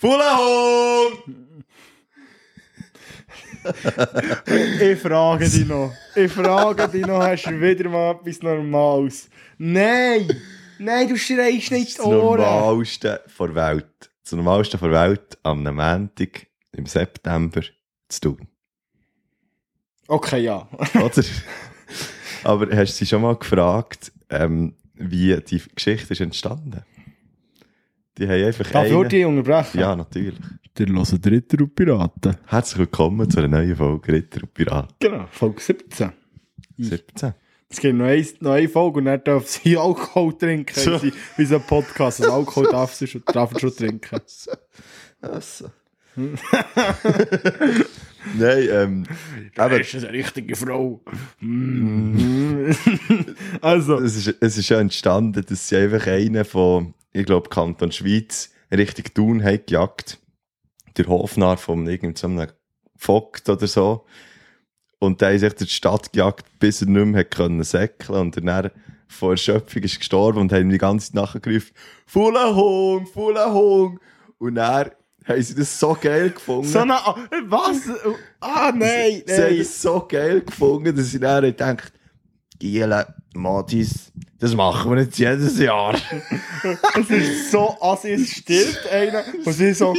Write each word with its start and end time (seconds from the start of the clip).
Fulahung! 0.00 1.12
Ich 4.80 4.98
frage 4.98 5.46
dich 5.46 5.66
noch. 5.66 5.92
Ich 6.16 6.32
frage 6.32 6.88
dich 6.88 7.06
noch, 7.06 7.22
hast 7.22 7.44
du 7.44 7.60
wieder 7.60 7.90
mal 7.90 8.12
etwas 8.12 8.40
Normales? 8.40 9.28
Nein! 9.58 10.26
Nein, 10.78 11.06
du 11.06 11.18
schreist 11.18 11.70
nicht 11.70 11.98
Das 11.98 12.06
die 12.06 12.10
Ohren. 12.10 12.40
Normalste 12.40 13.22
der 13.38 13.54
Welt. 13.54 14.10
Das 14.24 14.32
Normalste 14.32 14.78
der 14.78 14.90
Welt 14.90 15.38
am 15.42 15.64
Montag 15.64 16.46
im 16.72 16.86
September 16.86 17.60
zu 18.08 18.20
tun. 18.22 18.48
Okay, 20.08 20.44
ja. 20.44 20.66
Oder? 20.94 21.22
Aber 22.44 22.74
hast 22.74 22.94
du 22.94 23.04
sie 23.04 23.06
schon 23.06 23.20
mal 23.20 23.36
gefragt, 23.36 24.12
ähm, 24.30 24.74
wie 24.94 25.36
die 25.42 25.62
Geschichte 25.74 26.14
ist 26.14 26.22
entstanden? 26.22 26.84
Die 28.18 28.28
haben 28.28 28.44
einfach 28.44 28.70
Darf 28.70 28.86
ich 28.86 28.92
einen- 28.92 29.08
dich 29.08 29.24
unterbrechen? 29.24 29.80
Ja, 29.80 29.96
natürlich. 29.96 30.34
Der 30.78 30.86
hören 30.86 31.20
Ritter 31.26 31.62
und 31.62 31.74
Piraten. 31.74 32.36
Herzlich 32.46 32.78
willkommen 32.78 33.28
zu 33.30 33.38
einer 33.38 33.48
neuen 33.48 33.76
Folge 33.76 34.12
Ritter 34.12 34.42
und 34.42 34.54
Piraten 34.54 34.94
Genau, 34.98 35.26
Folge 35.30 35.60
17. 35.60 36.12
17. 36.78 37.34
Es 37.68 37.78
gibt 37.80 37.94
noch, 37.96 38.06
ein, 38.06 38.26
noch 38.40 38.52
eine 38.52 38.68
Folge 38.68 38.98
und 38.98 39.04
dann 39.06 39.22
darf 39.22 39.46
sie 39.48 39.76
Alkohol 39.76 40.36
trinken. 40.36 40.74
So. 40.78 41.02
Wie, 41.02 41.12
wie 41.36 41.44
so 41.46 41.56
ein 41.56 41.62
Podcast. 41.62 42.20
Also 42.20 42.32
Alkohol 42.32 42.68
darf 42.70 42.94
sie 42.94 43.06
schon, 43.06 43.22
darf 43.26 43.58
schon 43.58 43.74
trinken. 43.74 44.20
Also. 45.20 45.70
Nein, 48.36 48.68
ähm, 48.70 49.04
eben, 49.56 49.80
ist 49.80 49.94
eine 49.94 50.12
richtige 50.12 50.56
Frau. 50.56 51.00
Mm. 51.40 52.70
also, 53.60 53.98
es 54.00 54.16
ist, 54.26 54.36
es 54.40 54.58
ist 54.58 54.68
ja 54.68 54.80
entstanden, 54.80 55.44
dass 55.48 55.68
sie 55.68 55.76
einfach 55.76 56.06
einen 56.08 56.44
von, 56.44 56.94
ich 57.12 57.26
glaube, 57.26 57.48
Kanton 57.48 57.92
Schweiz 57.92 58.50
Richtung 58.72 59.06
Thun 59.14 59.44
haben 59.44 59.60
gejagt. 59.66 60.18
Der 60.96 61.06
Hofnarr 61.06 61.56
von 61.56 61.86
irgendeinem 61.86 62.48
Vogt 62.96 63.48
oder 63.48 63.66
so. 63.66 64.04
Und 64.98 65.20
der 65.20 65.32
ist 65.32 65.42
echt 65.42 65.60
durch 65.60 65.70
die 65.70 65.76
Stadt 65.76 66.12
gejagt, 66.12 66.46
bis 66.58 66.82
er 66.82 66.88
nicht 66.88 67.06
mehr 67.06 67.20
hat 67.20 67.30
können 67.30 67.64
säckeln 67.64 68.20
und 68.20 68.36
dann 68.36 68.70
vor 69.08 69.32
Erschöpfung 69.32 69.82
ist 69.82 69.98
gestorben 69.98 70.40
und 70.40 70.52
haben 70.52 70.62
ihm 70.62 70.70
die 70.70 70.78
ganze 70.78 71.06
Zeit 71.06 71.14
nachgerufen, 71.14 71.72
«Fuller 72.06 72.54
Hung, 72.54 73.06
Fuller 73.06 73.52
Hung!» 73.52 73.98
Und 74.38 74.54
dann 74.56 74.90
haben 75.24 75.42
sie 75.42 75.54
das 75.54 75.78
so 75.78 75.96
geil 76.00 76.30
gefunden. 76.30 76.68
so 76.68 76.78
eine, 76.80 76.94
was? 77.46 77.88
Ah, 78.40 78.72
nein, 78.74 79.22
Sie 79.26 79.34
haben 79.34 79.42
nein. 79.50 79.60
es 79.60 79.82
so 79.82 80.06
geil 80.06 80.42
gefunden, 80.42 80.94
dass 80.96 81.12
ich 81.12 81.20
dann 81.20 81.44
gedacht 81.44 81.92
Giele, 82.60 83.14
Modis, 83.34 84.12
das 84.38 84.54
machen 84.54 84.90
wir 84.92 85.02
jetzt 85.02 85.18
jedes 85.18 85.58
Jahr. 85.58 85.94
Es 86.98 87.10
ist 87.10 87.50
so, 87.50 87.76
als 87.80 88.04
es 88.04 88.30
stirbt 88.30 88.86
einer 88.92 89.24
und 89.44 89.52
sie 89.52 89.72
so, 89.72 89.94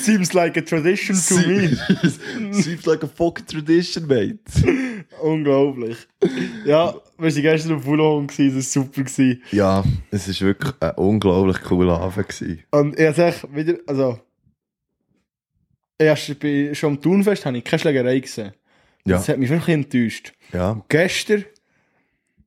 seems 0.00 0.32
like 0.32 0.56
a 0.56 0.60
tradition 0.60 1.16
to 1.16 1.36
me. 1.46 1.76
Seems 2.52 2.86
like 2.86 3.02
a 3.02 3.08
fucking 3.08 3.46
tradition, 3.46 4.06
mate. 4.06 4.38
Unglaublich. 5.20 5.96
Ja, 6.64 6.94
wir 7.18 7.34
waren 7.34 7.42
gestern 7.42 7.76
auf 7.76 7.84
Fulham, 7.84 8.26
das 8.26 8.38
war 8.38 8.62
super. 8.62 9.02
Gewesen. 9.02 9.42
Ja, 9.52 9.84
es 10.10 10.28
war 10.28 10.48
wirklich 10.48 10.74
ein 10.80 10.90
unglaublich 10.96 11.60
cooler 11.62 12.00
Abend. 12.00 12.28
Gewesen. 12.28 12.64
Und 12.70 12.98
ich 12.98 13.06
habe 13.06 13.34
wieder, 13.52 13.74
also, 13.86 14.20
erst 15.98 16.38
bei, 16.40 16.72
schon 16.74 16.94
am 16.94 17.00
Thunfest 17.00 17.46
habe 17.46 17.58
ich 17.58 17.64
keine 17.64 17.80
Schlägerei 17.80 18.20
gesehen. 18.20 18.52
Ja, 19.08 19.16
Das 19.18 19.28
hat 19.28 19.38
mich 19.38 19.50
wirklich 19.50 19.74
enttäuscht. 19.74 20.32
ja. 20.52 20.82
Gestern 20.88 21.44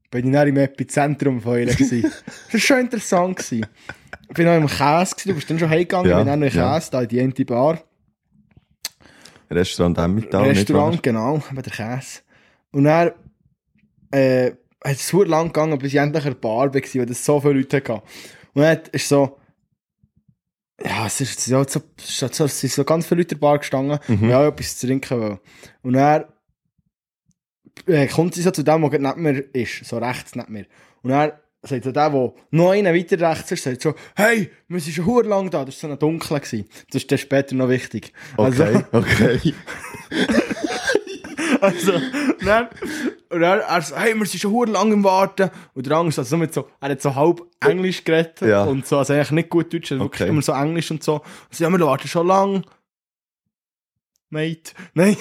bin 0.10 0.28
ich 0.28 0.34
dann 0.34 0.48
im 0.48 0.58
Epizentrum 0.58 1.42
von 1.42 1.54
gewesen. 1.66 2.02
das 2.26 2.54
war 2.54 2.60
schon 2.60 2.80
interessant. 2.80 3.38
Gewesen. 3.38 3.66
Ich 4.30 4.36
bin 4.36 4.46
noch 4.46 4.56
im 4.56 4.68
Käse, 4.68 5.16
gewesen, 5.16 5.28
du 5.30 5.36
bist 5.36 5.50
dann 5.50 5.60
schon 5.60 5.70
heimgegangen, 5.70 6.10
Ja, 6.10 6.18
ich 6.20 6.24
bin 6.24 6.28
dann 6.28 6.40
noch 6.40 6.48
im 6.48 6.54
ja. 6.58 6.74
Käse, 6.76 6.92
da 6.92 7.02
in 7.02 7.08
die 7.10 7.20
eine 7.22 7.34
Bar. 7.46 7.82
Restaurant 9.50 9.98
Emmental, 9.98 10.44
Restaurant, 10.48 11.04
genau, 11.04 11.42
bei 11.54 11.62
der 11.62 11.74
Käse. 11.74 12.20
Und 12.72 12.86
dann 12.86 13.12
äh, 14.12 14.52
hat 14.84 14.94
es 14.96 15.08
so 15.10 15.24
lang 15.24 15.48
gegangen, 15.48 15.78
bis 15.78 15.94
ich 15.94 16.00
endlich 16.00 16.24
an 16.26 16.32
der 16.34 16.40
Bar 16.40 16.74
war, 16.74 16.74
weil 16.74 17.12
es 17.12 17.26
so 17.26 17.42
viele 17.42 17.54
Leute 17.56 17.78
hatte. 17.78 18.02
Und 18.54 18.62
dann 18.62 18.80
ist 18.94 19.10
so, 19.10 19.38
ja, 20.84 21.06
es 21.06 21.20
ist 21.22 21.48
ja 21.48 21.64
so, 21.68 21.82
es 21.98 22.22
ist 22.22 22.34
so, 22.36 22.46
es 22.46 22.60
sind 22.62 22.72
so 22.72 22.84
ganz 22.86 23.06
viele 23.06 23.22
Leute 23.22 23.36
in 23.36 23.40
der 23.42 23.48
Bar 23.48 23.60
gestanden, 23.60 24.00
Mhm. 24.08 24.24
und 24.24 24.30
ja, 24.30 24.48
etwas 24.48 24.78
zu 24.78 24.88
trinken 24.88 25.20
wollen. 25.20 25.40
Und 25.84 25.94
dann 25.94 26.26
äh, 27.88 28.08
kommt 28.08 28.36
sie 28.36 28.42
so 28.42 28.52
zu 28.52 28.64
dem, 28.64 28.90
der 28.90 29.00
neben 29.00 29.22
mir 29.22 29.44
ist, 29.54 29.86
so 29.86 29.98
rechts 29.98 30.36
neben 30.36 30.54
mir. 30.54 30.66
Und 31.04 31.12
dann 31.12 31.32
sagt 31.64 31.84
so 31.84 31.92
der, 31.92 32.10
der 32.10 32.34
noch 32.52 32.72
einen 32.72 32.96
weiter 32.96 33.30
rechts 33.32 33.52
ist, 33.52 33.64
sagt 33.64 33.82
so, 33.82 33.94
hey, 34.16 34.50
wir 34.68 34.80
sind 34.80 34.94
schon 34.94 35.06
hure 35.06 35.28
lang 35.28 35.50
da, 35.50 35.64
das 35.66 35.82
war 35.84 35.90
so 35.90 35.94
ein 35.94 36.00
dunkler. 36.00 36.40
gewesen. 36.40 36.66
Das 36.92 37.02
ist 37.04 37.12
dann 37.12 37.18
später 37.20 37.56
noch 37.56 37.70
wichtig. 37.70 38.14
Also, 38.38 38.64
Okay, 38.64 38.84
okay. 38.92 39.54
Also, 41.60 41.92
dann, 42.44 42.70
und 43.30 43.42
dann, 43.42 43.60
er 43.60 43.82
so, 43.84 43.96
hey, 43.96 44.16
wir 44.16 44.26
sind 44.26 44.40
schon 44.40 44.52
hure 44.52 44.72
lang 44.72 44.92
im 44.92 45.04
Warten. 45.04 45.52
Und 45.76 45.86
der 45.86 45.98
so, 46.12 46.22
also 46.22 46.38
mit 46.38 46.54
so, 46.54 46.68
er 46.80 46.90
hat 46.90 47.02
so 47.02 47.14
halb 47.14 47.42
Englisch 47.60 48.04
geredet. 48.04 48.42
Ja. 48.42 48.64
Und 48.64 48.88
so, 48.88 48.98
also 48.98 49.14
eigentlich 49.14 49.32
nicht 49.32 49.50
gut 49.50 49.72
Deutsch, 49.72 49.92
also 49.92 50.04
wirklich 50.06 50.22
Okay. 50.24 50.30
immer 50.32 50.42
so 50.42 50.54
Englisch 50.54 50.90
und 50.90 51.04
so. 51.04 51.16
Und 51.16 51.24
so, 51.52 51.64
ja, 51.64 51.70
wir 51.70 51.80
warten 51.82 52.08
schon 52.08 52.26
lang. 52.28 52.64
Mate. 54.32 54.74
Nein. 54.96 55.16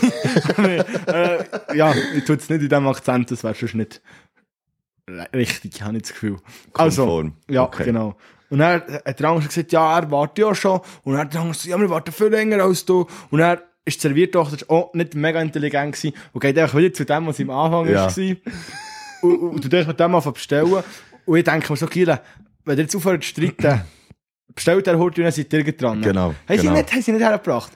Nee, 0.57 0.77
äh, 1.07 1.45
ja, 1.77 1.93
ich 2.17 2.25
tue 2.25 2.37
es 2.37 2.49
nicht 2.49 2.63
in 2.63 2.69
diesem 2.69 2.87
Akzent, 2.89 3.31
das 3.31 3.45
wäre 3.45 3.55
schon 3.55 3.79
nicht 3.81 4.01
richtig, 5.35 5.83
habe 5.83 5.97
ich 5.97 6.03
das 6.05 6.13
Gefühl. 6.13 6.39
Also, 6.73 7.31
ja, 7.49 7.65
Okay. 7.65 7.85
genau. 7.85 8.17
Und 8.49 8.59
dann 8.59 8.83
hat 8.83 9.21
der 9.21 9.29
andere 9.29 9.47
gesagt, 9.47 9.71
ja, 9.73 9.99
er 9.99 10.11
wartet 10.11 10.39
ja 10.39 10.55
schon. 10.55 10.81
Und 11.05 11.13
dann 11.13 11.23
hat 11.23 11.35
der 11.35 11.41
andere 11.41 11.57
gesagt, 11.57 11.71
ja, 11.71 11.81
wir 11.81 11.91
warten 11.91 12.11
viel 12.13 12.27
länger 12.29 12.65
als 12.65 12.85
du. 12.85 13.07
Und 13.31 13.39
dann 13.39 13.59
ist 13.85 13.99
die 14.03 14.09
Serviertochter 14.09 14.65
auch 14.69 14.93
nicht 14.95 15.15
mega 15.15 15.41
intelligent 15.41 15.95
gewesen 15.95 16.17
und 16.33 16.41
geht 16.41 16.59
einfach 16.59 16.77
wieder 16.79 16.93
zu 16.93 17.05
dem, 17.05 17.27
was 17.27 17.41
am 17.41 17.51
Anfang 17.51 17.89
Ja. 17.89 18.07
war. 18.07 18.37
Und, 19.23 19.39
und, 19.39 19.73
du 19.73 19.85
mit 19.87 20.01
dem 20.01 20.15
anfangen 20.15 20.35
bestellen. 20.35 20.83
Und 21.27 21.37
ich 21.39 21.45
denke 21.45 21.73
mir 21.73 21.77
so, 21.77 21.87
Kiele, 21.87 22.21
wenn 22.65 22.77
ihr 22.79 22.83
jetzt 22.85 22.97
aufhört 22.97 23.23
zu 23.23 23.31
streiten, 23.31 23.83
bestellt 24.55 24.87
der 24.87 24.99
Hort 24.99 25.17
und 25.19 25.25
dann 25.25 25.33
seid 25.33 25.53
ihr 25.53 25.73
dran. 25.77 26.03
Genau, 26.03 26.29
Haben 26.29 26.35
genau. 26.49 26.63
sie 26.63 26.71
nicht, 26.71 26.93
haben 26.93 27.03
sie 27.03 27.13
nicht 27.13 27.23
hergebracht. 27.23 27.73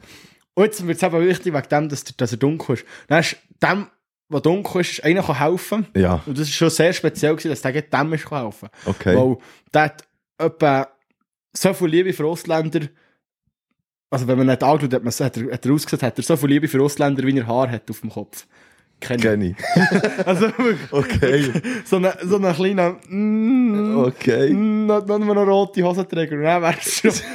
Und 0.54 0.65
jetzt 0.65 0.87
wird 0.87 0.97
es 0.97 1.03
eben 1.03 1.20
wichtig 1.26 1.53
wegen 1.53 1.69
dem, 1.69 1.88
dass, 1.88 2.04
dass 2.04 2.32
er 2.32 2.38
dunkel 2.38 2.76
ist. 2.76 2.84
Dann 3.09 3.20
ist 3.20 3.37
dem, 3.62 3.88
der 4.32 4.41
dunkel 4.41 4.81
ist, 4.81 4.92
ist 4.92 5.04
einer 5.04 5.22
kann 5.22 5.38
helfen. 5.38 5.87
Ja, 5.97 6.22
Und 6.26 6.38
das 6.38 6.48
ist 6.48 6.54
schon 6.54 6.70
sehr 6.70 6.92
speziell 6.92 7.32
gewesen, 7.34 7.48
dass 7.50 7.62
der 7.62 7.82
dem 7.82 8.12
ist 8.12 8.26
kann 8.26 8.42
helfen. 8.42 8.69
okay. 8.87 9.16
Weil 9.16 9.37
der 9.72 9.82
hat 9.82 10.04
etwa 10.38 10.88
so 11.56 11.72
viel 11.75 11.88
Liebe 11.88 12.12
für 12.12 12.26
Ausländer. 12.26 12.88
Also, 14.10 14.28
wenn 14.28 14.38
man 14.38 14.47
nicht 14.47 14.62
angeschaut 14.62 14.94
hat, 14.94 15.03
man, 15.03 15.12
hat, 15.12 15.37
er, 15.37 15.53
hat 15.53 15.66
er 15.66 15.72
ausgesagt, 15.72 16.03
hat 16.03 16.19
er 16.19 16.22
so 16.22 16.37
viel 16.37 16.48
Liebe 16.48 16.69
für 16.69 16.81
Ausländer, 16.82 17.25
wie 17.25 17.36
er 17.36 17.47
Haar 17.47 17.71
hat 17.71 17.91
auf 17.91 18.00
dem 18.00 18.10
Kopf. 18.10 18.47
Kenn 19.00 19.19
ich. 19.19 19.22
Kenn 19.22 19.43
ich. 19.43 19.56
Also, 20.27 20.47
wirklich, 20.59 20.93
Okay, 20.93 21.53
so 21.84 21.97
ein 21.97 22.09
so 22.22 22.37
eine 22.37 22.55
kleiner, 22.55 22.97
mm, 23.09 23.99
okay. 23.99 24.50
mm, 24.50 24.87
noch, 24.87 25.06
noch 25.06 25.19
noch 25.19 25.47
rote 25.47 25.82
Hosenträger. 25.82 26.37
Und 26.37 26.43
dann 26.44 26.62
wäre 26.62 26.77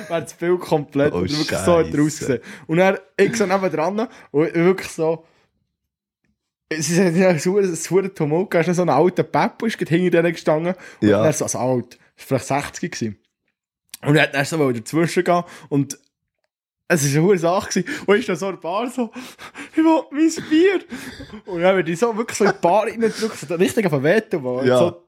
das 0.10 0.34
Bild 0.34 0.60
komplett. 0.62 1.14
Oh, 1.14 1.18
und 1.20 1.30
wirklich 1.30 1.60
so 1.60 1.78
hat 1.78 1.94
er 1.94 2.02
ausgesehen. 2.04 2.40
Und 2.68 2.78
dann, 2.78 2.98
ich 3.18 3.36
so 3.36 3.46
neben 3.46 3.70
dran, 3.72 4.08
und 4.32 4.56
wirklich 4.56 4.90
so, 4.90 5.26
es 6.70 6.90
ist 6.90 6.98
ja 7.18 7.30
ein 7.30 7.40
sauer 7.40 8.14
Tumult, 8.14 8.54
es 8.56 8.68
ist 8.68 8.76
so 8.78 8.84
ein 8.84 8.90
alter 8.90 9.24
Peppo, 9.24 9.66
ist 9.66 9.78
hinter 9.80 10.22
denen 10.22 10.32
gestanden. 10.34 10.76
Und 11.02 11.08
Ja. 11.08 11.24
er 11.24 11.30
ist 11.32 11.40
so 11.40 11.46
also 11.46 11.58
alt, 11.60 11.96
ist 12.16 12.28
vielleicht 12.28 12.46
60 12.46 12.92
gewesen. 12.92 13.18
Und 14.06 14.16
er 14.16 14.24
hat 14.24 14.34
dann 14.36 14.46
so 14.46 14.72
dazwischen 14.72 15.24
gehen 15.24 15.44
und 15.70 15.98
es 16.92 17.04
war 17.06 17.20
eine 17.22 17.28
hohe 17.30 17.38
Sache. 17.38 17.84
Und 18.06 18.18
ist 18.18 18.28
dann 18.28 18.36
so 18.36 18.48
in 18.48 18.56
der 18.56 18.62
Bar 18.62 18.90
so, 18.90 19.12
ich 19.72 19.78
will 19.78 20.02
mein 20.12 20.50
Bier. 20.50 20.80
Und 21.46 21.62
dann 21.62 21.78
wird 21.78 21.90
ich 21.90 22.00
so 22.00 22.16
wirklich 22.18 22.38
so 22.38 22.46
in 22.46 22.52
die 22.52 22.58
Bar 22.62 22.84
reingedrückt, 22.84 23.38
so 23.38 23.56
richtig 23.56 23.86
auf 23.86 23.92
den 23.94 24.04
Veto, 24.04 24.44
wo 24.44 24.62
Ja. 24.64 24.80
so 24.80 25.04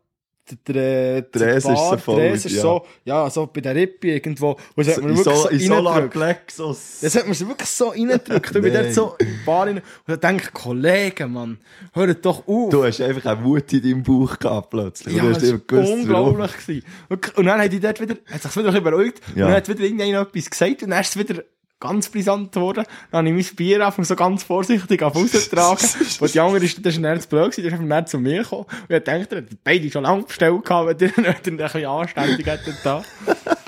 der, 0.68 1.22
der, 1.22 1.40
Der 1.40 1.56
ist 1.58 1.64
so 1.64 1.97
voll, 1.97 2.16
der 2.18 2.31
Ese 2.34 2.47
ist 2.50 2.56
ja. 2.56 2.62
so, 2.62 2.86
ja, 3.06 3.30
so 3.30 3.47
bei 3.47 3.62
der 3.62 3.74
Rippe 3.75 4.08
irgendwo. 4.09 4.58
Und 4.75 4.88
hat 4.88 5.02
man 5.02 5.16
so, 5.16 5.34
so, 5.34 5.47
in 5.50 5.59
Solar 5.59 5.94
reingedrückt. 5.96 6.14
Plexus. 6.14 6.97
Das 7.02 7.16
hat 7.16 7.26
man 7.26 7.34
sich 7.35 7.47
wirklich 7.47 7.70
so 7.70 7.90
reingedrückt. 7.90 8.50
Und 8.55 8.55
ich 8.58 8.61
bin 8.61 8.73
dort 8.73 8.94
so 8.94 9.16
in 9.20 9.28
die 9.28 9.46
Bar 9.46 9.67
rein 9.67 9.78
und 9.78 9.84
dann 10.08 10.20
denke 10.20 10.44
ich, 10.47 10.53
Kollegen, 10.53 11.32
Mann, 11.32 11.58
hört 11.94 12.26
doch 12.26 12.46
auf. 12.47 12.70
Du 12.70 12.84
hast 12.84 13.00
einfach 13.00 13.32
eine 13.32 13.44
Wut 13.46 13.72
in 13.72 13.82
deinem 13.82 14.03
Bauch 14.03 14.38
gehabt 14.40 14.72
plötzlich. 14.72 15.16
Ja, 15.16 15.23
das 15.32 15.52
war 15.53 15.90
unglaublich. 15.90 16.52
gewesen. 16.58 16.85
Und 17.09 17.46
dann 17.46 17.61
hat 17.61 17.72
die 17.72 17.79
dort 17.79 18.02
wieder, 18.02 18.16
hat 18.29 18.41
sich 18.41 18.52
wieder 18.58 18.67
ein 18.67 18.73
bisschen 18.73 18.84
beruhigt. 18.84 19.22
Ja. 19.35 19.46
Und 19.46 19.52
dann 19.52 19.58
hat 19.58 19.70
wieder 19.70 19.79
irgendjemand 19.82 20.28
etwas 20.35 20.50
gesagt 20.50 20.84
und 20.84 20.90
dann 20.90 21.02
ist 21.02 21.16
es 21.16 21.17
wieder 21.17 21.44
ganz 21.81 22.07
brisant 22.07 22.53
geworden. 22.53 22.85
Dann 23.11 23.28
habe 23.28 23.37
ich 23.37 23.47
mein 23.47 23.55
Bier 23.57 23.85
einfach 23.85 24.03
so 24.05 24.16
ganz 24.16 24.43
vorsichtig 24.43 25.03
auf 25.03 25.16
rausgetragen. 25.16 25.89
und 26.19 26.33
die 26.33 26.39
andere 26.39 26.63
ist, 26.63 26.85
das 26.85 26.95
ist 26.95 27.03
ein 27.03 27.19
zu 27.19 27.28
blöd 27.28 27.51
gewesen, 27.51 27.61
die 27.61 27.67
ist 27.67 27.73
einfach 27.73 27.85
näher 27.85 28.05
zu 28.05 28.19
mir 28.19 28.43
gekommen. 28.43 28.66
Und 28.87 28.95
ich 28.95 29.03
dachte, 29.03 29.45
beide 29.63 29.91
schon 29.91 30.03
lange 30.03 30.23
bestellt 30.23 30.63
gehabt, 30.63 31.01
wenn 31.01 31.09
ihr 31.09 31.13
nicht 31.29 31.47
ein 31.47 31.57
bisschen 31.57 31.85
anständig 31.85 32.45
hättet 32.45 32.78
da. 32.83 33.03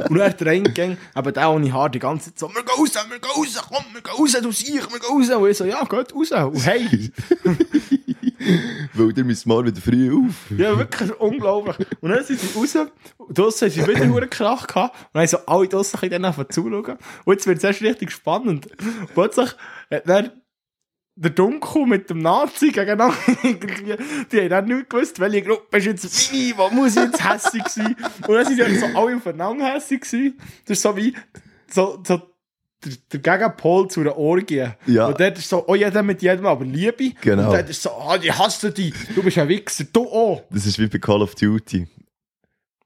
Und 0.10 0.18
der 0.18 0.36
reingegangen, 0.46 0.98
aber 1.14 1.32
der 1.32 1.50
ohne 1.50 1.72
Haar 1.72 1.90
die 1.90 2.00
ganze 2.00 2.30
Zeit 2.30 2.40
so, 2.40 2.48
wir 2.50 2.64
gehen 2.64 2.76
raus, 2.78 2.94
wir 2.94 3.20
gehen 3.20 3.32
raus, 3.36 3.66
komm, 3.68 3.86
wir 3.94 4.02
gehen 4.02 4.14
raus, 4.18 4.32
du 4.42 4.52
siehst, 4.52 4.92
wir 4.92 5.00
gehen 5.00 5.10
raus. 5.10 5.30
Und 5.30 5.50
ich 5.50 5.58
so, 5.58 5.66
ja, 5.66 5.84
geht 5.84 6.14
raus. 6.14 6.32
Und 6.32 6.66
hey. 6.66 7.12
Weil 8.94 9.18
ihr 9.18 9.24
müsst 9.24 9.46
morgen 9.46 9.68
wieder 9.68 9.82
früh 9.82 10.14
auf. 10.14 10.52
Ja, 10.58 10.78
wirklich 10.78 11.12
unglaublich. 11.20 11.78
Und 12.02 12.12
dann 12.12 12.24
sind 12.24 12.40
sie 12.40 12.58
raus, 12.58 12.76
und 13.18 13.38
draussen 13.38 13.70
haben 13.70 13.74
sie 13.74 13.88
wieder 13.88 14.02
einen 14.02 14.30
Krach 14.30 14.68
gehabt, 14.68 14.96
und 14.96 15.10
dann 15.14 15.22
haben 15.22 15.28
so 15.28 15.38
alle 15.46 15.68
draussen 15.68 16.00
ein 16.02 16.10
bisschen 16.10 16.24
dann 16.24 16.50
zuschauen. 16.50 16.98
Und 17.26 17.34
jetzt 17.34 17.48
wird 17.48 17.58
es 17.60 17.64
erst 17.64 17.82
richtig 17.82 18.12
spannend. 18.12 18.68
Plötzlich 19.14 19.56
hat 19.90 20.10
dann 20.10 20.32
der 21.16 21.32
Dunkel 21.32 21.86
mit 21.86 22.10
dem 22.10 22.20
Nazi 22.20 22.72
gegeneinander, 22.72 23.16
irgendwie, 23.44 23.96
die 24.32 24.42
haben 24.42 24.50
dann 24.50 24.66
nicht 24.66 24.90
gewusst, 24.90 25.20
welche 25.20 25.44
Gruppe 25.44 25.78
ist 25.78 25.86
jetzt 25.86 26.32
meine, 26.32 26.58
wo 26.58 26.70
muss 26.70 26.96
jetzt 26.96 27.24
hässig 27.24 27.68
sein. 27.68 27.96
Und 28.28 28.34
dann 28.34 28.46
sind 28.46 28.64
sie 28.64 28.78
so 28.78 28.86
alle 28.88 29.16
aufeinander 29.16 29.74
hässig 29.74 30.02
gewesen. 30.02 30.38
Das 30.66 30.78
ist 30.78 30.82
so 30.82 30.98
wie, 30.98 31.14
so, 31.70 32.02
so, 32.06 32.22
der, 32.84 32.94
der 33.12 33.20
Gegenpol 33.20 33.88
zu 33.90 34.02
einer 34.02 34.18
Orgie. 34.18 34.68
Ja. 34.88 35.08
Und 35.08 35.20
dort 35.20 35.38
ist 35.38 35.50
so, 35.50 35.64
oh, 35.68 35.76
jeder 35.76 36.02
mit 36.02 36.22
jedem, 36.22 36.46
aber 36.46 36.66
Liebe. 36.66 37.12
Genau. 37.22 37.46
Und 37.46 37.54
dort 37.54 37.70
ist 37.70 37.82
so, 37.82 37.92
ah, 37.92 38.18
ich 38.22 38.36
hasse 38.38 38.72
dich, 38.72 38.94
du 39.14 39.22
bist 39.22 39.38
ein 39.38 39.48
Wichser, 39.48 39.86
du 39.92 40.08
auch. 40.08 40.44
Das 40.50 40.66
ist 40.66 40.80
wie 40.80 40.88
bei 40.88 40.98
Call 40.98 41.22
of 41.22 41.36
Duty. 41.36 41.88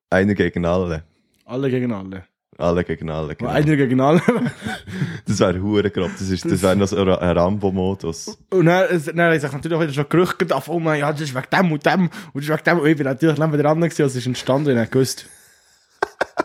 Einer 0.09 0.33
gegen 0.33 0.65
alle. 0.65 1.03
Alle 1.45 1.69
gegen 1.69 1.91
alle. 1.94 2.25
Alle 2.57 2.83
gegen 2.83 3.09
alle. 3.09 3.36
Genau. 3.36 3.51
Einer 3.51 3.75
gegen 3.75 4.01
alle. 4.01 4.21
Das 5.27 5.39
wäre 5.39 5.62
hure 5.62 5.92
grob. 5.92 6.12
Das, 6.18 6.30
ist- 6.30 6.45
das 6.45 6.62
wäre 6.62 6.75
noch 6.75 6.88
so 6.88 6.98
ein 6.98 7.07
Rambo-Modus. 7.38 8.38
Und 8.50 8.65
dann, 8.65 8.88
dann 9.15 9.19
habe 9.21 9.36
ich 9.36 9.44
natürlich 9.44 9.80
wieder 9.80 9.94
schon 9.94 10.09
Gerüchte 10.09 10.56
auf, 10.56 10.68
oh 10.69 10.80
mein, 10.80 11.01
ja, 11.01 11.12
das 11.12 11.21
ist 11.21 11.36
wegen 11.36 11.45
dem 11.51 11.71
und 11.71 11.86
dem. 11.86 12.01
Und 12.04 12.12
das 12.36 12.44
ist 12.45 12.50
wegen 12.50 12.63
dem. 12.63 12.80
Und 12.80 12.88
ich 12.89 12.98
bin 12.98 13.06
natürlich 13.06 13.38
neben 13.38 13.57
dran 13.62 13.81
gewesen, 13.81 14.01
als 14.04 14.12
es 14.13 14.18
ist 14.19 14.25
entstanden 14.27 14.75
und 14.77 14.83
ich 14.83 14.89
gewusst, 14.89 15.25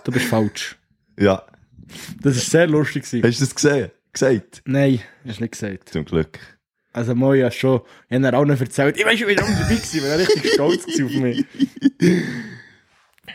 du 0.05 0.13
bist 0.13 0.27
falsch. 0.27 0.77
Ja. 1.19 1.43
Das 2.23 2.35
war 2.35 2.43
sehr 2.43 2.67
lustig. 2.67 3.05
Gewesen. 3.05 3.23
Hast 3.27 3.41
du 3.41 3.45
das 3.45 3.55
gesehen? 3.55 3.91
Gesagt? 4.13 4.63
Nein, 4.67 5.01
hast 5.27 5.39
du 5.39 5.43
nicht 5.45 5.53
gesagt. 5.53 5.89
Zum 5.91 6.05
Glück. 6.05 6.39
Also 6.93 7.15
Moja 7.15 7.51
schon, 7.51 7.81
ich 8.11 8.23
habe 8.23 8.37
auch 8.37 8.45
noch 8.45 8.61
erzählt, 8.61 8.99
ich 8.99 9.07
weiß 9.07 9.19
schon, 9.19 9.29
wie 9.29 9.35
lange 9.35 9.55
dabei 9.55 9.75
gewesen, 9.77 9.97
ich 9.97 10.03
war 10.05 10.19
richtig 10.19 10.53
stolz 10.53 10.85
gewesen 10.85 11.07
auf 11.07 11.13
mich. 11.23 11.47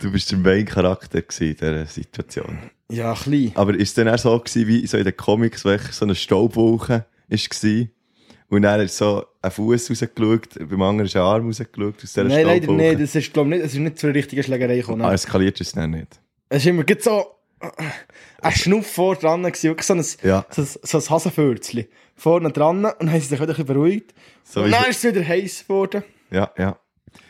Du 0.01 0.11
bist 0.11 0.31
der 0.31 0.37
Main-Charakter 0.37 1.19
in 1.19 1.55
dieser 1.55 1.85
Situation. 1.85 2.59
Ja, 2.89 3.13
klein. 3.15 3.51
Aber 3.55 3.73
ist 3.75 3.89
es 3.89 3.93
dann 3.95 4.07
auch 4.09 4.17
so 4.17 4.37
gewesen, 4.39 4.67
wie 4.67 4.85
so 4.87 4.97
in 4.97 5.03
den 5.03 5.17
Comics, 5.17 5.65
wo 5.65 5.69
echt 5.69 5.93
so 5.93 6.05
eine 6.05 6.15
Staubwolke 6.15 7.05
war? 7.29 7.87
Und 8.49 8.61
dann 8.61 8.79
hat 8.81 8.89
so 8.91 9.25
ein 9.41 9.51
Fuß 9.51 9.89
rausgeschaut, 9.89 10.69
beim 10.69 10.81
anderen 10.81 11.07
ist 11.07 11.15
ein 11.15 11.21
Arm 11.21 11.47
rausgeschaut 11.47 11.95
aus 12.01 12.13
dieser 12.13 12.23
Nein, 12.23 12.45
leider 12.45 12.71
nicht, 12.71 13.01
das 13.01 13.15
ist, 13.15 13.33
glaub, 13.33 13.47
nicht, 13.47 13.63
das 13.63 13.73
ist 13.73 13.79
nicht 13.79 13.99
zu 13.99 14.07
einer 14.07 14.15
richtigen 14.15 14.41
Schlägerei 14.43 14.77
gekommen. 14.77 15.01
Ah, 15.01 15.13
eskaliert 15.13 15.59
ist 15.59 15.67
es 15.67 15.73
dann 15.73 15.91
nicht. 15.91 16.19
Es 16.47 16.59
ist 16.59 16.67
immer 16.67 16.85
so 16.99 17.25
ein 18.41 18.51
Schnuff 18.53 18.87
vor 18.89 19.15
dran 19.15 19.43
wirklich 19.43 19.81
so 19.85 19.93
ein, 19.93 20.05
Ja. 20.23 20.45
so, 20.49 20.61
ein- 20.61 20.67
so 20.83 20.97
ein 20.99 21.09
Hasenfürzchen 21.09 21.85
vorne 22.15 22.51
dran 22.51 22.77
und 22.85 22.93
dann 22.99 23.11
haben 23.11 23.19
sie 23.19 23.27
sich 23.27 23.31
wieder 23.39 23.43
ein 23.43 23.47
bisschen 23.47 23.65
beruhigt. 23.65 24.13
So 24.45 24.61
und 24.63 24.71
dann 24.71 24.85
ist 24.89 25.03
es 25.03 25.13
wieder 25.13 25.27
heiß 25.27 25.63
geworden. 25.67 26.03
Ja, 26.31 26.49
ja. 26.57 26.77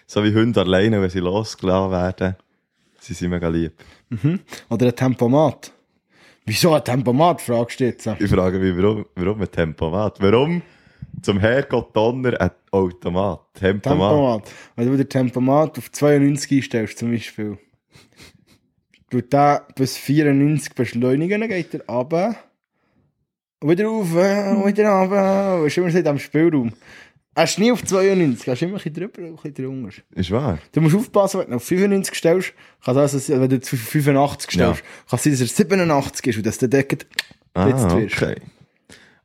So 0.05 0.23
wie 0.23 0.33
Hunde 0.35 0.61
alleine, 0.61 1.01
wenn 1.01 1.09
sie 1.09 1.19
losgelassen 1.19 1.91
werden, 1.91 2.35
sie 3.07 3.13
sind 3.13 3.29
mega 3.29 3.47
lieb. 3.47 3.73
Oder 4.69 4.87
ein 4.87 4.95
Tempomat. 4.95 5.71
Wieso 6.45 6.73
ein 6.73 6.83
Tempomat, 6.83 7.41
fragst 7.41 7.79
du 7.79 7.85
jetzt? 7.85 8.07
Ich 8.19 8.29
frage 8.29 8.59
mich, 8.59 8.75
warum, 8.77 9.05
warum 9.15 9.41
ein 9.41 9.51
Tempomat? 9.51 10.21
Warum 10.21 10.61
zum 11.21 11.39
Herrgott 11.39 11.95
Donner 11.95 12.39
ein 12.39 12.51
Automat? 12.71 13.53
Tempomat. 13.53 13.83
Tempomat. 13.83 14.51
Wenn 14.75 14.87
du 14.87 14.97
den 14.97 15.09
Tempomat 15.09 15.77
auf 15.77 15.91
92 15.91 16.57
einstellst, 16.57 16.97
zum 16.97 17.11
Beispiel, 17.11 17.57
tut 19.09 19.31
der 19.31 19.65
bis 19.75 19.97
94 19.97 20.73
beschleunigen, 20.73 21.41
dann 21.41 21.49
geht 21.49 21.73
er 21.73 21.85
runter. 21.87 22.35
Und 23.59 23.69
wieder 23.69 23.85
rauf, 23.85 24.11
und 24.13 24.67
wieder 24.67 24.89
runter. 24.89 25.59
Und 25.59 25.67
ist 25.67 25.77
immer 25.77 25.89
so 25.89 25.97
in 25.97 26.03
diesem 26.03 26.19
Spielraum. 26.19 26.73
Hast 27.37 27.57
du 27.57 27.61
nie 27.61 27.71
auf 27.71 27.83
92, 27.85 28.47
hast 28.49 28.61
du 28.61 28.65
immer 28.65 28.73
ein 28.73 28.77
bisschen 28.77 28.93
drüber 28.95 29.21
ein 29.21 29.35
bisschen 29.35 29.53
drunter. 29.53 29.95
Ist 30.15 30.31
wahr? 30.31 30.57
Du 30.71 30.81
musst 30.81 30.95
aufpassen, 30.95 31.41
wenn 31.41 31.51
du 31.51 31.55
auf 31.57 31.63
95 31.63 32.15
stellst, 32.15 32.53
kann 32.83 32.97
also, 32.97 33.39
wenn 33.39 33.49
du 33.49 33.61
zu 33.61 33.77
85 33.77 34.51
stellst, 34.51 34.81
kann 35.07 35.17
es 35.17 35.23
sein, 35.23 35.31
dass 35.33 35.41
er 35.41 35.47
87 35.47 36.27
ist 36.27 36.37
und 36.37 36.45
dass 36.47 36.57
der 36.57 36.67
Deckel 36.69 36.99
Ah, 37.53 37.65
geblitzt 37.65 37.95
wirst. 37.95 38.15
okay. 38.23 38.41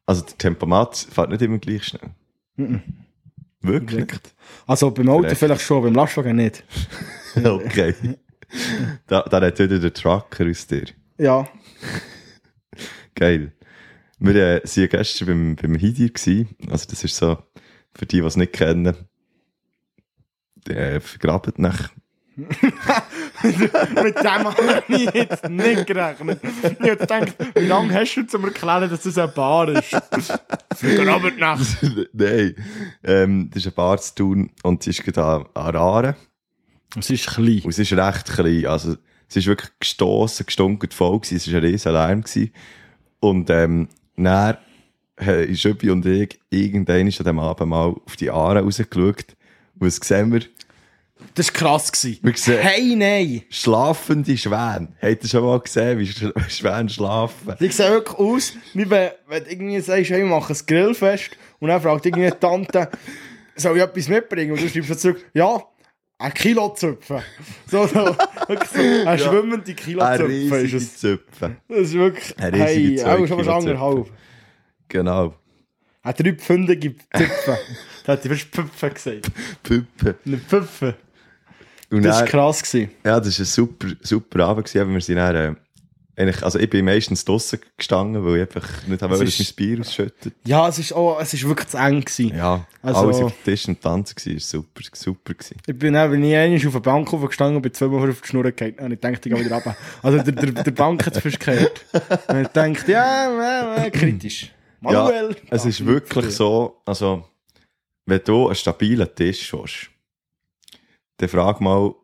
Also 0.04 0.22
der 0.24 0.36
Tempomat 0.36 0.96
fährt 1.10 1.30
nicht 1.30 1.40
immer 1.40 1.58
gleich 1.58 1.84
schnell. 1.84 2.10
Wirklich? 3.62 4.06
Also 4.66 4.90
beim 4.90 5.08
Auto 5.08 5.22
Vielleicht. 5.22 5.38
vielleicht 5.38 5.62
schon, 5.62 5.82
beim 5.82 5.94
Lastwagen 5.94 6.36
nicht. 6.36 6.64
okay. 7.42 7.94
da, 9.06 9.22
da 9.22 9.40
hat 9.40 9.58
wieder 9.58 9.78
der 9.78 9.92
Trucker 9.94 10.44
aus 10.50 10.66
dir. 10.66 10.84
Ja. 11.16 11.48
Geil. 13.14 13.52
Wir 14.18 14.34
äh, 14.34 14.62
waren 14.62 14.88
gestern 14.88 15.26
beim, 15.28 15.56
beim 15.56 15.74
Hidir. 15.76 16.10
Also 16.70 16.86
das 16.90 17.04
ist 17.04 17.16
so, 17.16 17.38
für 17.94 18.06
die, 18.06 18.20
die 18.20 18.26
es 18.26 18.36
nicht 18.36 18.52
kennen, 18.52 18.96
der 20.66 21.00
vergrabt 21.00 21.58
nach. 21.58 21.90
Mit 22.36 24.16
dem 24.18 24.24
habe 24.24 24.82
ich 24.88 25.10
jetzt 25.12 25.48
nicht 25.50 25.86
gerechnet. 25.86 26.40
Ich 26.42 26.90
habe 26.90 26.96
gedacht, 26.96 27.34
wie 27.54 27.66
lange 27.66 27.92
hast 27.92 28.14
du 28.14 28.26
zum 28.26 28.44
Erklären, 28.44 28.88
dass 28.88 29.02
das 29.02 29.18
ein 29.18 29.32
Bar 29.34 29.68
ist? 29.68 29.90
Vergraben 30.74 31.38
nach. 31.38 31.60
Nein. 32.12 32.54
Ähm, 33.04 33.50
das 33.50 33.64
ist 33.64 33.72
ein 33.72 33.74
Bar 33.74 33.98
zu 33.98 34.14
tun 34.14 34.50
und 34.62 34.82
sie 34.82 34.90
ist 34.90 35.04
gerade 35.04 35.46
an, 35.54 35.76
Aare. 35.76 36.16
Es 36.98 37.10
ist 37.10 37.26
klein. 37.26 37.60
Und 37.64 37.70
es 37.70 37.78
ist 37.78 37.92
recht 37.92 38.26
klein. 38.26 38.66
Also, 38.66 38.96
es 39.28 39.36
ist 39.36 39.46
wirklich 39.46 39.70
gestossen, 39.78 40.46
gestunkert 40.46 40.94
voll 40.94 41.20
gewesen. 41.20 41.36
Es 41.36 41.52
war 41.52 41.60
ein 41.60 41.64
riesen 41.64 41.92
Lärm 41.92 42.22
gewesen. 42.22 42.52
Und, 43.20 43.50
ähm, 43.50 43.88
dann, 44.16 44.56
äh, 45.26 45.44
ist 45.46 45.64
Öppi 45.66 45.90
und 45.90 46.04
ich 46.06 46.38
irgendwann 46.50 47.00
an 47.00 47.06
diesem 47.06 47.38
Abend 47.38 47.68
mal 47.68 47.94
auf 48.04 48.16
die 48.16 48.30
Aare 48.30 48.60
rausgeschaut. 48.60 49.36
Und 49.78 49.86
was 49.86 49.96
sehen 49.96 50.32
wir? 50.32 50.42
Das 51.34 51.48
war 51.48 51.54
krass. 51.54 51.92
Gewesen. 51.92 52.18
Wir 52.22 52.36
sehen 52.36 52.60
Hey, 52.60 52.96
nein! 52.96 53.42
schlafende 53.48 54.36
Schwäne. 54.36 54.88
Habt 55.00 55.22
ihr 55.22 55.28
schon 55.28 55.44
mal 55.44 55.60
gesehen, 55.60 55.98
wie 55.98 56.06
Sch 56.06 56.32
Schwäne 56.48 56.88
schlafen? 56.88 57.54
Die 57.60 57.68
sehen 57.68 57.92
wirklich 57.92 58.18
aus, 58.18 58.52
wie 58.74 58.88
wenn, 58.90 59.10
wenn 59.28 59.44
du 59.44 59.50
irgendwie 59.50 59.80
sagst, 59.80 60.10
hey, 60.10 60.20
wir 60.20 60.26
machen 60.26 60.54
ein 60.54 60.66
Grillfest 60.66 61.30
und 61.60 61.68
dann 61.68 61.80
fragt 61.80 62.06
irgendwie 62.06 62.30
die 62.30 62.36
Tante, 62.38 62.88
soll 63.56 63.76
ich 63.76 63.82
etwas 63.82 64.08
mitbringen? 64.08 64.52
Und 64.52 64.62
du 64.62 64.68
schreibst 64.68 65.00
zurück, 65.00 65.24
ja, 65.32 65.62
ein 66.18 66.34
Kilo 66.34 66.68
Zöpfen. 66.74 67.20
So, 67.68 67.86
so, 67.86 68.16
wirklich 68.46 68.70
so, 68.70 69.08
ein 69.08 69.18
schwimmende 69.18 69.74
Kilo 69.74 70.02
Eine 70.02 70.18
Zöpfen 70.18 70.64
ist 70.64 70.72
es. 70.74 70.96
Zöpfe. 70.98 71.56
Das 71.68 71.78
ist 71.78 71.94
wirklich, 71.94 72.38
Eine 72.38 72.56
riesige 72.66 73.04
hey, 73.04 73.22
auch 73.22 73.26
schon 73.26 73.38
was 73.38 73.48
anderthalb. 73.48 74.06
Genau. 74.92 75.34
Ein 76.02 76.14
dreipfündige 76.14 76.94
Zöpfe. 77.16 77.58
da 78.04 78.12
hat 78.12 78.24
die 78.24 78.28
fast 78.28 78.50
Püpfe 78.50 78.90
gesagt. 78.90 79.30
Püppe. 79.62 80.16
Eine 80.26 80.36
Püpfe. 80.36 80.94
Und 81.90 82.02
Das 82.02 82.20
war 82.20 82.26
krass. 82.26 82.62
Gewesen. 82.62 82.90
Ja, 83.04 83.18
das 83.18 83.38
war 83.38 83.42
ein 83.44 83.46
super, 83.46 83.88
super 84.02 84.44
Abend, 84.44 84.66
gewesen, 84.66 84.82
aber 84.82 84.92
wir 84.92 85.00
sind 85.00 85.16
dann, 85.16 85.34
äh, 85.36 85.54
eigentlich, 86.14 86.42
also 86.42 86.58
ich 86.58 86.68
bin 86.68 86.84
meistens 86.84 87.24
draussen 87.24 87.60
gestanden, 87.78 88.22
weil 88.24 88.36
ich 88.36 88.40
einfach 88.42 88.68
nicht 88.86 89.00
wollte, 89.00 89.24
dass 89.24 89.38
mein 89.38 89.48
Bier 89.56 89.80
ausschüttet. 89.80 90.34
Ja, 90.44 90.68
es 90.68 90.78
ist, 90.78 90.92
auch, 90.92 91.18
es 91.20 91.32
ist 91.32 91.46
wirklich 91.46 91.68
zu 91.68 91.78
eng. 91.78 92.00
Gewesen. 92.02 92.36
Ja, 92.36 92.66
Also- 92.82 93.00
alles 93.00 93.16
auf 93.18 93.32
dem 93.32 93.44
Tisch 93.44 93.66
und 93.68 93.80
tanzen 93.80 94.16
war, 94.16 94.40
super, 94.40 94.80
super 94.92 95.32
gewesen. 95.34 95.56
Ich 95.66 95.78
bin 95.78 95.96
auch, 95.96 96.10
wenn 96.10 96.22
ich 96.22 96.34
einmal 96.36 96.66
auf 96.66 96.72
der 96.72 96.80
Bank 96.80 97.12
aufgestanden 97.14 97.56
und 97.56 97.62
bin 97.62 97.72
zweimal 97.72 98.10
auf 98.10 98.20
die 98.20 98.28
Schnur 98.28 98.50
gefallen 98.50 98.74
und 98.80 98.92
ich 98.92 99.00
dachte, 99.00 99.28
ich 99.28 99.34
gehe 99.34 99.44
wieder 99.44 99.54
runter. 99.54 99.76
Also 100.02 100.18
der, 100.18 100.32
der, 100.32 100.62
der 100.64 100.70
Bank 100.72 101.06
hat 101.06 101.16
es 101.16 101.22
fast 101.22 101.40
gehört. 101.40 101.84
Und 102.28 102.42
ich 102.42 102.48
dachte, 102.48 102.92
ja, 102.92 103.76
äh, 103.78 103.86
äh, 103.86 103.90
kritisch. 103.90 104.50
Manuel. 104.82 105.30
Ja, 105.30 105.36
es 105.50 105.64
ist 105.64 105.84
wirklich 105.84 106.30
so, 106.34 106.80
also, 106.84 107.24
wenn 108.06 108.20
du 108.24 108.46
einen 108.46 108.54
stabilen 108.54 109.08
Tisch 109.14 109.52
hast, 109.52 109.90
dann 111.16 111.28
frag 111.28 111.60
mal, 111.60 111.94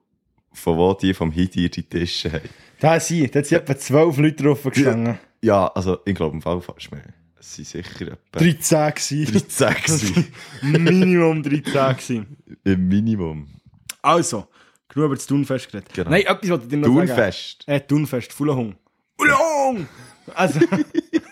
von 0.53 0.79
wo 0.79 0.95
die 0.95 1.15
vom 1.15 1.31
Hidir 1.31 1.69
die 1.69 1.83
Tische 1.83 2.33
haben. 2.33 2.49
Da 2.81 2.99
sind, 3.01 3.35
da 3.35 3.43
sind 3.43 3.59
etwa 3.59 3.77
zwölf 3.77 4.17
Leute 4.17 4.43
drauf 4.43 4.63
gestanden. 4.63 5.19
Ja, 5.43 5.67
also, 5.69 5.99
ich 6.05 6.15
glaube 6.15 6.37
im 6.37 6.43
Fall 6.43 6.61
fast 6.61 6.91
mehr. 6.91 7.03
Es 7.39 7.55
sind 7.55 7.67
sicher 7.67 8.13
etwa 8.13 8.39
13 8.39 8.95
gewesen. 8.95 9.49
13 9.49 9.75
gewesen. 9.83 10.33
Minimum 10.63 11.43
13 11.43 11.63
gewesen. 11.73 12.37
im 12.65 12.89
Minimum. 12.89 13.49
Also, 14.03 14.47
genug 14.89 15.07
über 15.07 15.15
das 15.17 15.27
Thunfest 15.27 15.71
geredet. 15.71 15.93
Genau. 15.95 16.11
Nein, 16.11 16.23
etwas 16.23 16.51
wollte 16.51 16.65
ich 16.65 16.71
dir 16.71 16.77
noch 16.79 16.89
sagen. 16.89 17.07
Thunfest. 17.09 17.65
Äh, 17.67 17.81
Thunfest, 17.81 18.33
Fulahung. 18.33 18.77
Fulahung! 19.17 19.89
Also, 20.35 20.61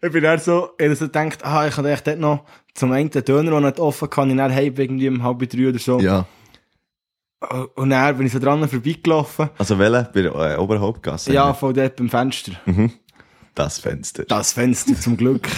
ich 0.00 0.12
bin 0.12 0.22
dann 0.22 0.38
so, 0.38 0.70
ich 0.78 0.84
habe 0.84 0.96
so 0.96 1.06
gedacht, 1.06 1.44
ah, 1.44 1.66
ich 1.66 1.76
hatte 1.76 1.90
echt 1.90 2.06
dort 2.06 2.18
noch 2.18 2.44
zum 2.74 2.92
einen 2.92 3.10
den 3.10 3.24
Döner, 3.24 3.50
der 3.50 3.60
nicht 3.60 3.80
offen 3.80 4.08
kann, 4.08 4.30
ich 4.30 4.36
dann 4.36 4.54
heim 4.54 4.74
irgendwie 4.76 5.08
um 5.08 5.22
halb 5.22 5.48
drei 5.48 5.68
oder 5.68 5.78
so. 5.78 5.98
Ja. 6.00 6.26
Und 7.76 7.90
dann 7.90 8.16
bin 8.16 8.26
ich 8.26 8.32
so 8.32 8.38
dran 8.40 8.68
vorbeigelaufen. 8.68 9.50
Also, 9.58 9.78
welche? 9.78 10.10
Bei 10.12 10.22
der 10.22 10.34
äh, 10.34 10.56
Oberhauptgasse? 10.56 11.32
Ja, 11.32 11.54
von 11.54 11.72
dort 11.72 11.96
beim 11.96 12.08
Fenster. 12.08 12.52
Mhm. 12.66 12.92
Das 13.58 13.80
Fenster. 13.80 14.24
Das 14.24 14.52
Fenster 14.52 14.94
zum 15.00 15.16
Glück. 15.16 15.48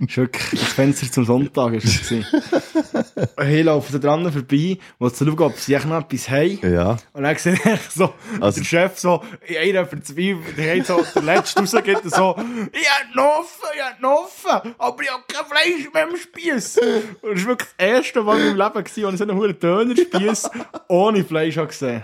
das 0.00 0.72
Fenster 0.74 1.12
zum 1.12 1.24
Sonntag 1.24 1.74
ist 1.74 2.10
es. 2.10 2.10
Ich 2.10 3.64
laufe 3.64 3.92
da 3.92 3.98
dran 3.98 4.32
vorbei, 4.32 4.78
zu 4.98 5.24
schauen, 5.24 5.38
ob 5.38 5.56
sie 5.56 5.76
noch 5.76 6.00
etwas 6.00 6.28
haben. 6.28 6.58
Ja. 6.68 6.96
Und 7.12 7.22
dann 7.22 7.36
sehe 7.36 7.54
ich 7.54 7.80
so, 7.94 8.12
Also- 8.40 8.58
der 8.58 8.64
Chef 8.66 8.98
so, 8.98 9.22
in 9.46 9.56
einer 9.56 9.86
verzweifelt, 9.86 10.56
der 10.58 10.78
hat 10.80 10.86
so, 10.88 11.04
der 11.14 11.22
letzte 11.22 11.60
rausgeht 11.60 12.02
und 12.02 12.12
so, 12.12 12.34
ich 12.72 12.88
hab 12.90 13.14
noch 13.14 13.38
offen, 13.38 13.68
ich 13.72 13.82
hab 13.84 14.00
noch 14.00 14.24
offen, 14.24 14.74
aber 14.76 15.02
ich 15.04 15.08
hab 15.08 15.28
kein 15.28 15.46
Fleisch 15.46 15.92
mehr 15.94 16.08
am 16.08 16.16
Spieß. 16.16 16.78
Und 17.22 17.34
das 17.34 17.42
war 17.42 17.50
wirklich 17.50 17.68
das 17.78 17.86
erste 17.88 18.22
Mal 18.24 18.40
in 18.40 18.56
meinem 18.56 18.74
Leben, 18.74 18.74
wo 18.74 19.08
ich 19.10 19.16
so 19.16 19.24
einen 19.24 19.36
hohen 19.36 19.58
Dönerspieß 19.60 20.50
ohne 20.88 21.24
Fleisch 21.24 21.56
habe 21.56 21.68
gesehen. 21.68 22.02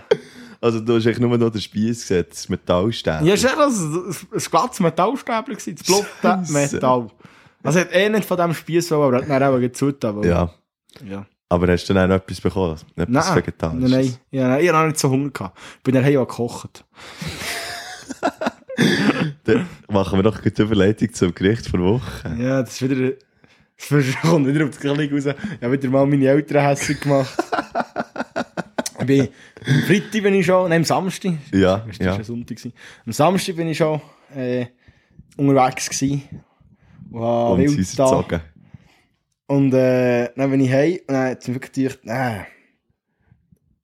Also 0.65 0.79
du 0.79 0.95
hast 0.95 1.05
eigentlich 1.05 1.19
nur 1.19 1.37
noch 1.37 1.51
den 1.51 1.61
Spieß 1.61 2.01
gesehen, 2.01 2.25
das 2.27 2.49
Metallstäbe. 2.49 3.23
Ja, 3.23 3.35
es 3.35 3.43
war 3.43 3.51
echt 3.51 3.59
ein, 3.59 4.15
ein 4.33 4.39
glattes 4.49 4.79
Metallstäbchen, 4.79 5.55
gewesen, 5.55 5.75
das 5.75 5.85
blotte. 5.85 6.51
Metall. 6.51 7.07
Also 7.61 7.79
er 7.79 7.85
hat 7.85 7.93
eh 7.93 8.09
nicht 8.09 8.25
von 8.25 8.35
diesem 8.35 8.53
Spieß 8.55 8.89
wollen, 8.89 9.03
aber 9.03 9.17
er 9.17 9.21
hat 9.21 9.29
dann 9.29 9.53
auch 9.53 9.59
gezutan. 9.59 10.23
Ja. 10.23 10.49
ja. 11.07 11.23
Aber 11.49 11.67
hast 11.67 11.87
du 11.87 11.93
dann 11.93 12.05
auch 12.05 12.15
noch 12.15 12.23
etwas 12.23 12.41
bekommen? 12.41 12.79
Etwas 12.95 13.27
Nein, 13.27 13.35
Vegetarisches? 13.35 13.91
nein, 13.91 13.91
nein. 13.91 14.17
Ja, 14.31 14.57
ich 14.57 14.67
habe 14.69 14.79
noch 14.79 14.85
nicht 14.87 14.99
so 14.99 15.11
Hunger 15.11 15.29
gehabt. 15.29 15.55
Ich 15.77 15.83
bin 15.83 15.93
daheim 15.93 16.17
auch 16.17 16.27
gekocht. 16.27 16.83
Dann 19.43 19.67
machen 19.87 20.17
wir 20.17 20.23
doch 20.23 20.39
die 20.39 20.61
Überleitung 20.63 21.13
zum 21.13 21.35
Gericht 21.35 21.71
der 21.71 21.79
Woche. 21.79 22.35
Ja, 22.39 22.63
das 22.63 22.81
ist 22.81 22.89
wieder. 22.89 23.11
Das 23.77 24.21
kommt 24.23 24.47
wieder 24.47 24.63
auf 24.63 24.71
das 24.71 24.79
Gleiche 24.79 25.13
raus. 25.13 25.25
Ich 25.27 25.63
habe 25.63 25.73
wieder 25.73 25.89
mal 25.89 26.07
meine 26.07 26.27
Eltern 26.27 26.63
hässlich 26.63 26.99
gemacht. 26.99 27.37
ich 29.09 29.29
bin, 29.65 29.75
am 29.75 29.81
Freitag 29.83 30.23
bin 30.23 30.33
ich 30.35 30.45
schon, 30.45 30.69
nein, 30.69 30.81
am 30.81 30.83
Samstag. 30.83 31.33
Ja, 31.53 31.77
Das 31.87 31.99
war 31.99 32.05
ja. 32.07 32.17
ja 32.17 32.23
Sonntag. 32.23 32.57
gewesen. 32.57 32.73
Am 33.05 33.11
Samstag 33.13 33.55
bin 33.55 33.67
ich 33.69 33.77
schon 33.77 34.01
äh, 34.35 34.65
unterwegs 35.37 35.89
gewesen. 35.89 36.23
Habe 37.13 37.51
Und 37.53 37.59
wild 37.59 37.69
sie 37.71 37.83
sind 37.83 37.97
gezogen. 37.97 38.41
Und 39.47 39.73
äh, 39.73 40.29
dann 40.35 40.51
bin 40.51 40.59
ich 40.61 40.71
heim 40.71 40.93
und 41.07 41.13
dann 41.13 41.29
hat 41.31 41.43
sie 41.43 41.53
wirklich 41.53 41.71
gedacht, 41.71 41.99
nein, 42.03 42.45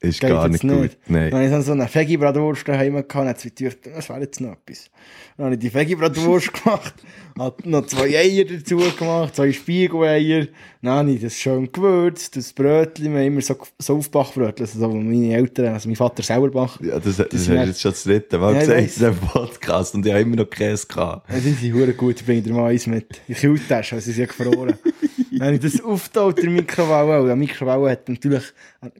Ist 0.03 0.20
geht 0.20 0.31
gar 0.31 0.46
jetzt 0.50 0.63
nicht 0.63 0.74
gut. 0.74 0.81
nicht. 0.81 0.98
Nein. 1.10 1.29
Dann 1.29 1.51
habe 1.51 1.60
ich 1.60 1.65
so 1.65 1.72
eine 1.74 1.86
Veggie-Bratwurst 1.88 2.67
daheim 2.67 2.93
gehabt 2.96 3.15
und 3.15 3.27
hat 3.27 3.39
sie 3.39 3.51
gedacht, 3.53 3.77
das 3.96 4.10
wäre 4.10 4.22
jetzt 4.22 4.41
noch 4.41 4.53
etwas. 4.53 4.89
Dann 5.38 5.46
habe 5.46 5.53
ich 5.55 5.60
die 5.62 5.72
Veggie-Bratwurst 5.74 6.51
gemacht, 6.63 6.93
habe 7.38 7.70
noch 7.70 7.86
zwei 7.86 8.17
Eier 8.17 8.46
dazu 8.46 8.77
gemacht, 8.98 9.36
zwei 9.36 9.51
Spiegeleier, 9.51 10.48
dann 10.81 10.91
habe 10.91 11.12
ich 11.12 11.22
das 11.22 11.36
schön 11.36 11.72
gewürzt, 11.72 12.36
das 12.36 12.51
Brötchen, 12.51 13.13
wir 13.13 13.20
haben 13.20 13.27
immer 13.27 13.41
so, 13.41 13.55
so 13.77 13.98
Aufbackbrötchen, 13.98 14.65
also 14.65 14.88
meine 14.89 15.36
Eltern, 15.36 15.67
also 15.74 15.88
mein 15.88 15.96
Vater 15.96 16.24
selber 16.24 16.50
backt. 16.50 16.81
Ja, 16.84 17.00
das, 17.00 17.17
das, 17.17 17.27
hast 17.31 17.31
sind 17.31 17.53
du 17.53 17.60
nicht- 17.60 17.67
jetzt 17.67 17.81
schon 17.81 17.91
das 17.91 18.03
dritte 18.03 18.38
Mal 18.39 18.53
Ja, 18.55 18.60
ich 18.62 18.67
gesagt 18.67 18.79
in 18.81 18.86
diesem 19.12 19.15
Podcast 19.27 19.93
und 19.96 20.05
ich 20.05 20.12
habe 20.12 20.22
immer 20.24 20.36
noch 20.38 20.50
Käse 20.50 20.88
gehabt. 20.88 21.29
Ja, 21.31 21.39
sind 21.39 21.62
hure 21.74 21.93
gut, 21.93 22.20
ich 22.20 22.25
bringe 22.25 22.41
dir 22.41 22.53
mal 22.53 22.72
eins 22.72 22.88
mit. 22.88 23.22
In 23.27 23.36
die 23.36 23.39
Kühltasche, 23.39 23.96
weil 23.96 24.01
sie 24.01 24.13
sind 24.13 24.22
ja 24.22 24.25
gefroren. 24.36 24.74
Habe 25.39 25.53
ich 25.53 25.59
das 25.59 25.81
aufgetaucht 25.83 26.39
in 26.39 26.45
der 26.45 26.53
Mikrowelle. 26.53 27.21
Und 27.21 27.29
die 27.29 27.35
Mikrowelle 27.35 27.91
hat 27.91 28.09
natürlich 28.09 28.43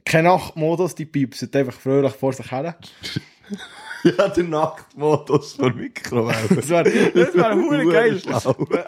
keinen 0.04 0.24
Nachtmodus, 0.24 0.94
die 0.94 1.04
piepst 1.04 1.54
einfach 1.54 1.74
fröhlich 1.74 2.12
vor 2.12 2.32
sich 2.32 2.50
her. 2.50 2.76
Ja, 4.04 4.26
der 4.28 4.42
Nachtmodus 4.42 5.52
von 5.52 5.76
Mikrowelle. 5.76 6.56
Das 6.56 6.68
wäre 6.68 6.82
das 7.14 7.34
wär 7.36 7.54
hure 7.54 7.86
geil. 7.86 8.20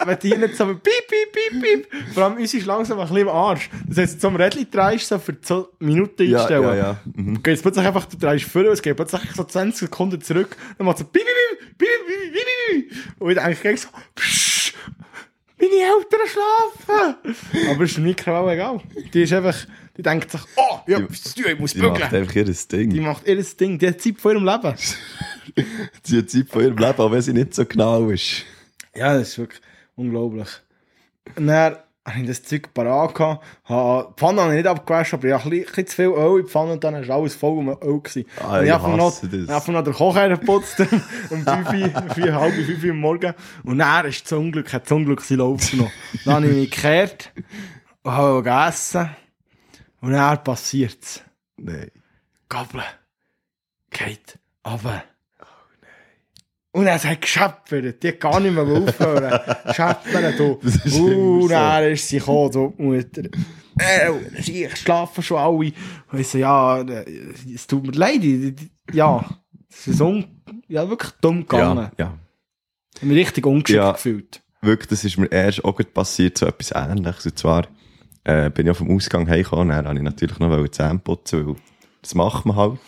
Wenn 0.05 0.19
die 0.19 0.35
nicht 0.35 0.57
so 0.57 0.65
piep, 0.65 0.83
piep, 0.83 1.31
piep, 1.31 1.61
piep. 1.63 2.13
Vor 2.13 2.23
allem 2.23 2.35
uns 2.35 2.53
ist 2.53 2.65
langsam 2.65 2.99
ein 2.99 3.03
bisschen 3.07 3.21
im 3.21 3.29
Arsch. 3.29 3.69
Das 3.87 3.97
heißt, 3.97 4.19
so 4.19 4.27
ein 4.27 4.35
Rädchen 4.35 4.69
drehst 4.69 5.07
so 5.07 5.17
für 5.17 5.37
so 5.41 5.69
Minuten 5.79 6.29
Ja, 6.29 6.39
einstellen. 6.39 6.63
ja, 6.63 6.75
ja. 6.75 6.97
Mhm. 7.15 7.41
Geht 7.41 7.61
plötzlich 7.61 7.85
einfach, 7.85 8.05
du 8.07 8.17
drehst 8.17 8.43
vor, 8.45 8.63
es 8.65 8.81
geht 8.81 8.97
plötzlich 8.97 9.21
so 9.33 9.45
20 9.45 9.79
Sekunden 9.87 10.19
zurück, 10.19 10.57
dann 10.77 10.85
macht 10.85 10.97
es 10.97 11.03
so 11.03 11.07
piep, 11.07 11.23
piep, 11.23 11.77
piep, 11.77 11.87
piep, 11.87 12.33
piep, 12.33 12.33
piep, 12.33 12.89
piep. 12.89 13.21
Und 13.21 13.31
ich 13.51 13.59
denke 13.61 13.77
so, 13.77 13.87
psch, 14.15 14.54
meine 15.69 15.93
Eltern 15.97 16.27
schlafen. 16.27 17.69
Aber 17.71 17.83
es 17.83 17.91
ist 17.91 17.97
mir 17.97 18.03
Mikrowelle 18.05 18.53
egal. 18.53 18.81
Die 19.13 19.21
ist 19.23 19.33
einfach, 19.33 19.55
die 19.97 20.01
denkt 20.01 20.31
sich, 20.31 20.41
oh, 20.55 20.79
ich 20.87 20.95
hab 20.95 21.15
zu 21.15 21.35
tun, 21.35 21.45
ich 21.53 21.59
muss 21.59 21.73
Die 21.73 21.79
macht 21.81 21.93
bügeln. 22.01 22.15
einfach 22.21 22.35
ihr 22.35 22.43
Die 22.45 22.67
Ding. 22.67 23.01
macht 23.03 23.27
ihr 23.27 23.43
Ding, 23.43 23.79
die 23.79 23.87
hat 23.87 24.01
Zeit 24.01 24.19
von 24.19 24.31
ihrem 24.35 24.45
Leben. 24.45 24.75
Die 26.07 26.17
hat 26.17 26.29
Zeit 26.29 26.47
von 26.49 26.61
ihrem 26.63 26.77
Leben, 26.77 26.99
auch 26.99 27.11
wenn 27.11 27.21
sie 27.21 27.33
nicht 27.33 27.53
so 27.53 27.65
genau 27.65 28.09
ist. 28.09 28.43
Ja, 28.95 29.17
das 29.17 29.29
ist 29.29 29.37
wirklich 29.37 29.61
unglaublich. 29.95 30.47
Und 31.35 31.47
dann 31.47 31.77
habe 32.07 32.19
ich 32.21 32.27
das 32.27 32.43
Zeug 32.43 32.71
parat 32.73 33.15
gehabt. 33.15 33.43
Die 33.67 34.13
Pfanne 34.19 34.41
habe 34.41 34.51
ich 34.51 34.57
nicht 34.57 34.67
abgewaschen, 34.67 35.17
aber 35.19 35.27
ich 35.27 35.33
habe 35.33 35.43
ein 35.55 35.61
bisschen, 35.65 35.87
zu 35.87 35.95
viel 35.95 36.05
Öl 36.05 36.39
in 36.39 36.45
die 36.45 36.51
Pfanne 36.51 36.73
und 36.73 36.83
dann 36.83 37.07
war 37.07 37.15
alles 37.17 37.35
voll 37.35 37.63
mit 37.63 37.81
Öl. 37.83 37.99
Gewesen. 37.99 38.25
Ah, 38.47 38.59
ich 38.61 38.67
ich 38.67 38.71
habe 38.73 38.95
noch, 38.95 39.21
habe 39.23 39.71
noch 39.71 39.83
den 39.83 39.93
Kocher 39.93 40.29
geputzt 40.29 40.79
um 41.31 41.43
5, 41.43 41.47
Uhr- 41.47 42.13
vier, 42.13 42.35
halb 42.35 42.53
fünf 42.53 42.83
Uhr 42.83 42.91
am 42.91 42.99
Morgen. 42.99 43.33
Und 43.63 43.79
dann 43.79 44.05
ist 44.05 44.23
das 44.23 44.37
Unglück, 44.37 44.71
hat 44.71 44.83
das 44.85 44.91
Unglück 44.91 45.21
seinen 45.21 45.39
Lauf 45.39 45.71
genommen. 45.71 45.91
dann 46.25 46.33
habe 46.35 46.47
ich 46.47 46.55
mich 46.55 46.71
gekehrt 46.71 47.31
und 48.03 48.11
habe 48.11 48.43
gegessen. 48.43 49.09
Und 50.01 50.11
dann 50.11 50.43
passiert 50.43 50.97
es. 51.01 51.23
Nein. 51.57 51.89
Gabel 52.49 52.83
geht 53.89 54.37
runter. 54.65 55.03
Und 56.75 56.87
er 56.87 57.01
hat 57.01 57.21
gescheppert, 57.21 58.03
die 58.03 58.07
hat 58.09 58.19
gar 58.19 58.37
nicht 58.41 58.53
mehr 58.53 58.63
aufhören. 58.65 59.39
Scheppern, 59.73 60.35
du. 60.37 60.59
Und 60.61 61.43
so. 61.43 61.47
dann 61.47 61.85
ist 61.85 62.09
sie 62.09 62.19
gekommen, 62.19 62.51
du 62.51 62.73
Mutter. 62.77 63.21
Äh, 63.79 64.11
ich 64.37 64.75
schlafen 64.75 65.23
schon 65.23 65.37
alle. 65.37 65.71
Und 66.11 66.19
ich 66.19 66.27
so, 66.27 66.37
ja, 66.37 66.81
äh, 66.81 67.05
es 67.53 67.65
tut 67.65 67.85
mir 67.87 67.93
leid, 67.93 68.21
ja. 68.91 69.23
Es 69.69 69.87
ist 69.87 70.01
un 70.01 70.25
ja, 70.67 70.89
wirklich 70.89 71.11
dumm 71.21 71.47
gegangen. 71.47 71.91
Ja, 71.97 72.05
ja. 72.05 72.13
Ich 72.95 73.01
habe 73.01 73.07
mich 73.07 73.19
richtig 73.19 73.45
ungeschickt 73.45 73.77
Ja. 73.77 73.91
gefühlt. 73.93 74.41
Wirklich, 74.61 74.89
das 74.89 75.05
ist 75.05 75.17
mir 75.17 75.31
erst 75.31 75.63
auch 75.63 75.79
passiert, 75.93 76.37
so 76.37 76.45
etwas 76.45 76.71
Ähnliches. 76.71 77.25
Und 77.25 77.39
zwar 77.39 77.67
äh, 78.25 78.49
bin 78.49 78.65
ich 78.65 78.71
auf 78.71 78.79
dem 78.79 78.93
Ausgang 78.93 79.29
heimgekommen, 79.29 79.69
dann 79.69 79.85
wollte 79.85 79.99
ich 79.99 80.03
natürlich 80.03 80.39
noch 80.39 80.67
Zähne 80.67 80.99
putzen, 80.99 81.47
weil 81.47 81.55
das 82.01 82.15
macht 82.15 82.45
man 82.45 82.57
halt. 82.57 82.71
Und 82.71 82.79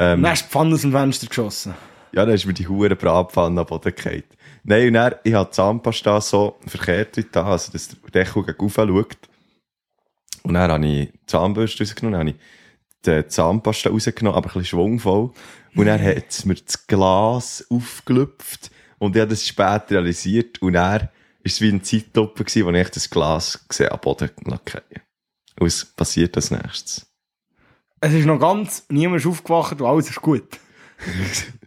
dann 0.00 0.26
hast 0.26 0.42
du 0.42 0.46
die 0.46 0.50
Pfanne 0.50 0.74
aus 0.74 0.80
dem 0.80 0.90
Fenster 0.90 1.28
geschossen. 1.28 1.74
Ja, 2.14 2.24
dann 2.24 2.34
ist 2.36 2.46
mir 2.46 2.54
die 2.54 2.68
hure 2.68 2.94
Bratpfanne 2.94 3.60
am 3.60 3.66
Boden 3.66 3.94
gefallen. 3.94 4.22
Nein, 4.62 4.88
und 4.88 4.94
dann, 4.94 5.14
ich 5.24 5.34
habe 5.34 5.50
die 5.50 5.56
Zahnpasta 5.56 6.20
so 6.20 6.56
verkehrt 6.64 7.16
dort 7.16 7.36
an, 7.36 7.46
also 7.46 7.72
dass 7.72 7.88
der 7.88 8.10
Deckel 8.10 8.44
gegen 8.44 8.70
schaut. 8.70 9.18
Und 10.44 10.54
dann 10.54 10.70
habe 10.70 10.86
ich 10.86 11.10
die 11.10 11.26
Zahnbürste 11.26 11.82
rausgenommen, 11.82 12.12
dann 12.12 12.28
habe 12.28 12.38
ich 12.38 13.24
die 13.24 13.28
Zahnpasta 13.28 13.90
rausgenommen, 13.90 14.36
aber 14.36 14.46
ein 14.46 14.52
bisschen 14.52 14.64
schwungvoll. 14.66 15.32
Und 15.74 15.86
dann 15.86 16.00
hat 16.00 16.26
es 16.28 16.44
mir 16.44 16.54
das 16.54 16.86
Glas 16.86 17.66
aufgelüpft 17.68 18.70
und 18.98 19.16
ich 19.16 19.20
habe 19.20 19.30
das 19.30 19.44
später 19.44 19.90
realisiert 19.90 20.62
und 20.62 20.74
war 20.74 21.10
es 21.42 21.60
wie 21.60 21.68
eine 21.68 21.82
Zeitlupe, 21.82 22.44
gewesen, 22.44 22.64
wo 22.64 22.70
ich 22.70 22.88
das 22.90 23.10
Glas 23.10 23.66
gesehen 23.68 23.90
am 23.90 23.98
Boden 24.00 24.30
fallen. 24.44 24.60
Und 25.58 25.66
was 25.66 25.84
passiert 25.84 26.36
als 26.36 26.52
nächstes? 26.52 27.06
Es 28.00 28.12
ist 28.12 28.24
noch 28.24 28.38
ganz, 28.38 28.86
niemand 28.88 29.20
ist 29.20 29.26
aufgewacht 29.26 29.80
und 29.80 29.86
alles 29.86 30.10
ist 30.10 30.22
gut. 30.22 30.60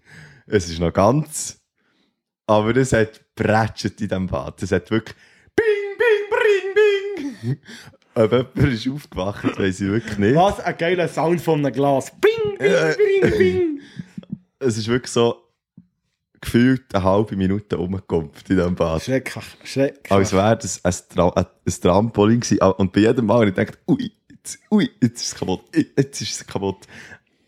Es 0.48 0.70
ist 0.70 0.80
noch 0.80 0.94
ganz. 0.94 1.60
Aber 2.46 2.76
es 2.78 2.94
hat 2.94 3.22
prätscht 3.36 4.00
in 4.00 4.08
diesem 4.08 4.28
Bad. 4.28 4.64
Es 4.64 4.72
hat 4.72 4.90
wirklich 4.90 5.16
Bing, 5.56 5.98
Bing, 5.98 6.30
Bring, 6.30 7.42
Bing. 7.42 7.58
Ob 8.16 8.32
jemand 8.32 8.74
ist 8.74 8.88
aufgewacht, 8.88 9.60
weiss 9.60 9.82
ich 9.82 9.88
wirklich 9.88 10.18
nicht. 10.18 10.36
Was 10.36 10.60
ein 10.62 10.78
geiler 10.78 11.08
Sound 11.10 11.42
von 11.42 11.60
einem 11.60 11.74
Glas. 11.74 12.12
Bing, 12.22 12.58
bing, 12.58 12.96
bing, 13.22 13.38
bing. 13.38 13.82
Es 14.60 14.78
ist 14.78 14.88
wirklich 14.88 15.12
so 15.12 15.44
gefühlt 16.40 16.96
eine 16.96 17.04
halbe 17.04 17.36
Minute 17.36 17.76
rumgekommen 17.76 18.32
in 18.48 18.56
diesem 18.56 18.76
Bad. 18.76 19.04
Schrecklich, 19.04 19.46
schrecklich. 19.66 20.12
Als 20.12 20.32
wäre 20.32 20.58
das 20.58 20.84
ein, 20.84 20.94
Tra 21.14 21.30
ein, 21.30 21.46
ein 21.46 21.82
Trampolin 21.82 22.40
gewesen. 22.40 22.60
Und 22.62 22.94
bei 22.94 23.02
jedem 23.02 23.26
Mal 23.26 23.42
habe 23.42 23.50
ich 23.50 23.56
gedacht, 23.56 23.78
ui, 23.88 24.12
jetzt, 24.30 24.60
ui, 24.72 24.90
jetzt 25.02 25.22
ist 25.22 25.34
es 25.34 25.36
kaputt, 25.36 25.64
jetzt 25.76 26.22
ist 26.22 26.32
es 26.32 26.48
kaputt. 26.48 26.88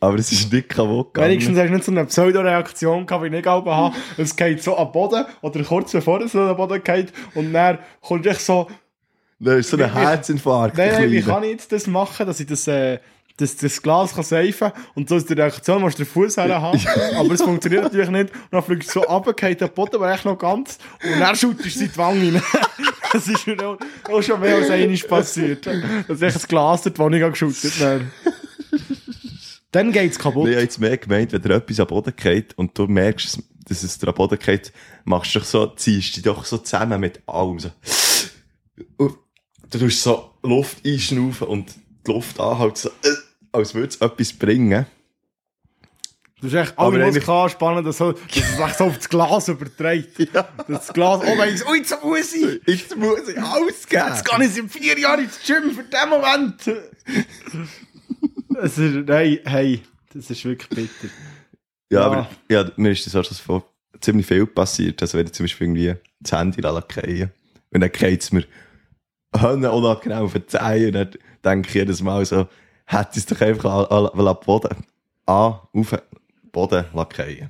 Aber 0.01 0.15
es 0.17 0.31
ist 0.31 0.51
nicht 0.51 0.69
kaputt 0.69 1.13
gegangen. 1.13 1.31
Wenigstens 1.31 1.57
hast 1.57 1.67
du 1.67 1.73
nicht 1.73 1.83
so 1.83 1.91
eine 1.91 2.05
Pseudo-Reaktion 2.05 3.05
gehabt, 3.05 3.23
wie 3.23 3.27
ich 3.27 3.33
nicht 3.33 3.45
habe. 3.45 3.93
Es 4.17 4.35
geht 4.35 4.63
so 4.63 4.77
am 4.77 4.91
Boden, 4.91 5.25
oder 5.41 5.63
kurz 5.63 5.91
bevor 5.91 6.21
es 6.21 6.31
so 6.31 6.39
am 6.39 6.55
Boden 6.55 6.81
geht, 6.83 7.11
und 7.35 7.51
dann 7.53 7.79
kommt 8.01 8.25
echt 8.25 8.41
so, 8.41 8.67
Da 9.39 9.55
ist 9.55 9.69
so 9.69 9.77
ein 9.77 9.93
Herzinfarkt. 9.93 10.77
nein, 10.77 10.91
nein, 10.93 11.11
wie 11.11 11.21
kann 11.21 11.43
ich 11.43 11.51
jetzt 11.51 11.71
das 11.71 11.87
machen, 11.87 12.25
dass 12.25 12.39
ich 12.39 12.47
das, 12.47 12.67
äh, 12.67 12.99
das, 13.35 13.55
das 13.57 13.81
Glas 13.81 14.13
kann 14.13 14.23
safen 14.23 14.71
und 14.95 15.07
so 15.09 15.15
ist 15.15 15.29
die 15.29 15.33
Reaktion, 15.33 15.81
musst 15.81 15.97
du 15.99 16.03
den 16.03 16.09
Fuß 16.09 16.37
haben, 16.37 16.51
aber 17.17 17.31
es 17.33 17.41
funktioniert 17.41 17.83
natürlich 17.83 18.09
nicht. 18.09 18.31
Und 18.31 18.51
dann 18.51 18.63
fliegst 18.63 18.95
du 18.95 18.99
so 18.99 19.05
runter, 19.05 19.33
geht 19.33 19.59
der 19.59 19.67
Boden, 19.67 19.95
aber 19.95 20.13
echt 20.13 20.25
noch 20.25 20.37
ganz, 20.37 20.77
und 21.03 21.19
dann 21.19 21.35
schüttest 21.35 21.81
du 21.81 21.87
die 21.87 21.97
Wange 21.97 22.33
rein. 22.35 22.43
Das 23.11 23.27
ist 23.27 23.47
mir 23.47 23.57
auch, 23.65 23.75
auch 24.07 24.21
schon 24.21 24.39
mehr 24.39 24.57
als 24.57 24.69
einmal 24.69 24.95
passiert. 24.95 25.65
Das 25.65 25.75
ist 26.07 26.21
echt 26.21 26.35
das 26.35 26.47
Glas 26.47 26.83
dort, 26.83 26.99
wo 26.99 27.09
ich 27.09 27.19
geschüttet 27.19 27.81
Dann, 27.81 28.11
dann 29.71 29.91
geht's 29.91 30.17
kaputt. 30.19 30.45
Nee, 30.45 30.49
ich 30.51 30.55
habe 30.55 30.63
jetzt 30.63 30.79
mehr 30.79 30.97
gemeint, 30.97 31.31
wenn 31.31 31.41
dir 31.41 31.55
etwas 31.55 31.79
am 31.79 31.87
Boden 31.87 32.13
geht 32.15 32.57
und 32.57 32.77
du 32.77 32.87
merkst, 32.87 33.39
dass 33.67 33.83
es 33.83 33.97
dir 33.99 34.07
am 34.07 34.15
Boden 34.15 34.39
geht, 34.39 34.73
machst 35.05 35.35
du 35.35 35.39
dich 35.39 35.47
so, 35.47 35.67
ziehst 35.67 36.15
dich 36.15 36.23
doch 36.23 36.43
so 36.45 36.57
zusammen 36.57 36.99
mit 36.99 37.21
allem. 37.27 37.59
So. 37.59 37.71
Und 38.97 39.17
du 39.69 39.77
tust 39.79 40.01
so 40.01 40.31
Luft 40.43 40.85
einschnaufen 40.85 41.47
und 41.47 41.75
die 42.07 42.11
Luft 42.11 42.39
anhalten, 42.39 42.75
so, 42.77 42.89
äh, 42.89 43.13
als 43.51 43.73
würde 43.75 43.89
es 43.89 43.97
etwas 43.97 44.33
bringen. 44.33 44.85
Du 46.41 46.47
hast 46.47 46.53
echt 46.53 46.79
alle 46.79 47.03
eigentlich- 47.03 47.15
Muskeln 47.27 47.37
anspannen, 47.37 47.83
dass, 47.83 47.99
es 47.99 48.15
sich 48.33 48.45
so 48.77 48.85
auf 48.85 48.95
das 48.97 49.09
Glas 49.09 49.47
überträgt. 49.49 50.17
Ja. 50.33 50.47
Dass 50.57 50.85
das 50.85 50.93
Glas 50.93 51.21
oben 51.21 51.49
ist, 51.49 51.67
ui, 51.67 51.77
jetzt 51.79 52.01
muss 52.01 52.33
ich! 52.33 52.61
Jetzt 52.65 52.95
muss 52.95 53.27
ich 53.27 53.37
ausgeben. 53.37 54.03
Jetzt 54.07 54.25
gehe 54.25 54.45
ich 54.45 54.57
in 54.57 54.69
vier 54.69 54.97
Jahren 54.97 55.25
ins 55.25 55.37
Gym 55.45 55.71
für 55.71 55.83
den 55.83 56.09
Moment! 56.09 56.63
Ist, 58.77 59.07
nein, 59.07 59.39
hey, 59.45 59.81
das 60.13 60.29
ist 60.29 60.43
wirklich 60.45 60.69
bitter. 60.69 61.13
Ja, 61.91 61.99
Ja. 62.01 62.05
aber 62.05 62.29
ja, 62.49 62.69
mir 62.77 62.91
ist 62.91 63.05
das 63.05 63.15
auch 63.15 63.23
schon 63.23 63.63
ziemlich 64.01 64.25
viel 64.25 64.45
passiert. 64.45 65.01
Also 65.01 65.17
wenn 65.17 65.25
ich 65.27 65.33
zum 65.33 65.43
Beispiel 65.45 65.67
irgendwie 65.67 65.95
das 66.19 66.31
Handy 66.39 66.61
und 67.71 67.81
dann 67.81 67.91
geht 67.91 68.21
es 68.21 68.31
mir 68.31 68.45
unangenehm 69.33 70.19
auf 70.19 70.33
den 70.33 70.47
Zehen 70.47 70.87
und 70.87 70.93
dann 70.95 71.11
denke 71.43 71.67
ich 71.69 71.73
jedes 71.75 72.01
Mal 72.01 72.25
so, 72.25 72.47
hätte 72.85 73.19
es 73.19 73.25
doch 73.25 73.39
einfach 73.41 73.89
an, 73.91 74.05
an, 74.05 74.05
an 74.19 74.25
den 74.25 74.45
Boden, 74.45 74.75
an, 75.25 75.59
auf 75.73 75.89
den 75.89 75.99
Boden 76.51 76.85
lackieren. 76.93 77.49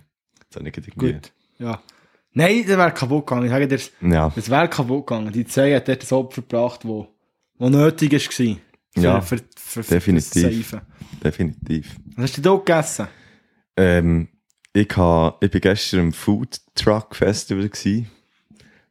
Das 0.49 0.59
habe 0.59 0.69
ich 0.69 0.77
irgendwie... 0.77 1.13
Gut. 1.13 1.31
Ja. 1.59 1.81
Nein, 2.33 2.63
das 2.67 2.77
wäre 2.77 2.91
kaputt 2.91 3.25
gegangen. 3.27 3.45
Ich 3.45 3.51
sage 3.51 3.67
dir, 3.67 3.79
Ja, 4.01 4.31
wäre 4.35 4.67
kaputt 4.69 5.07
gegangen. 5.07 5.31
Die 5.31 5.45
Zeh 5.45 5.75
hat 5.75 5.87
dort 5.87 6.01
das 6.03 6.11
Opfer 6.11 6.41
gebracht, 6.41 6.81
wo, 6.83 7.07
wo 7.57 7.69
nötig 7.69 8.11
war. 8.13 8.55
Für, 8.95 9.01
Ja, 9.01 9.21
für, 9.21 9.39
für, 9.55 9.81
definitiv. 9.81 10.75
definitiv. 11.23 11.95
Was 12.15 12.23
hast 12.31 12.37
du 12.37 12.41
da 12.41 12.55
gegessen? 12.55 13.07
Ähm, 13.77 14.27
ich, 14.73 14.95
ha, 14.97 15.37
ich 15.41 15.51
bin 15.51 15.61
gestern 15.61 15.99
im 15.99 16.13
Food 16.13 16.59
Truck 16.75 17.15
Festival 17.15 17.69
gsi 17.69 18.07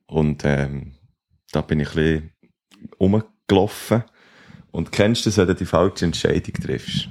und 0.07 0.43
ähm, 0.45 0.93
da 1.53 1.61
bin 1.61 1.81
ich 1.81 1.89
ein 1.91 1.95
bisschen 1.95 2.33
rumgelaufen. 3.01 4.05
Und 4.71 4.93
kennst 4.93 5.25
du 5.27 5.31
das, 5.31 5.39
wenn 5.39 5.47
du 5.49 5.55
die 5.55 5.65
falsche 5.67 6.05
Entscheidung 6.05 6.55
triffst? 6.55 7.09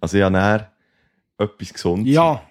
Also 0.00 0.16
ich 0.18 0.22
habe 0.22 0.34
dann 0.34 0.66
etwas 1.38 1.72
Gesundes. 1.72 2.14
Ja, 2.14 2.42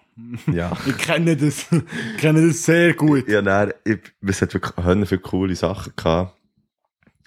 ja. 0.51 0.77
ich 0.85 0.97
kenne 0.97 1.37
das. 1.37 1.67
ich 1.71 2.17
kenne 2.17 2.45
das 2.45 2.65
sehr 2.65 2.93
gut. 2.93 3.23
Dann, 3.29 3.71
ich, 3.85 3.99
es 4.21 4.41
hat 4.41 4.53
wirklich 4.53 5.07
für 5.07 5.19
coole 5.19 5.55
Sachen 5.55 5.93
gehabt. 5.95 6.35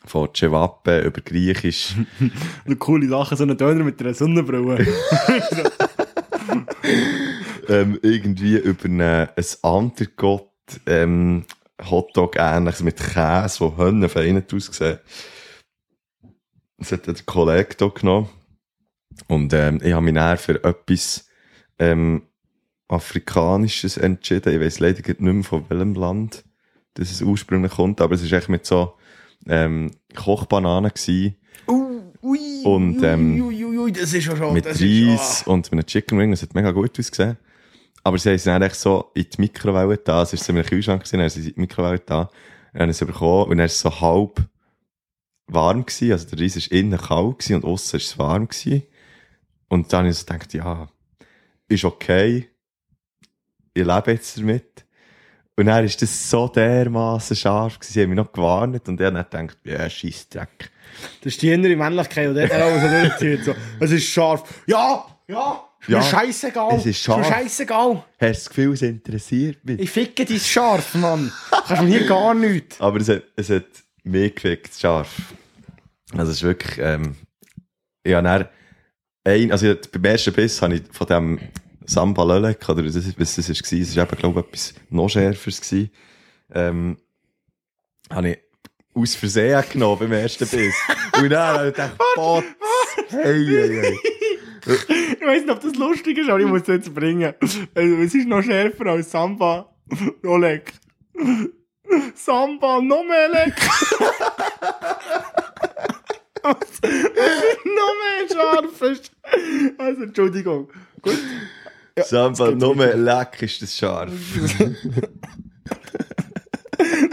Von 0.05 0.29
Cevape 0.35 1.01
über 1.01 1.21
Griechisch. 1.21 1.95
Eine 2.65 2.77
coole 2.77 3.09
Sache, 3.09 3.37
so 3.37 3.45
einen 3.45 3.57
Döner 3.57 3.85
mit 3.85 4.01
einer 4.01 4.15
Sonnenbrille. 4.15 4.87
ähm, 7.69 7.99
irgendwie 8.03 8.57
über 8.57 8.85
eine, 8.85 9.31
ein 9.37 9.45
Andergott 9.63 10.51
ähm, 10.87 11.45
Hotdog 11.91 12.37
ähnliches 12.37 12.83
mit 12.83 12.97
Käse, 12.97 13.61
wo 13.61 13.77
Hönne 13.77 14.09
fein 14.09 14.45
ausgesehen. 14.53 14.99
Das 16.79 16.93
hat 16.93 17.07
der 17.07 17.15
Kollege 17.27 17.77
hier 17.79 17.91
genommen. 17.91 18.29
Und 19.29 19.53
ähm, 19.53 19.81
ich 19.83 19.93
habe 19.93 20.05
mich 20.05 20.15
dann 20.15 20.39
für 20.39 20.63
etwas 20.65 21.27
ähm, 21.79 22.23
Afrikanisches 22.89 23.97
entschieden. 23.97 24.55
Ich 24.55 24.61
weiß 24.61 24.81
leider 24.81 25.03
nicht 25.07 25.21
mehr 25.21 25.45
von 25.45 25.65
welchem 25.69 25.95
Land 25.95 26.45
das 26.95 27.11
es 27.11 27.23
ursprünglich 27.23 27.73
kommt, 27.73 28.03
aber 28.03 28.15
es 28.15 28.31
war 28.31 28.39
echt 28.39 28.51
mit 28.51 28.67
so 28.67 28.95
ähm, 29.47 29.91
Kochbananen 30.15 30.91
gewesen, 30.91 31.37
Uh, 31.69 32.01
ui, 32.23 32.63
Und, 32.65 33.03
ähm, 33.03 33.41
ui, 33.41 33.65
ui, 33.65 33.79
ui, 33.79 33.93
das 33.93 34.13
ist 34.13 34.27
ja 34.27 34.37
schon... 34.37 34.53
mit 34.53 34.67
das 34.67 34.81
Reis 34.81 35.41
Ist, 35.41 35.47
und 35.47 35.71
mit 35.71 35.73
einem 35.73 35.87
Chicken 35.87 36.19
Wing. 36.19 36.31
Das 36.31 36.43
hat 36.43 36.55
mega 36.55 36.71
gut 36.71 36.99
ausgesehen. 36.99 37.37
Aber 38.05 38.19
sie 38.19 38.31
haben 38.31 38.37
es 38.37 38.45
dann 38.45 38.63
echt 38.63 38.75
so 38.77 39.11
in 39.15 39.27
die 39.31 39.41
Mikrowelle 39.41 39.97
da. 39.99 40.23
Es 40.23 40.33
war 40.33 40.39
so 40.39 40.53
in 40.53 40.59
einem 40.59 40.67
Kühlschrank, 40.67 41.03
gewesen, 41.03 41.19
dann 41.19 41.23
haben 41.23 41.31
sie 41.31 41.49
in 41.49 41.55
die 41.55 41.61
Mikrowelle 41.61 42.01
da. 42.01 42.31
Dann 42.73 42.83
haben 42.83 42.89
es 42.89 42.99
bekommen 42.99 43.45
und 43.45 43.51
dann 43.51 43.59
war 43.59 43.65
es 43.67 43.81
so 43.81 44.01
halb 44.01 44.43
warm 45.47 45.87
gewesen. 45.87 46.13
Also 46.13 46.29
der 46.35 46.41
Reis 46.41 46.57
war 46.57 46.79
innen 46.79 46.99
kalt 46.99 47.39
gewesen 47.39 47.55
und 47.57 47.65
aussen 47.65 47.93
war 47.93 48.01
es 48.01 48.19
warm 48.19 48.49
gewesen. 48.49 48.83
Und 49.69 49.93
dann 49.93 50.01
habe 50.01 50.09
ich 50.09 50.19
so 50.19 50.27
gedacht, 50.27 50.53
ja, 50.55 50.89
ist 51.69 51.85
okay. 51.85 52.49
Ich 53.75 53.85
lebe 53.85 54.11
jetzt 54.11 54.37
damit. 54.37 54.82
Und 55.57 55.67
dann 55.67 55.85
ist 55.85 56.01
das 56.01 56.31
so 56.31 56.49
dermaßen 56.49 57.37
scharf 57.37 57.79
gewesen. 57.79 57.93
Sie 57.93 58.03
haben 58.03 58.09
mich 58.11 58.17
noch 58.17 58.33
gewarnt 58.33 58.89
und 58.89 59.01
ich 59.01 59.07
habe 59.07 59.27
dann 59.31 59.47
gedacht, 59.49 59.59
ja, 59.65 59.89
scheiß 59.89 60.29
Dreck. 60.31 60.71
Das 61.23 61.35
ist 61.35 61.43
die 61.43 61.51
innere 61.51 61.77
Männlichkeit, 61.77 62.31
die 62.31 62.35
dort 62.35 62.53
auch 62.53 62.81
so 62.81 62.89
durchzieht. 62.89 63.45
So, 63.45 63.55
es 63.81 63.91
ist 63.91 64.07
scharf. 64.07 64.43
Ja, 64.67 65.05
ja, 65.29 65.65
ist 65.81 65.89
mir 65.89 65.97
Ja, 65.97 66.03
scheißegal. 66.03 66.77
es 66.77 66.87
ist 66.87 66.99
scharf. 67.03 67.19
mir 67.19 67.25
scheißegal. 67.25 67.95
Hast 67.97 68.21
du 68.21 68.27
das 68.27 68.49
Gefühl, 68.49 68.73
es 68.75 68.83
interessiert 68.83 69.65
mich? 69.65 69.81
Ich 69.81 69.91
ficke 69.91 70.25
dein 70.25 70.39
Scharf, 70.41 70.95
Mann. 70.95 71.31
Kannst 71.67 71.83
mir 71.83 71.99
hier 71.99 72.07
gar 72.07 72.35
nichts. 72.35 72.81
Aber 72.81 72.99
es 72.99 73.09
hat, 73.09 73.23
es 73.37 73.51
hat 73.51 73.65
mehr 74.05 74.31
gefickt, 74.31 74.75
scharf. 74.79 75.11
Also 76.13 76.31
es 76.31 76.39
ist 76.39 76.43
wirklich, 76.45 76.79
ähm, 76.79 77.17
habe 78.07 78.23
dann 78.23 78.49
ein, 79.25 79.53
also 79.53 79.75
beim 79.93 80.05
ersten 80.05 80.33
Biss 80.33 80.61
habe 80.63 80.75
ich 80.77 80.83
von 80.93 81.07
dem 81.07 81.41
Samba 81.87 82.25
Lölek, 82.25 82.69
oder 82.69 82.83
das, 82.83 82.97
was 83.19 83.37
das 83.37 83.49
war, 83.49 83.79
es 83.79 83.97
war 83.97 84.05
eben, 84.05 84.17
glaube 84.17 84.41
ich, 84.41 84.47
etwas 84.47 84.75
noch 84.91 85.09
schärferes 85.09 85.61
gewesen, 85.61 85.91
ähm, 86.55 86.97
habe 88.11 88.31
ich 88.31 88.38
aus 88.95 89.14
Versehen 89.14 89.64
genommen 89.73 89.99
beim 90.01 90.12
ersten 90.12 90.47
Biss. 90.47 90.75
Und 91.18 91.31
dann 91.31 91.59
habe 91.59 91.68
ich 91.68 91.75
gedacht, 91.75 91.99
Botz, 92.14 92.45
hey, 93.09 93.47
hey, 93.47 93.81
hey. 93.83 93.99
Ich 94.64 95.27
weiß 95.27 95.42
nicht, 95.42 95.51
ob 95.51 95.61
das 95.61 95.75
lustig 95.75 96.18
ist, 96.18 96.29
aber 96.29 96.40
ich 96.40 96.47
muss 96.47 96.62
es 96.62 96.68
jetzt 96.68 96.95
bringen. 96.95 97.35
Also, 97.40 97.97
es 97.97 98.14
ist 98.14 98.29
noch 98.29 98.42
schärfer 98.42 98.87
als 98.87 99.11
Samba. 99.11 99.75
Oleg. 100.25 100.73
Samba, 102.14 102.79
leck. 102.79 103.55
Was 106.42 106.81
noch 107.64 107.95
mehr 108.01 108.29
scharf 108.29 108.83
ist. 108.83 109.12
Also, 109.79 110.03
Entschuldigung. 110.03 110.68
Gut. 111.01 111.18
Samba, 111.96 112.50
noch 112.52 112.74
mehr 112.74 112.96
leck 112.96 113.42
ist 113.42 113.62
das 113.62 113.76
scharf. 113.76 114.12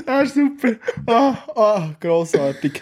Ah, 0.06 0.26
super. 0.26 0.76
Ah, 1.06 1.38
ah, 1.56 1.90
grossartig. 2.00 2.82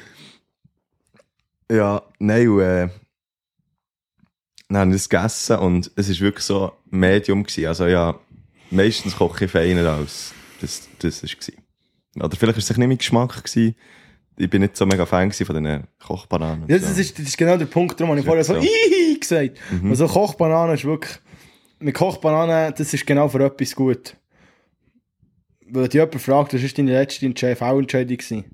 Ja, 1.69 2.01
nein, 2.19 2.59
äh, 2.59 2.89
dann 4.69 4.77
habe 4.77 4.89
ich 4.91 4.95
das 4.97 5.09
gegessen 5.09 5.57
und 5.57 5.91
es 5.95 6.09
war 6.09 6.19
wirklich 6.19 6.45
so 6.45 6.71
Medium. 6.89 7.43
Gewesen. 7.43 7.67
Also 7.67 7.87
ja, 7.87 8.17
meistens 8.71 9.17
koche 9.17 9.45
ich 9.45 9.51
feiner 9.51 9.91
als 9.91 10.33
das, 10.61 10.87
das 10.99 11.23
war. 11.23 12.25
Oder 12.25 12.35
vielleicht 12.37 12.57
war 12.57 12.59
es 12.59 12.69
nicht 12.69 12.77
mein 12.87 12.97
Geschmack. 12.97 13.43
Gewesen. 13.43 13.75
Ich 14.37 14.49
bin 14.49 14.61
nicht 14.61 14.77
so 14.77 14.85
mega 14.85 15.05
Fan 15.05 15.31
von 15.31 15.63
diesen 15.63 15.87
Kochbananen. 15.99 16.69
Ja, 16.69 16.77
das, 16.77 16.97
ist, 16.97 17.17
das 17.17 17.25
ist 17.27 17.37
genau 17.37 17.57
der 17.57 17.65
Punkt, 17.65 17.99
darum 17.99 18.11
habe 18.11 18.19
ich 18.19 18.25
vorher 18.25 18.43
so 18.43 18.53
so. 18.61 18.67
Gesagt. 19.19 19.57
Also 19.83 20.07
Kochbananen 20.07 20.75
ist 20.75 20.85
wirklich, 20.85 21.19
mit 21.79 21.95
Kochbananen, 21.95 22.73
das 22.77 22.93
ist 22.93 23.05
genau 23.05 23.27
für 23.27 23.43
etwas 23.43 23.75
gut. 23.75 24.15
Weil 25.69 25.87
dich 25.87 25.95
jemand 25.95 26.21
fragt, 26.21 26.53
was 26.53 26.63
ist 26.63 26.77
deine 26.77 26.93
letzte 26.93 27.33
CV-Entscheidung 27.33 28.17
gewesen? 28.17 28.45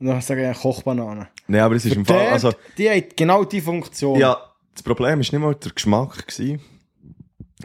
Und 0.00 0.06
dann 0.06 0.20
sage 0.20 0.40
ich 0.40 0.46
ja, 0.46 0.54
Kochbananen. 0.54 1.28
Nein, 1.46 1.60
aber 1.60 1.74
es 1.74 1.84
ist 1.84 1.96
im 1.96 2.04
Fall, 2.04 2.20
Dort, 2.20 2.32
also, 2.32 2.52
die 2.76 2.88
hat 2.88 3.16
genau 3.16 3.44
die 3.44 3.60
Funktion. 3.60 4.18
ja, 4.18 4.38
das 4.74 4.82
Problem 4.82 5.10
war 5.10 5.16
nicht 5.16 5.32
mal 5.32 5.54
der 5.54 5.72
Geschmack. 5.72 6.26
Gewesen. 6.26 6.60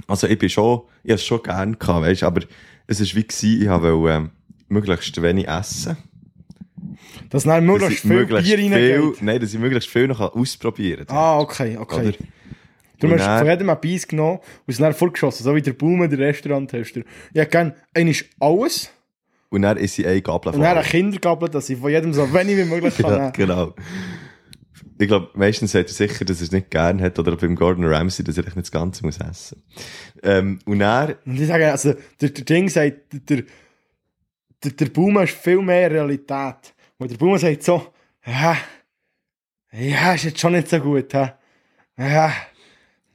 Also 0.07 0.27
ich 0.27 0.39
bin 0.39 0.49
schon, 0.49 0.81
ich 1.03 1.11
habe 1.11 1.15
es 1.15 1.25
schon 1.25 1.43
gerne 1.43 1.75
gehabt, 1.75 2.01
weißt, 2.01 2.23
aber 2.23 2.41
es 2.87 2.99
war 2.99 3.05
wie 3.15 3.27
gewesen, 3.27 3.61
ich 3.61 3.69
wollte 3.69 4.13
ähm, 4.13 4.31
möglichst 4.67 5.21
wenig 5.21 5.47
essen. 5.47 5.97
Dass 7.29 7.43
dann 7.43 7.65
Dass 7.67 7.79
möglichst 7.79 8.05
ich 8.05 8.11
viel 8.11 8.25
Bier 8.25 8.57
reingeht. 8.57 9.21
Nein, 9.21 9.39
dass 9.39 9.53
ich 9.53 9.59
möglichst 9.59 9.89
viel 9.89 10.07
noch 10.07 10.19
ausprobieren 10.19 11.05
kann. 11.05 11.15
Ah, 11.15 11.39
okay, 11.39 11.77
okay. 11.77 12.09
Oder? 12.09 12.17
Du 13.09 13.11
hast 13.11 13.39
von 13.39 13.47
jedem 13.47 13.69
ein 13.69 13.79
Biss 13.79 14.07
genommen 14.07 14.39
und 14.39 14.71
es 14.71 14.77
dann 14.77 14.93
vollgeschossen, 14.93 15.43
so 15.43 15.55
wie 15.55 15.61
der 15.61 15.73
Baume, 15.73 16.09
der 16.09 16.19
Restauranthester. 16.19 17.01
Ich 17.33 17.39
hätte 17.39 17.51
gerne 17.51 17.75
einmal 17.93 18.15
alles 18.39 18.91
Und 19.49 19.61
dann 19.63 19.77
ist 19.77 19.95
sie 19.95 20.05
eine 20.05 20.21
Gabel 20.21 20.53
und 20.53 20.61
dann 20.61 20.77
eine 20.77 20.87
Kindergabel, 20.87 21.49
dass 21.49 21.69
ich 21.69 21.77
von 21.77 21.91
jedem 21.91 22.13
so 22.13 22.33
wenig 22.33 22.57
wie 22.57 22.65
möglich 22.65 22.97
kann. 23.01 23.11
Ja, 23.11 23.29
genau. 23.31 23.73
Ich 24.99 25.07
glaube, 25.07 25.29
meistens 25.33 25.71
sagt 25.71 25.89
er 25.89 25.93
sicher, 25.93 26.23
dass 26.23 26.39
er 26.39 26.43
es 26.43 26.51
nicht 26.51 26.69
gern 26.69 27.01
hat, 27.01 27.17
oder 27.19 27.35
beim 27.35 27.55
Gordon 27.55 27.85
Ramsay, 27.85 28.23
dass 28.23 28.37
er 28.37 28.43
nicht 28.43 28.57
das 28.57 28.71
Ganze 28.71 29.03
muss 29.03 29.17
essen. 29.17 29.61
Ähm, 30.21 30.59
und 30.65 30.81
er, 30.81 31.17
Und 31.25 31.39
ich 31.39 31.47
sage, 31.47 31.71
also, 31.71 31.93
der, 32.21 32.29
der 32.29 32.45
Ding 32.45 32.69
sagt, 32.69 33.11
der, 33.29 33.43
der, 34.63 34.71
der 34.71 34.85
Baume 34.85 35.23
ist 35.23 35.33
viel 35.35 35.61
mehr 35.61 35.89
Realität. 35.91 36.73
Und 36.97 37.11
der 37.11 37.17
Baume 37.17 37.39
sagt 37.39 37.63
so, 37.63 37.87
ja, 38.25 38.55
ja, 39.71 40.13
ist 40.13 40.25
jetzt 40.25 40.39
schon 40.39 40.53
nicht 40.53 40.69
so 40.69 40.79
gut, 40.79 41.13
hä? 41.13 41.31
Ja. 41.97 42.31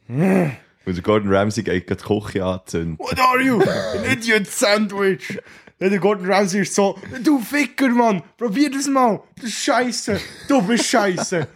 Und 0.08 0.96
der 0.96 1.02
Gordon 1.02 1.32
Ramsay 1.32 1.62
geht 1.62 1.86
gerade 1.86 2.02
die 2.02 2.20
Küche 2.20 2.44
anzünden. 2.44 2.98
What 2.98 3.18
are 3.18 3.40
you? 3.42 3.60
An 3.60 4.04
idiot 4.12 4.46
sandwich. 4.46 5.38
Der 5.80 5.96
Gordon 5.98 6.30
Ramsay 6.30 6.62
ist 6.62 6.74
so, 6.74 6.98
du 7.22 7.38
Ficker, 7.38 7.88
Mann, 7.90 8.22
probier 8.36 8.70
das 8.70 8.88
mal. 8.88 9.20
Das 9.36 9.44
ist 9.44 9.62
scheiße. 9.62 10.20
Du 10.48 10.60
bist 10.62 10.86
scheiße. 10.86 11.46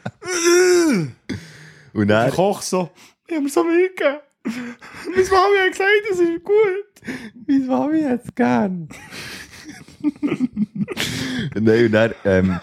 Und 1.92 2.08
Der 2.08 2.18
er, 2.18 2.30
Koch 2.30 2.62
so, 2.62 2.90
ich 3.26 3.34
hab 3.34 3.42
mir 3.42 3.48
so 3.48 3.64
Mühe 3.64 3.88
gegeben. 3.88 4.18
Meine 4.44 5.28
Mami 5.28 5.56
hat 5.58 5.70
gesagt, 5.72 5.90
das 6.10 6.18
ist 6.20 6.44
gut. 6.44 7.14
wie 7.46 7.58
Mami 7.60 8.00
jetzt 8.00 8.34
gern? 8.36 8.88
Nein, 11.54 11.86
und 11.86 11.94
er, 11.94 12.14
ähm, 12.24 12.60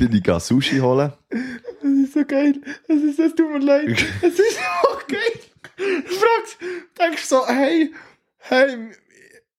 bin 0.00 0.16
ich 0.16 0.22
gehe 0.22 0.40
Sushi 0.40 0.78
holen. 0.78 1.12
Das 1.30 1.90
ist 2.04 2.14
so 2.14 2.24
geil. 2.24 2.54
Das, 2.88 2.96
ist, 2.98 3.18
das 3.18 3.34
tut 3.34 3.50
mir 3.52 3.58
leid. 3.58 3.88
Das 4.22 4.32
ist 4.32 4.56
so 4.56 4.98
geil. 5.08 5.40
Du 5.76 6.14
fragst, 6.14 6.58
denkst 6.98 7.24
so, 7.24 7.46
hey, 7.46 7.92
hey, 8.38 8.76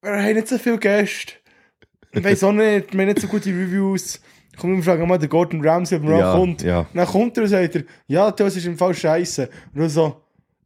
wir 0.02 0.12
haben 0.12 0.34
nicht 0.36 0.48
so 0.48 0.58
viele 0.58 0.78
Gäste. 0.78 1.34
Ich 2.12 2.24
weiss 2.24 2.44
auch 2.44 2.52
nicht, 2.52 2.92
wir 2.94 3.00
haben 3.02 3.08
nicht 3.08 3.22
so 3.22 3.28
gute 3.28 3.50
Reviews. 3.50 4.20
Komm, 4.60 4.76
wir 4.76 4.84
fragen 4.84 5.08
mal 5.08 5.18
den 5.18 5.30
Gordon 5.30 5.66
Ramsay, 5.66 5.98
ob 5.98 6.04
er 6.06 6.18
Ja, 6.20 6.34
auch 6.34 6.38
kommt. 6.40 6.62
ja. 6.62 6.86
Dann 6.94 7.08
kommt 7.08 7.38
er 7.38 7.44
und 7.44 7.50
sagt 7.50 7.76
er, 7.76 7.84
ja, 8.08 8.32
das 8.32 8.56
ist 8.58 8.66
im 8.66 8.78
Fall 8.78 8.94
scheiße. 8.94 9.50
Und 9.74 9.90
so, 9.90 10.22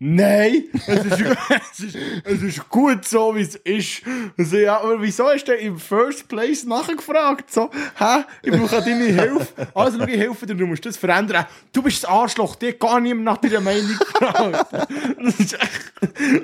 nein, 0.06 0.64
es 0.74 1.06
ist, 1.06 1.22
es 1.72 1.80
ist, 1.80 1.98
es 2.24 2.42
ist 2.44 2.70
gut 2.70 3.06
so, 3.06 3.36
wie 3.36 3.42
es 3.42 3.56
ist. 3.56 4.02
Und 4.38 4.46
so, 4.46 4.58
ja, 4.58 4.80
aber 4.80 5.02
wieso 5.02 5.26
hast 5.26 5.46
du 5.46 5.54
im 5.54 5.78
First 5.78 6.28
Place 6.28 6.66
nachgefragt? 6.66 7.52
So, 7.52 7.70
hä, 7.98 8.24
ich 8.44 8.52
brauche 8.52 8.82
deine 8.82 9.06
Hilfe. 9.06 9.68
Also, 9.74 10.02
ich 10.02 10.18
helfe 10.18 10.46
dir, 10.46 10.56
du 10.56 10.68
musst 10.68 10.86
das 10.86 10.98
verändern. 10.98 11.46
Du 11.74 11.82
bist 11.82 12.04
das 12.04 12.10
Arschloch, 12.10 12.56
dir 12.56 12.74
gar 12.74 13.00
niemand 13.00 13.26
nach 13.26 13.38
deiner 13.38 13.62
Meinung 13.62 13.88
gefragt. 13.88 14.66
Das 15.26 15.56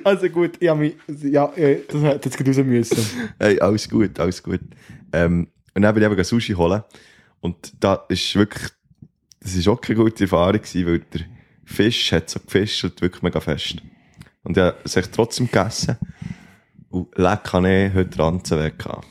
also 0.03 0.29
gut, 0.29 0.61
ja, 0.61 0.73
äh, 1.55 1.81
das 1.87 2.01
hätte 2.01 2.29
jetzt 2.29 2.47
raus 2.47 2.65
müssen. 2.65 3.33
Hey, 3.39 3.59
alles 3.59 3.87
gut, 3.87 4.19
alles 4.19 4.41
gut. 4.41 4.61
Ähm, 5.13 5.47
und 5.73 5.81
dann 5.81 5.93
bin 5.93 6.03
ich 6.03 6.11
eben 6.11 6.23
Sushi 6.23 6.53
holen. 6.53 6.83
Und 7.41 7.73
da 7.79 8.05
ist 8.09 8.35
wirklich, 8.35 8.71
das 9.39 9.55
ist 9.55 9.67
auch 9.67 9.79
keine 9.79 9.99
gute 9.99 10.23
Erfahrung 10.23 10.61
gewesen, 10.61 10.85
weil 10.85 10.99
der 10.99 11.21
Fisch 11.65 12.11
hat 12.11 12.29
so 12.29 12.39
gefischt 12.39 12.83
und 12.83 13.01
wirklich 13.01 13.21
mega 13.21 13.39
fest. 13.39 13.77
Und 14.43 14.57
habe 14.57 14.77
es 14.83 14.95
echt 14.95 15.13
trotzdem 15.13 15.45
gegessen. 15.47 15.97
Und 16.89 17.15
leck 17.17 17.53
habe 17.53 17.69
ich 17.87 17.93
heute 17.93 18.19
Ranzen 18.19 18.59
weg 18.59 18.79
gehabt. 18.79 19.07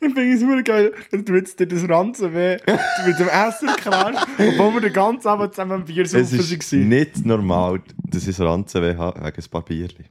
Ich 0.00 0.14
finde 0.14 0.32
es 0.32 0.40
super 0.40 0.62
geil, 0.62 0.94
du 1.12 1.34
jetzt 1.34 1.60
dir 1.60 1.66
das 1.66 1.86
Ranzen 1.86 2.32
weh 2.32 2.56
mit 3.06 3.18
dem 3.18 3.28
Essen 3.28 3.68
klarst, 3.76 4.26
obwohl 4.38 4.74
wir 4.74 4.80
den 4.80 4.92
ganzen 4.92 5.28
Abend 5.28 5.52
zusammen 5.52 5.72
am 5.72 5.84
Bier 5.84 6.04
Es 6.04 6.12
saufen 6.12 6.38
ist 6.38 6.72
waren. 6.72 6.88
nicht 6.88 7.26
normal, 7.26 7.82
dass 8.10 8.26
ich 8.26 8.36
so 8.36 8.46
Ranzen 8.48 8.96
habe 8.96 9.22
wegen 9.22 9.36
ein 9.36 9.50
paar 9.50 9.62
Bierchen. 9.62 10.06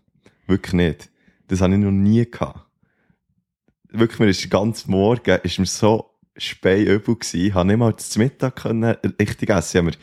Wirklich 0.45 0.73
nicht. 0.73 1.09
Das 1.47 1.61
habe 1.61 1.73
ich 1.73 1.79
noch 1.79 1.91
nie 1.91 2.29
gehabt. 2.29 2.59
Wirklich, 3.89 4.19
mir 4.19 4.29
ist 4.29 4.43
den 4.43 4.49
ganzen 4.51 4.91
Morgen 4.91 5.39
ist 5.41 5.57
mir 5.57 5.65
so 5.65 6.11
speiübel 6.37 7.15
gewesen. 7.15 7.39
Ich 7.47 7.53
habe 7.53 7.67
nicht 7.67 7.77
mal 7.77 7.95
zum 7.95 8.21
Mittag 8.21 8.57
können 8.57 8.95
richtig 9.19 9.49
essen. 9.49 9.69
Ich 9.71 9.77
habe 9.77 9.85
mir 9.87 9.97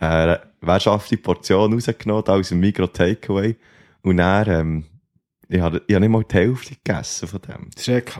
eine 0.00 0.40
wirtschaftliche 0.60 1.22
Portion 1.22 1.72
rausgenommen, 1.72 2.24
da 2.24 2.34
aus 2.34 2.48
dem 2.48 2.60
Migro 2.60 2.86
Takeaway. 2.86 3.56
Und 4.02 4.16
dann, 4.16 4.48
ähm, 4.48 4.84
ich 5.48 5.60
habe, 5.60 5.82
ich 5.86 5.94
habe 5.94 6.00
nicht 6.06 6.10
mal 6.12 6.24
die 6.24 6.34
Hälfte 6.34 6.74
gegessen 6.76 7.28
von 7.28 7.40
dem. 7.42 7.70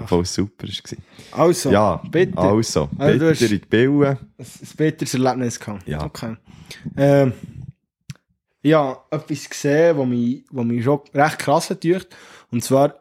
Obwohl 0.03 0.23
es 0.23 0.35
super 0.35 0.67
war. 0.67 1.39
Also, 1.47 1.71
Ja, 1.71 2.03
bitte. 2.11 2.37
also, 2.39 2.89
Also, 2.99 3.13
du 3.13 3.13
bitte 3.13 3.31
hast- 3.31 3.43
in 3.43 3.49
die 3.49 3.59
Billen. 3.59 4.19
ein, 4.39 4.47
bitteres 4.77 5.15
Erlebnis 5.15 5.59
gehabt. 5.61 5.87
Ja. 5.89 6.05
Okay. 6.05 6.37
Ähm, 6.97 7.33
ja, 8.63 8.99
etwas 9.11 9.49
gesehen, 9.49 9.97
was 9.97 10.07
mich, 10.07 10.45
was 10.51 10.65
mich 10.67 10.85
schon 10.85 11.01
recht 11.15 11.39
krass 11.39 11.71
hat. 11.71 11.85
Und 12.51 12.63
zwar, 12.63 12.95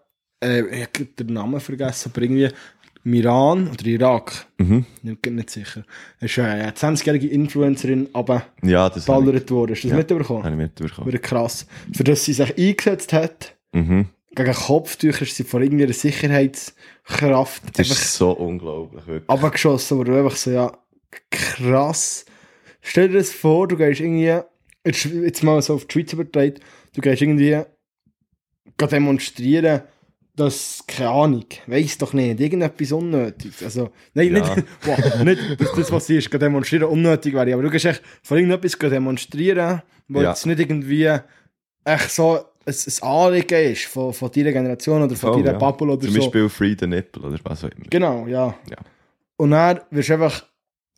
äh, 0.43 0.61
ich 0.61 0.83
habe 0.83 1.05
den 1.05 1.33
Namen 1.33 1.59
vergessen, 1.59 2.11
aber 2.13 2.21
irgendwie 2.21 2.49
im 3.05 3.13
Iran 3.13 3.69
oder 3.69 3.85
Irak, 3.85 4.45
Mhm. 4.57 4.85
ich 5.03 5.19
bin 5.19 5.35
nicht 5.35 5.49
sicher. 5.49 5.83
Ist 6.19 6.37
eine 6.39 6.73
20-jährige 6.73 7.27
Influencerin, 7.27 8.09
aber 8.13 8.43
Ja, 8.61 8.89
worden. 9.51 9.71
Hast 9.71 9.83
du 9.83 9.87
das 9.87 9.91
Ja. 9.91 9.97
mitbekommen? 9.97 10.43
habe 10.43 10.51
ich 10.55 10.57
mitbekommen. 10.61 11.07
Wieder 11.07 11.19
krass. 11.19 11.65
Für 11.95 12.03
das 12.03 12.25
sie 12.25 12.33
sich 12.33 12.57
eingesetzt 12.57 13.13
hat, 13.13 13.55
Mhm. 13.71 14.07
gegen 14.35 14.53
Kopftücher 14.53 15.21
ist 15.23 15.35
sie 15.35 15.43
vor 15.43 15.61
irgendwie 15.61 15.85
einer 15.85 15.93
Sicherheitskraft 15.93 17.63
Das 17.73 17.89
einfach 17.89 18.01
ist 18.01 18.13
so 18.15 18.31
unglaublich, 18.31 19.05
wirklich. 19.07 19.29
abgeschossen, 19.29 19.97
wo 19.97 20.03
du 20.03 20.15
einfach 20.17 20.35
so, 20.35 20.51
ja, 20.51 20.77
krass. 21.31 22.25
Stell 22.81 23.09
dir 23.09 23.17
das 23.19 23.31
vor, 23.31 23.67
du 23.67 23.75
gehst 23.77 23.99
irgendwie, 24.01 24.39
jetzt, 24.85 25.05
jetzt 25.05 25.43
mal 25.43 25.61
so 25.61 25.75
auf 25.75 25.85
die 25.85 25.93
Schweiz 25.93 26.13
übertragen, 26.13 26.55
du 26.95 27.01
gehst 27.01 27.21
irgendwie 27.21 27.61
demonstrieren, 28.91 29.81
dass, 30.39 30.83
keine 30.87 31.09
Ahnung, 31.09 31.45
weiss 31.67 31.97
doch 31.97 32.13
nicht, 32.13 32.39
irgendetwas 32.39 32.91
unnötig. 32.91 33.51
Also, 33.63 33.89
nein, 34.13 34.35
Ja. 34.35 34.55
nicht, 34.55 34.65
boah, 34.85 35.23
nicht, 35.23 35.61
dass 35.61 35.71
das, 35.73 35.91
was 35.91 36.07
sie 36.07 36.17
ist, 36.17 36.33
demonstrieren, 36.33 36.85
unnötig 36.89 37.33
wäre, 37.33 37.53
aber 37.53 37.63
du 37.63 37.69
gehst 37.69 37.85
echt 37.85 38.01
vor 38.23 38.37
irgendetwas 38.37 38.77
demonstrieren, 38.79 39.81
wo 40.07 40.21
Ja. 40.21 40.29
jetzt 40.29 40.45
nicht 40.45 40.59
irgendwie 40.59 41.05
echt 41.85 42.11
so 42.11 42.37
ein, 42.65 42.73
ein 42.73 43.07
Anliegen 43.07 43.71
ist 43.71 43.85
von, 43.85 44.13
von 44.13 44.31
deiner 44.31 44.51
Generation 44.51 45.01
oder 45.03 45.15
von 45.15 45.33
Voll, 45.33 45.43
deiner 45.43 45.53
ja. 45.53 45.57
Bubble 45.71 45.91
oder 45.91 46.01
Zum 46.01 46.11
so. 46.11 46.19
Beispiel 46.19 46.49
Free 46.49 46.75
the 46.79 46.87
Nipple 46.87 47.23
oder 47.23 47.37
was 47.43 47.63
auch 47.63 47.69
immer. 47.69 47.85
Genau, 47.89 48.27
ja. 48.27 48.53
Ja. 48.69 48.77
Und 49.37 49.51
dann 49.51 49.79
wirst 49.91 50.09
du 50.09 50.13
einfach, 50.13 50.45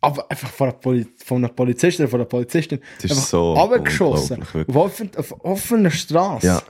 aber 0.00 0.30
einfach 0.30 0.50
von 0.50 0.68
einer, 0.68 0.76
Poli 0.78 1.06
von 1.24 1.38
einer 1.38 1.52
Polizistin 1.52 2.04
oder 2.04 2.10
von 2.10 2.20
einer 2.20 2.28
Polizistin 2.28 2.80
Das 3.00 3.10
ist 3.12 3.28
so 3.30 3.54
abgeschossen. 3.54 4.42
Auf, 4.42 4.76
offen, 4.76 5.10
auf 5.16 5.44
offener 5.44 5.90
Straße. 5.90 6.46
Ja. 6.46 6.62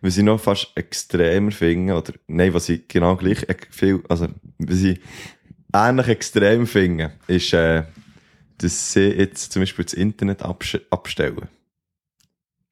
Was 0.00 0.16
ich 0.16 0.24
noch 0.24 0.40
fast 0.40 0.72
extremer 0.74 1.52
finde, 1.52 1.94
oder, 1.94 2.12
nein, 2.26 2.52
was 2.54 2.68
ich 2.68 2.86
genau 2.88 3.16
gleich 3.16 3.46
viel, 3.70 4.02
also, 4.08 4.28
was 4.58 4.82
ich 4.82 5.00
ähnlich 5.72 6.08
extrem 6.08 6.66
finde, 6.66 7.12
ist, 7.26 7.52
äh, 7.52 7.84
dass 8.58 8.92
sie 8.92 9.08
jetzt 9.08 9.52
zum 9.52 9.62
Beispiel 9.62 9.84
das 9.84 9.94
Internet 9.94 10.42
abstellen. 10.42 11.48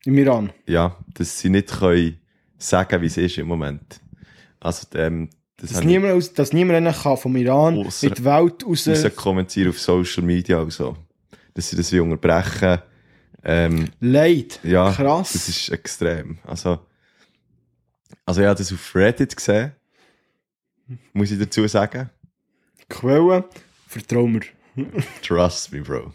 Im 0.04 0.18
Iran. 0.18 0.52
Ja, 0.66 0.96
dass 1.14 1.38
sie 1.38 1.48
nicht 1.50 1.68
können 1.68 2.18
sagen, 2.58 3.00
wie 3.02 3.06
es 3.06 3.16
ist 3.16 3.38
im 3.38 3.46
Moment. 3.46 4.00
Also, 4.60 4.86
ähm, 4.94 5.28
das 5.56 5.70
Dass 5.72 5.84
niemand, 5.84 6.14
aus, 6.14 6.32
dass 6.32 6.52
niemand 6.52 6.84
kann 7.02 7.16
vom 7.16 7.36
Iran 7.36 7.78
Ausser- 7.78 8.10
die 8.10 8.24
Welt 8.24 8.66
raus... 8.66 8.88
raus 8.88 9.16
kommentieren 9.16 9.70
auf 9.70 9.80
Social 9.80 10.22
Media 10.24 10.58
und 10.58 10.72
so. 10.72 10.96
Dass 11.54 11.70
sie 11.70 11.76
das 11.76 11.92
wie 11.92 12.00
unterbrechen. 12.00 12.80
Ähm, 13.44 13.90
Leid. 14.00 14.58
Ja, 14.62 14.90
Krass. 14.90 15.32
das 15.34 15.48
ist 15.48 15.68
extrem. 15.68 16.38
Also, 16.44 16.80
also 18.26 18.40
ich 18.40 18.46
habe 18.46 18.58
das 18.58 18.72
auf 18.72 18.94
Reddit 18.94 19.36
gesehen, 19.36 19.72
muss 21.12 21.30
ich 21.30 21.38
dazu 21.38 21.66
sagen. 21.66 22.10
Quellen. 22.88 23.44
Vertrau 23.86 24.26
mir. 24.26 24.40
Trust 25.22 25.72
me, 25.72 25.80
Bro. 25.82 26.12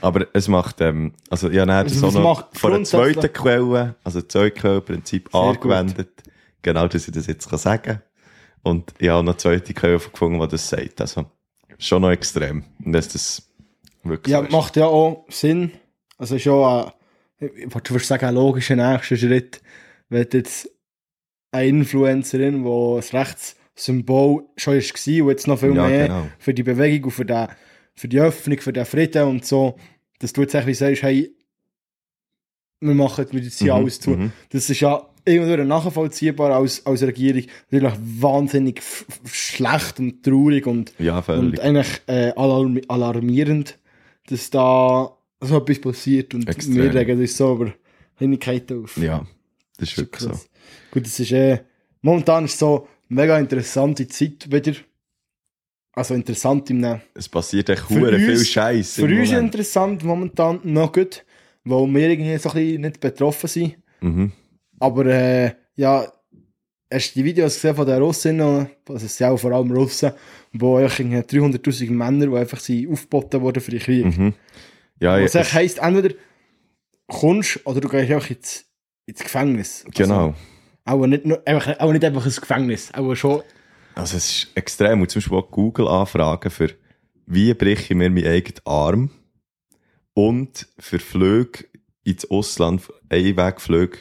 Aber 0.00 0.26
es 0.32 0.48
macht, 0.48 0.80
ähm, 0.80 1.12
also 1.28 1.48
ich 1.48 1.58
habe 1.58 1.66
dann 1.68 1.76
Also, 1.86 2.00
so 2.00 2.06
was 2.08 2.14
noch 2.14 2.22
macht 2.22 2.58
von 2.58 2.72
der 2.72 2.84
zweiten 2.84 3.32
Quelle, 3.32 3.94
also 4.04 4.20
Zeugquellenprinzip 4.20 5.34
angewendet. 5.34 6.22
Genau, 6.62 6.88
dass 6.88 7.06
ich 7.08 7.14
das 7.14 7.26
jetzt 7.26 7.48
kann 7.48 7.58
sagen 7.58 8.02
Und 8.62 8.92
ich 8.98 9.08
habe 9.08 9.22
noch 9.24 9.32
eine 9.32 9.36
zweite 9.38 9.72
Quelle 9.72 9.98
gefunden, 9.98 10.40
die 10.40 10.48
das 10.48 10.68
sagt. 10.68 11.00
Also, 11.00 11.26
schon 11.78 12.02
noch 12.02 12.10
extrem. 12.10 12.64
Und 12.84 12.92
dass 12.92 13.08
das 13.08 13.42
wirklich 14.02 14.32
Ja, 14.32 14.40
so 14.40 14.44
ist. 14.46 14.52
macht 14.52 14.76
ja 14.76 14.86
auch 14.86 15.24
Sinn. 15.28 15.72
Also 16.18 16.36
ist 16.36 16.46
auch 16.48 16.92
ein, 17.38 17.50
ich 17.56 17.72
fast 17.72 18.06
sagen, 18.06 18.26
ein 18.26 18.34
logischer 18.34 18.76
nächster 18.76 19.16
Schritt, 19.16 19.62
wenn 20.10 20.28
du 20.28 20.36
jetzt 20.38 20.68
eine 21.52 21.66
Influencerin, 21.68 22.62
die 22.64 22.68
ein 22.68 23.18
Rechtssymbol 23.18 24.44
schon 24.56 24.76
ist 24.76 24.94
war 25.06 25.24
und 25.24 25.30
jetzt 25.30 25.46
noch 25.46 25.58
viel 25.58 25.74
Ja, 25.74 25.86
mehr 25.88 26.06
genau. 26.08 26.28
für 26.38 26.54
die 26.54 26.62
Bewegung 26.62 27.04
und 27.06 27.10
für, 27.10 27.24
den, 27.24 27.48
für 27.94 28.08
die 28.08 28.20
Öffnung, 28.20 28.58
für 28.58 28.72
den 28.72 28.84
Frieden 28.86 29.24
und 29.28 29.44
so, 29.44 29.76
dass 30.20 30.32
du 30.32 30.42
jetzt 30.42 30.54
eigentlich 30.54 30.78
sagst, 30.78 31.02
hey, 31.02 31.34
wir 32.80 32.94
machen 32.94 33.26
jetzt 33.32 33.58
hier 33.58 33.74
Mhm, 33.74 33.80
alles 33.80 34.00
zu. 34.00 34.10
mhm. 34.10 34.32
Das 34.50 34.70
ist 34.70 34.80
ja 34.80 35.06
irgendwo 35.24 35.62
nachvollziehbar 35.64 36.52
als, 36.56 36.84
als 36.86 37.02
Regierung. 37.02 37.42
Natürlich 37.70 37.98
wahnsinnig 38.22 38.82
schlecht 39.30 39.98
und 39.98 40.22
traurig 40.22 40.66
und 40.66 40.94
Ja, 40.98 41.18
und 41.18 41.60
eigentlich 41.60 42.00
äh, 42.06 42.30
alarm 42.36 42.80
alarmierend, 42.88 43.78
dass 44.28 44.48
da 44.50 45.14
so 45.40 45.56
etwas 45.58 45.80
passiert 45.80 46.34
und 46.34 46.48
Extrem. 46.48 46.76
wir 46.76 46.94
regen 46.94 47.20
uns 47.20 47.36
so 47.36 47.54
über 47.54 47.72
Kleinigkeiten 48.16 48.84
auf. 48.84 48.96
ja, 48.96 49.26
das 49.78 49.88
ist 49.90 49.98
Das 49.98 50.04
wirklich 50.04 50.22
so. 50.22 50.40
Gut, 50.90 51.06
es 51.06 51.18
ist 51.20 51.32
äh, 51.32 51.60
momentan 52.02 52.44
ist 52.44 52.58
so 52.58 52.88
mega 53.08 53.38
interessante 53.38 54.06
Zeit 54.08 54.50
wieder. 54.50 54.72
Also 55.92 56.14
interessant 56.14 56.70
im 56.70 56.78
Nehmen. 56.78 57.00
Es 57.14 57.28
passiert 57.28 57.68
echt 57.68 57.88
hure 57.90 58.16
viel 58.18 58.44
Scheiß. 58.44 58.94
Für 58.94 59.06
uns 59.06 59.32
interessant 59.32 60.04
momentan 60.04 60.60
noch 60.62 60.92
gut, 60.92 61.24
weil 61.64 61.86
wir 61.92 62.08
irgendwie 62.10 62.38
so 62.38 62.48
ein 62.50 62.54
bisschen 62.54 62.80
nicht 62.82 63.00
betroffen 63.00 63.48
sind. 63.48 63.76
Mhm. 64.00 64.32
Aber 64.78 65.04
äh, 65.06 65.52
ja, 65.74 66.10
hast 66.92 67.10
du 67.10 67.18
die 67.20 67.24
Videos 67.24 67.54
gesehen 67.54 67.74
von 67.74 67.86
den 67.86 68.00
Russinnen, 68.00 68.70
also 68.88 69.06
es 69.06 69.16
sind 69.16 69.26
auch 69.26 69.36
vor 69.36 69.50
allem 69.52 69.72
Russen, 69.72 70.12
wo 70.52 70.76
eigentlich 70.76 71.00
irgendwie 71.00 71.58
300'000 71.58 71.90
Männer, 71.90 72.26
die 72.28 72.36
einfach 72.36 72.60
sind 72.60 72.90
aufgeboten 72.90 73.40
wurden 73.42 73.60
für 73.60 73.70
den 73.72 73.80
Krieg. 73.80 74.06
Mhm. 74.06 74.32
Ja, 75.00 75.18
ja, 75.18 75.24
Was 75.24 75.34
es- 75.34 75.52
heisst, 75.52 75.78
entweder 75.80 76.14
kommst 77.08 77.66
oder 77.66 77.80
du 77.80 77.88
gehst 77.88 78.10
einfach 78.10 78.30
ins, 78.30 78.64
ins 79.06 79.20
Gefängnis. 79.20 79.84
genau. 79.92 80.28
Also, 80.28 80.34
auch, 80.90 81.06
nicht, 81.06 81.24
nur- 81.24 81.42
einfach, 81.46 81.78
auch 81.80 81.92
nicht 81.92 82.04
einfach 82.04 82.24
ins 82.24 82.40
Gefängnis, 82.40 82.90
aber 82.92 83.16
schon. 83.16 83.42
Also 83.94 84.16
es 84.16 84.30
ist 84.30 84.48
extrem. 84.54 85.00
Und 85.00 85.10
zum 85.10 85.20
Beispiel 85.20 85.38
auch 85.38 85.50
Google-Anfragen 85.50 86.50
für 86.50 86.70
wie 87.26 87.54
breche 87.54 87.82
ich 87.82 87.90
mir 87.96 88.10
meinen 88.10 88.26
eigenen 88.26 88.60
Arm 88.64 89.10
und 90.14 90.66
für 90.78 90.98
Flüge 90.98 91.66
ins 92.02 92.28
Ausland, 92.30 92.82
Einwegflüge, 93.08 93.98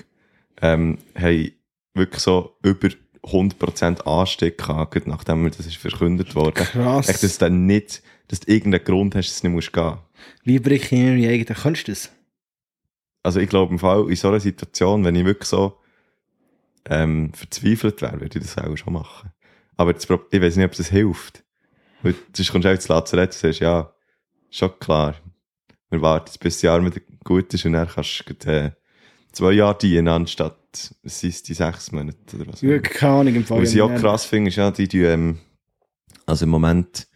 ähm, 0.62 0.98
haben 1.16 1.52
wirklich 1.94 2.22
so 2.24 2.56
über 2.64 2.90
100% 3.24 4.02
Anstieg 4.08 4.58
gehabt, 4.58 5.06
nachdem 5.06 5.44
mir 5.44 5.52
das 5.52 5.66
ist 5.66 5.78
verkündet 5.78 6.34
worden. 6.36 6.54
Krass. 6.56 7.10
Echt, 7.10 7.22
dass 7.22 7.38
du 7.38 7.46
dann 7.46 7.66
nicht, 7.66 8.02
dass 8.30 8.40
du 8.40 8.52
irgendeinen 8.52 8.84
Grund 8.84 9.16
hast, 9.16 9.30
dass 9.30 9.42
du 9.42 9.48
nicht 9.48 9.56
musst 9.56 9.74
gehen. 9.74 9.98
Wie 10.44 10.60
breche 10.60 10.96
ich 10.96 11.02
mir 11.02 11.16
die 11.16 11.28
eigenen? 11.28 11.60
Kannst 11.62 11.88
du 11.88 11.92
das? 11.92 12.12
also 13.22 13.40
ich 13.42 13.50
glaube 13.50 13.74
im 13.74 13.80
Fall, 13.80 14.10
in 14.10 14.16
so 14.16 14.30
einer 14.30 14.40
Situation, 14.40 15.04
wenn 15.04 15.14
ich 15.16 15.26
wirklich 15.26 15.50
so 15.50 15.78
ähm, 16.86 17.34
verzweifelt 17.34 18.02
wäre, 18.02 18.22
würde 18.22 18.40
ich 18.40 18.46
das 18.46 18.58
auch 18.58 18.76
schon 18.76 18.94
machen. 18.94 19.32
Aber 19.78 19.94
das, 19.94 20.06
ich 20.06 20.42
weiß 20.42 20.56
nicht, 20.56 20.66
ob 20.66 20.76
das 20.76 20.90
hilft. 20.90 21.44
Weil 22.02 22.16
sonst 22.34 22.52
kommst 22.52 22.66
du 22.66 22.70
auch 22.70 22.74
ins 22.74 22.88
Lazarett 22.88 23.30
und 23.30 23.36
sagst, 23.36 23.60
ja, 23.60 23.94
schon 24.50 24.80
klar, 24.80 25.16
wir 25.90 26.02
warten 26.02 26.28
jetzt, 26.28 26.40
bis 26.40 26.56
das 26.56 26.62
Jahr 26.64 26.84
wieder 26.84 27.02
gut 27.24 27.54
ist 27.54 27.66
und 27.66 27.74
dann 27.74 27.88
kannst 27.88 28.24
du 28.28 28.52
äh, 28.52 28.72
zwei 29.32 29.52
Jahre 29.54 29.78
dienen, 29.78 30.08
anstatt 30.08 30.58
es 31.04 31.20
sind 31.20 31.48
die 31.48 31.54
sechs 31.54 31.92
Monate 31.92 32.36
oder 32.36 32.48
was. 32.48 32.62
Wirklich 32.62 32.98
keine 32.98 33.14
Ahnung 33.14 33.36
im 33.36 33.46
Fall. 33.46 33.62
Was 33.62 33.74
ich 33.74 33.82
auch 33.82 33.94
krass 33.96 34.26
finde, 34.26 34.50
ist 34.50 34.58
ja, 34.58 34.70
die, 34.72 34.88
die 34.88 35.04
ähm, 35.04 35.40
also 36.26 36.46
im 36.46 36.52
Moment 36.52 37.08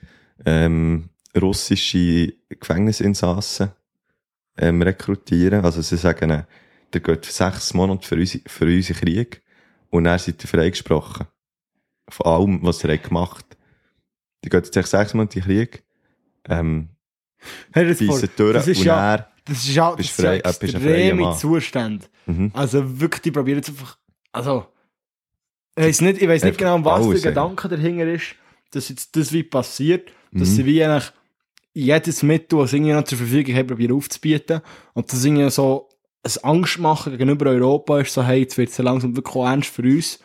ähm, 0.45 1.10
russische 1.39 2.34
Gefängnisinsassen 2.49 3.71
ähm, 4.58 4.82
rekrutieren. 4.82 5.65
Also 5.65 5.82
sie 5.82 5.97
sagen, 5.97 6.30
äh, 6.32 6.43
der 6.93 7.02
geht 7.02 7.26
sechs 7.26 7.73
Monate 7.73 8.08
für, 8.08 8.15
uns, 8.15 8.39
für 8.47 8.65
unseren 8.65 8.97
Krieg 8.97 9.43
und 9.94 10.06
dann 10.06 10.18
seid 10.20 10.44
ihr 10.44 10.48
freigesprochen. 10.48 11.28
Von 12.10 12.26
allem, 12.26 12.60
was 12.64 12.84
ihr 12.84 12.92
habt 12.94 13.08
gemacht 13.08 13.46
Die 14.44 14.50
geht 14.50 14.66
jetzt 14.76 14.90
sechs 14.90 15.14
Monate 15.14 15.40
in 15.40 15.46
den 15.46 15.48
Krieg, 15.68 15.84
ähm, 16.50 16.90
Hey, 17.72 17.88
das, 17.88 18.02
vor- 18.02 18.20
durch 18.36 18.54
das 18.54 18.68
ist 18.68 18.84
ja, 18.84 19.18
dann, 19.18 19.26
das 19.46 19.58
ist 19.64 19.76
ja, 19.76 19.92
das 19.96 20.06
ist 20.06 20.18
ja 20.20 20.24
frei- 20.26 20.40
freier 20.42 21.14
extreme. 21.14 21.36
Zustände. 21.38 22.06
mhm. 22.26 22.52
Also 22.54 23.00
wirklich, 23.00 23.22
die 23.22 23.32
probieren 23.32 23.58
jetzt 23.60 23.70
einfach, 23.70 23.98
also, 24.32 24.66
ich 25.76 25.84
weiß 25.86 26.02
nicht, 26.02 26.22
ich 26.22 26.28
weiß 26.28 26.44
nicht 26.44 26.58
genau, 26.58 26.84
was 26.84 27.08
der 27.22 27.32
Gedanke 27.32 27.68
dahinter 27.70 28.08
ist, 28.08 28.36
dass 28.72 28.90
jetzt 28.90 29.16
das 29.16 29.32
wie 29.34 29.44
passiert, 29.44 30.12
dass 30.32 30.50
Mhm. 30.50 30.54
sie 30.56 30.66
wie 30.66 30.84
eigentlich 30.84 31.12
jedes 31.74 32.24
Mittel, 32.24 32.60
das 32.60 32.74
irgendwie 32.74 32.94
noch 32.94 33.04
zur 33.04 33.18
Verfügung 33.18 33.56
haben, 33.56 33.68
probieren 33.68 33.94
aufzubieten. 33.94 34.62
Und 34.94 35.12
das 35.12 35.24
irgendwie 35.26 35.50
so 35.50 35.90
ein 36.24 36.44
Angstmachen 36.44 37.12
gegenüber 37.12 37.50
Europa 37.50 38.00
ist, 38.00 38.14
so, 38.14 38.24
hey, 38.24 38.42
jetzt 38.42 38.58
wird 38.58 38.70
es 38.70 38.78
ja 38.78 38.84
langsam 38.84 39.16
wirklich 39.16 39.36
ernst 39.36 39.70
für 39.70 39.82
uns. 39.84 40.20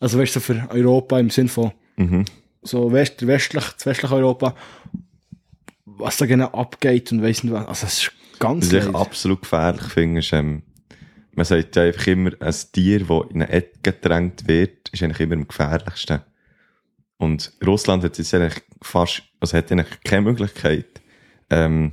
Also 0.00 0.18
weißt 0.18 0.36
du, 0.36 0.40
so 0.40 0.52
für 0.52 0.68
Europa 0.70 1.18
im 1.18 1.30
Sinn 1.30 1.48
von 1.48 1.72
Mhm. 1.96 2.24
so 2.62 2.90
West, 2.92 3.26
westlich, 3.26 3.64
das 3.64 3.84
westliche 3.84 4.14
Europa, 4.14 4.54
was 5.84 6.16
da 6.16 6.26
genau 6.26 6.46
abgeht 6.46 7.12
und 7.12 7.22
weiss 7.22 7.44
nicht 7.44 7.52
was. 7.52 7.66
Also 7.66 7.86
es 7.86 7.98
ist 7.98 8.12
ganz 8.38 8.72
Was 8.72 8.86
ich 8.86 8.94
absolut 8.94 9.42
gefährlich 9.42 9.82
finde, 9.82 10.20
ist, 10.20 10.32
ähm, 10.32 10.62
man 11.32 11.44
sagt 11.44 11.76
ja 11.76 11.82
einfach 11.82 12.06
immer, 12.06 12.30
ein 12.40 12.54
Tier, 12.72 13.00
das 13.00 13.22
in 13.30 13.42
eine 13.42 13.50
Ecke 13.50 13.92
gedrängt 13.92 14.48
wird, 14.48 14.88
ist 14.88 15.02
eigentlich 15.02 15.20
immer 15.20 15.34
am 15.34 15.46
gefährlichsten. 15.46 16.20
Und 17.18 17.52
Russland 17.64 18.02
hat 18.02 18.16
jetzt 18.16 18.32
eigentlich 18.34 18.62
fast, 18.80 19.22
also 19.40 19.56
hat 19.56 19.70
eigentlich 19.70 20.00
keine 20.02 20.22
Möglichkeit, 20.22 21.02
ähm, 21.50 21.92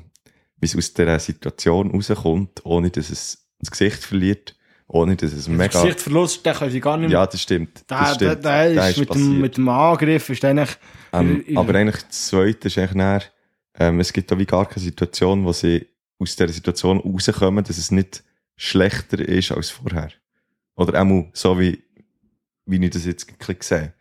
wie 0.59 0.65
es 0.65 0.75
aus 0.75 0.93
dieser 0.93 1.19
Situation 1.19 1.91
rauskommt, 1.91 2.65
ohne 2.65 2.89
dass 2.89 3.09
es 3.09 3.47
das 3.59 3.71
Gesicht 3.71 4.03
verliert, 4.03 4.55
ohne 4.87 5.15
dass 5.15 5.33
es 5.33 5.47
mega... 5.47 5.81
Gesichtsverlust, 5.81 6.45
den 6.45 6.53
können 6.53 6.71
sie 6.71 6.79
gar 6.79 6.97
nicht 6.97 7.09
mehr. 7.09 7.19
Ja, 7.19 7.27
das 7.27 7.41
stimmt. 7.41 7.89
Der, 7.89 7.97
Das 7.99 8.17
der, 8.17 8.29
stimmt. 8.31 8.45
der, 8.45 8.89
ist, 8.89 8.97
Der 8.97 8.99
mit, 9.05 9.15
dem, 9.15 9.41
mit 9.41 9.57
dem 9.57 9.69
Angriff 9.69 10.29
ist 10.29 10.45
eigentlich. 10.45 10.77
Ähm, 11.13 11.35
in- 11.37 11.41
in- 11.47 11.57
aber 11.57 11.75
eigentlich 11.75 12.03
das 12.03 12.27
Zweite 12.27 12.67
ist 12.67 12.77
eigentlich 12.77 12.93
näher, 12.95 13.23
ähm, 13.79 13.99
es 13.99 14.11
gibt 14.13 14.31
da 14.31 14.37
wie 14.39 14.45
gar 14.45 14.65
keine 14.67 14.83
Situation, 14.83 15.45
wo 15.45 15.51
sie 15.53 15.87
aus 16.19 16.35
dieser 16.35 16.49
Situation 16.53 16.99
rauskommen, 16.99 17.63
dass 17.63 17.77
es 17.77 17.91
nicht 17.91 18.23
schlechter 18.55 19.19
ist 19.19 19.51
als 19.51 19.69
vorher. 19.69 20.09
Oder 20.75 21.01
auch 21.01 21.25
so 21.33 21.59
wie, 21.59 21.83
wie 22.65 22.83
ich 22.83 22.89
das 22.91 23.05
jetzt 23.05 23.29
ein 23.29 23.35
bisschen 23.37 23.61
sehe. 23.61 23.93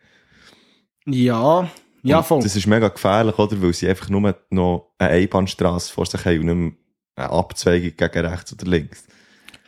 Ja, 2.07 2.17
Und 2.19 2.25
voll. 2.25 2.41
Das 2.43 2.55
ist 2.55 2.67
mega 2.67 2.87
gefährlich, 2.89 3.37
oder? 3.37 3.61
Weil 3.61 3.73
sie 3.73 3.87
einfach 3.87 4.09
nur 4.09 4.35
noch 4.49 4.93
eine 4.97 5.09
Einbahnstraße 5.11 5.91
vor 5.93 6.05
sich 6.05 6.23
haben 6.25 6.49
und 6.49 6.65
nicht 6.65 6.77
eine 7.15 7.29
Abzweigung 7.29 7.91
gegen 7.97 8.25
rechts 8.25 8.53
oder 8.53 8.65
links. 8.67 9.05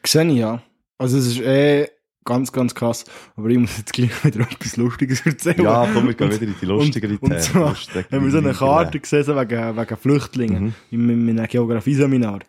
Sehe 0.05 0.23
ja. 0.31 0.61
Also, 0.97 1.17
es 1.17 1.27
ist 1.27 1.41
eh 1.41 1.87
ganz, 2.25 2.51
ganz 2.51 2.75
krass. 2.75 3.05
Aber 3.35 3.49
ich 3.49 3.57
muss 3.57 3.77
jetzt 3.77 3.93
gleich 3.93 4.11
wieder 4.23 4.41
etwas 4.41 4.77
Lustiges 4.77 5.25
erzählen. 5.25 5.63
Ja, 5.63 5.87
komm, 5.93 6.07
wir 6.07 6.13
gehen 6.13 6.29
Und- 6.29 6.39
wieder 6.41 6.51
in 6.51 6.57
die 6.61 6.65
lustigere 6.65 7.13
und 7.19 7.29
Themen. 7.29 7.39
zwar 7.41 7.69
Lustige 7.69 8.05
haben 8.11 8.23
wir 8.25 8.31
so 8.31 8.37
eine. 8.37 8.53
Karte 8.53 8.99
gesehen, 8.99 9.27
wegen, 9.27 9.77
wegen 9.77 9.97
Flüchtlingen, 9.97 10.63
Mhm. 10.91 11.09
in, 11.11 11.29
in 11.29 11.39
einem 11.39 11.47
Geografieseminar. 11.47 12.39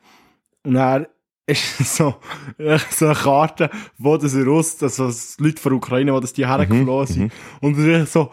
Und 0.65 0.77
er 0.77 1.09
ist 1.47 1.79
so, 1.97 2.17
so 2.91 3.07
eine 3.07 3.15
Karte, 3.15 3.71
wo 3.99 4.17
das 4.17 4.35
Russ, 4.37 4.83
also 4.83 5.11
Leute 5.43 5.61
von 5.63 5.71
der 5.73 5.77
Ukraine, 5.79 6.13
wo 6.13 6.21
das 6.21 6.33
die 6.35 6.47
hergeflohen 6.47 7.07
sind. 7.07 7.33
mhm. 7.63 7.69
Und 7.77 8.07
so, 8.07 8.31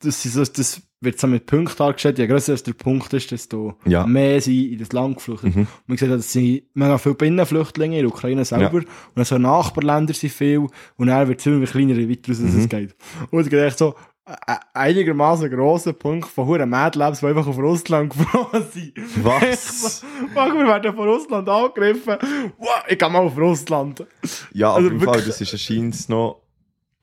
das, 0.00 0.24
ist 0.24 0.34
so, 0.34 0.44
das 0.44 0.80
wird 1.04 1.18
so 1.18 1.26
mit 1.26 1.46
Punkten 1.46 1.76
dargestellt. 1.76 2.18
Je 2.18 2.26
grösser 2.26 2.54
der 2.56 2.72
Punkt 2.72 3.12
ist, 3.12 3.30
desto 3.30 3.74
Ja. 3.84 4.06
mehr 4.06 4.40
sie 4.40 4.72
in 4.72 4.78
das 4.78 4.92
Land 4.92 5.16
geflüchtet. 5.16 5.54
Mhm. 5.54 5.66
Man 5.86 5.96
sieht, 5.98 6.10
das 6.10 6.32
sind 6.32 6.62
mega 6.74 6.98
viele 6.98 7.14
Binnenflüchtlinge 7.14 7.96
in 7.98 8.02
der 8.06 8.10
Ukraine 8.12 8.44
selber. 8.44 8.78
Und 8.78 8.86
dann 9.14 9.24
so 9.24 9.38
Nachbarländer 9.38 10.14
sind 10.14 10.32
viel. 10.32 10.66
Und 10.96 11.06
dann 11.06 11.28
wird 11.28 11.40
es 11.40 11.46
immer 11.46 11.64
kleiner, 11.66 11.94
je 11.94 12.08
weiter 12.08 12.32
raus 12.32 12.38
Mhm. 12.40 12.58
es 12.60 12.68
geht. 12.68 12.94
Und 13.30 13.46
ich 13.46 13.52
echt 13.52 13.78
so, 13.78 13.94
äh, 14.26 14.54
einigermaßen 14.72 15.50
grosser 15.50 15.92
Punkt 15.92 16.28
von 16.30 16.46
huren 16.46 16.70
Madlabs, 16.70 17.20
die 17.20 17.26
einfach 17.26 17.46
auf 17.46 17.58
Russland 17.58 18.10
geflohen 18.16 18.64
sind. 18.72 18.92
Was? 19.22 20.00
Fuck, 20.34 20.54
wir 20.54 20.66
werden 20.66 20.94
von 20.94 21.08
Russland 21.08 21.46
angegriffen. 21.48 22.16
Wow, 22.58 22.68
ich 22.88 22.98
gehe 22.98 23.10
mal 23.10 23.18
auf 23.18 23.36
Russland. 23.36 24.04
Ja, 24.52 24.68
aber 24.68 24.76
Also 24.78 24.88
im 24.90 25.00
Fall, 25.00 25.20
das 25.22 25.40
ist 25.42 25.52
anscheinend 25.52 26.08
noch, 26.08 26.40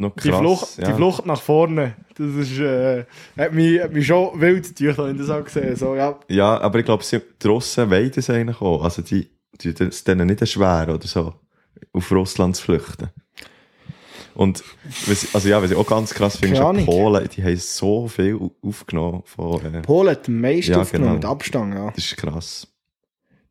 noch 0.01 0.15
krass. 0.15 0.23
Die, 0.23 0.31
Flucht, 0.31 0.77
ja. 0.77 0.87
die 0.89 0.93
Flucht 0.93 1.25
nach 1.25 1.41
vorne. 1.41 1.95
Das 2.17 2.27
ist, 2.35 2.59
äh, 2.59 3.05
hat 3.37 3.53
mich, 3.53 3.81
hat 3.81 3.93
mich 3.93 4.05
schon 4.07 4.39
wild 4.41 4.75
gedacht, 4.75 4.97
wenn 4.97 5.15
ich 5.15 5.21
das 5.21 5.29
auch 5.29 5.43
gesehen 5.43 5.75
so, 5.75 5.95
ja. 5.95 6.19
Ja, 6.29 6.59
aber 6.59 6.79
ich 6.79 6.85
glaube, 6.85 7.03
sie- 7.03 7.21
die 7.41 7.47
Russen 7.47 7.89
wollen 7.89 8.11
das 8.13 8.29
eigentlich 8.29 8.59
auch. 8.61 8.83
Also 8.83 9.01
die, 9.01 9.29
die, 9.61 9.73
das 9.73 9.87
ist 9.87 10.07
denen 10.07 10.27
nicht 10.27 10.47
schwer 10.47 10.87
oder 10.93 11.07
so, 11.07 11.33
auf 11.93 12.11
Russland 12.11 12.55
zu 12.55 12.63
flüchten. 12.65 13.09
Und, 14.33 14.63
was, 15.07 15.35
also 15.35 15.49
ja, 15.49 15.61
was 15.61 15.71
ich 15.71 15.77
auch 15.77 15.85
ganz 15.87 16.13
krass 16.13 16.37
finde, 16.37 16.55
ist. 16.57 16.85
Polen, 16.85 17.27
die 17.35 17.43
haben 17.43 17.57
so 17.57 18.07
viel 18.07 18.35
au- 18.35 18.51
aufgenommen 18.61 19.23
von, 19.25 19.73
äh, 19.73 19.81
Polen 19.81 20.11
hat 20.11 20.27
am 20.29 20.39
meisten 20.39 20.71
Ja, 20.71 20.81
aufgenommen, 20.81 21.19
genau. 21.19 21.33
mit 21.33 21.37
Abstand, 21.37 21.73
ja. 21.73 21.91
das 21.93 22.05
ist 22.05 22.17
krass. 22.17 22.67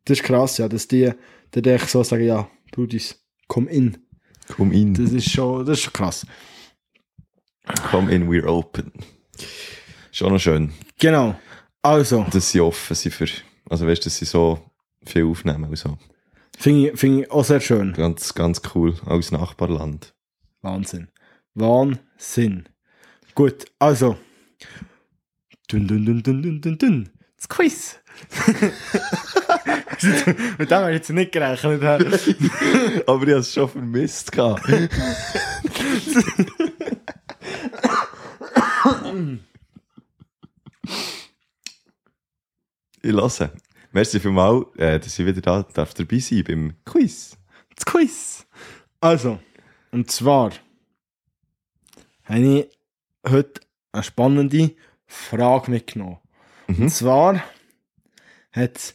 Das 0.05 0.17
ist 0.17 0.23
krass, 0.23 0.57
ja, 0.57 0.67
dass 0.67 0.87
die, 0.87 1.11
die 1.53 1.69
echt 1.69 1.87
so 1.89 2.01
sagen, 2.03 2.23
ja, 2.25 2.47
Brudis, 2.71 3.23
komm 3.47 3.67
in. 3.67 3.97
Komm 4.55 4.71
in, 4.71 4.93
Das 4.93 5.11
ist 5.11 5.29
schon, 5.31 5.65
das 5.65 5.77
ist 5.77 5.83
schon 5.85 5.93
krass. 5.93 6.25
komm 7.89 8.09
in, 8.09 8.29
we're 8.29 8.45
open. 8.45 8.91
Schon 10.11 10.33
noch 10.33 10.39
schön, 10.39 10.71
Genau. 10.99 11.39
Also, 11.81 12.25
dass 12.31 12.51
sie 12.51 12.61
offen 12.61 12.95
sind 12.95 13.13
für, 13.13 13.25
also 13.69 13.87
weißt 13.87 14.01
du, 14.01 14.09
dass 14.09 14.17
sie 14.17 14.25
so 14.25 14.59
viel 15.03 15.25
aufnehmen 15.25 15.63
und 15.63 15.75
so. 15.77 15.97
finde 16.57 16.91
ich, 16.91 16.99
finde 16.99 17.21
ich 17.23 17.31
auch 17.31 17.43
sehr 17.43 17.59
schön. 17.59 17.93
Ganz, 17.93 18.33
ganz 18.35 18.61
cool, 18.75 18.95
als 19.05 19.31
Nachbarland. 19.31 20.13
Wahnsinn. 20.61 21.07
Wahnsinn. 21.55 22.69
Gut, 23.33 23.65
also. 23.79 24.17
Dun, 25.69 25.87
dun, 25.87 26.05
dun, 26.05 26.21
dun, 26.21 26.41
dun, 26.43 26.61
dun, 26.61 26.77
dun. 26.77 27.09
Das 27.37 27.49
Quiz. 27.49 27.97
Mit 30.57 30.71
dem 30.71 30.77
habe 30.77 30.91
ich 30.91 30.97
jetzt 30.97 31.09
nicht 31.09 31.31
gerechnet. 31.31 31.83
Aber 33.07 33.23
ich 33.23 33.29
habe 33.29 33.39
es 33.39 33.53
schon 33.53 33.69
vermisst. 33.69 34.31
ich 43.01 43.11
lasse. 43.11 43.51
Merci 43.91 44.19
vielmals, 44.19 44.65
äh, 44.77 44.99
dass 44.99 45.19
ich 45.19 45.25
wieder 45.25 45.41
da 45.41 45.63
darf 45.63 45.93
dabei 45.93 46.19
sein 46.19 46.43
beim 46.45 46.73
Quiz. 46.85 47.37
Das 47.75 47.85
Quiz. 47.85 48.45
Also, 49.01 49.39
und 49.91 50.09
zwar 50.09 50.51
habe 52.23 52.39
ich 52.39 52.69
heute 53.29 53.61
eine 53.91 54.03
spannende 54.03 54.71
Frage 55.05 55.71
mitgenommen. 55.71 56.19
Mhm. 56.67 56.83
Und 56.83 56.89
zwar 56.89 57.43
hat 58.53 58.77
es 58.77 58.93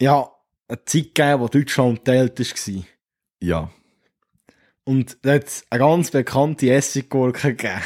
ja 0.00 0.30
eine 0.68 0.84
Zeit 0.84 1.14
gegeben, 1.14 1.40
wo 1.40 1.48
Deutschland 1.48 2.04
teilt 2.04 2.38
war. 2.38 2.82
Ja. 3.40 3.70
Und 4.84 5.18
da 5.22 5.34
hat 5.34 5.44
es 5.46 5.64
eine 5.70 5.80
ganz 5.80 6.10
bekannte 6.10 6.70
Essiggurke 6.70 7.54
gegeben. 7.54 7.80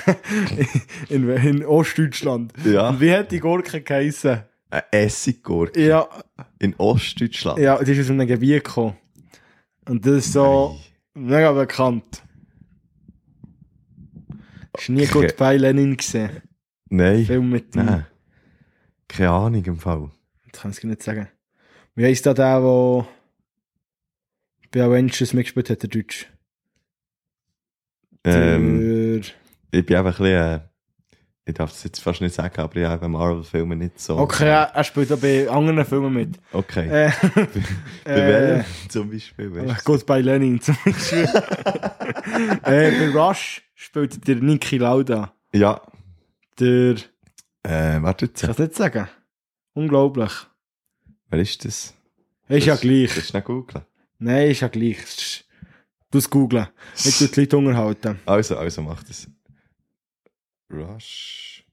in, 1.08 1.28
in 1.30 1.64
Ostdeutschland. 1.64 2.52
Ja. 2.64 2.90
Und 2.90 3.00
wie 3.00 3.12
hat 3.14 3.30
die 3.32 3.40
Gurke 3.40 3.80
geheissen? 3.80 4.42
Eine 4.70 4.84
Essiggurke 4.92 5.84
Ja, 5.84 6.08
in 6.58 6.74
Ostdeutschland. 6.76 7.58
ja, 7.58 7.82
die 7.82 7.92
ist 7.92 8.00
aus 8.04 8.10
einem 8.10 8.26
Gebiet 8.28 8.64
gekommen. 8.64 8.96
Und 9.88 10.04
das 10.06 10.26
ist 10.26 10.32
so 10.34 10.78
mega 11.14 11.52
bekannt. 11.52 12.22
Ist 14.78 14.88
nie 14.90 15.02
Okay. 15.08 15.26
gut 15.28 15.36
bei 15.36 15.56
Lenin 15.56 15.96
gesehen. 15.96 16.42
Nein. 16.88 17.24
Film 17.24 17.50
mit 17.50 17.74
dem. 17.74 17.86
Nein. 17.86 18.06
Keine 19.08 19.30
Ahnung 19.30 19.64
im 19.64 19.78
Fall. 19.78 20.10
Das 20.52 20.62
kann 20.62 20.70
ich 20.70 20.84
nicht 20.84 21.02
sagen. 21.02 21.28
Wie 21.94 22.04
heisst 22.04 22.26
da 22.26 22.34
der, 22.34 22.60
der 22.60 23.06
bei 24.70 24.82
Avengers 24.86 25.32
mitgespielt 25.32 25.70
hat, 25.70 25.82
der 25.82 25.90
Deutsch? 25.90 26.26
Ähm, 28.24 29.22
Der, 29.72 29.80
ich 29.80 29.86
bin 29.86 29.96
einfach 29.96 30.18
ein 30.20 30.24
bisschen, 30.24 30.60
äh, 30.60 30.60
ich 31.46 31.54
darf 31.54 31.72
es 31.72 31.82
jetzt 31.84 32.00
fast 32.00 32.20
nicht 32.20 32.34
sagen, 32.34 32.60
aber 32.60 32.76
ich 32.76 32.86
habe 32.86 33.08
Marvel-Filme 33.08 33.74
nicht 33.76 33.98
so. 33.98 34.18
Okay, 34.18 34.46
er, 34.48 34.70
er 34.74 34.84
spielt 34.84 35.10
auch 35.12 35.18
bei 35.18 35.48
anderen 35.48 35.84
Filmen 35.84 36.12
mit. 36.12 36.38
Okay. 36.52 36.86
Äh, 37.06 37.10
Bei 38.04 38.10
äh, 38.12 38.26
welchem 38.58 38.90
zum 38.90 39.10
Beispiel? 39.10 39.54
Weißt 39.54 39.84
Gut 39.84 40.06
bei 40.06 40.20
Lenin 40.20 40.60
zum 40.60 40.76
Beispiel. 40.84 41.24
äh, 42.62 42.90
bei 42.92 43.10
Rush 43.18 43.62
spielt 43.74 44.26
der 44.28 44.36
Niki 44.36 44.78
Lauda. 44.78 45.32
du? 45.52 45.58
Ja. 45.58 45.80
Der, 46.60 46.92
ich 46.92 47.08
Äh, 47.64 48.02
warte 48.02 48.26
jetzt. 48.26 48.42
kann 48.42 48.50
es 48.50 48.58
nicht 48.58 48.74
sagen. 48.76 49.08
Unglaublich. 49.74 50.32
Wer 51.30 51.40
ist 51.40 51.64
das? 51.64 51.94
Ist 52.48 52.66
ja 52.66 52.76
gleich. 52.76 53.14
Das 53.14 53.24
ist 53.24 53.34
nicht 53.34 53.46
googeln. 53.46 53.84
Nein, 54.18 54.50
ist 54.50 54.60
ja 54.60 54.68
gleich. 54.68 55.44
Du 56.10 56.18
es 56.18 56.28
googlen. 56.28 56.66
Ich 56.96 57.18
tue 57.18 57.28
die 57.28 57.40
Leute 57.40 57.56
unterhalten. 57.56 58.18
Also, 58.26 58.56
also 58.56 58.82
mach 58.82 59.02
das. 59.04 59.28
Rush. 60.72 61.64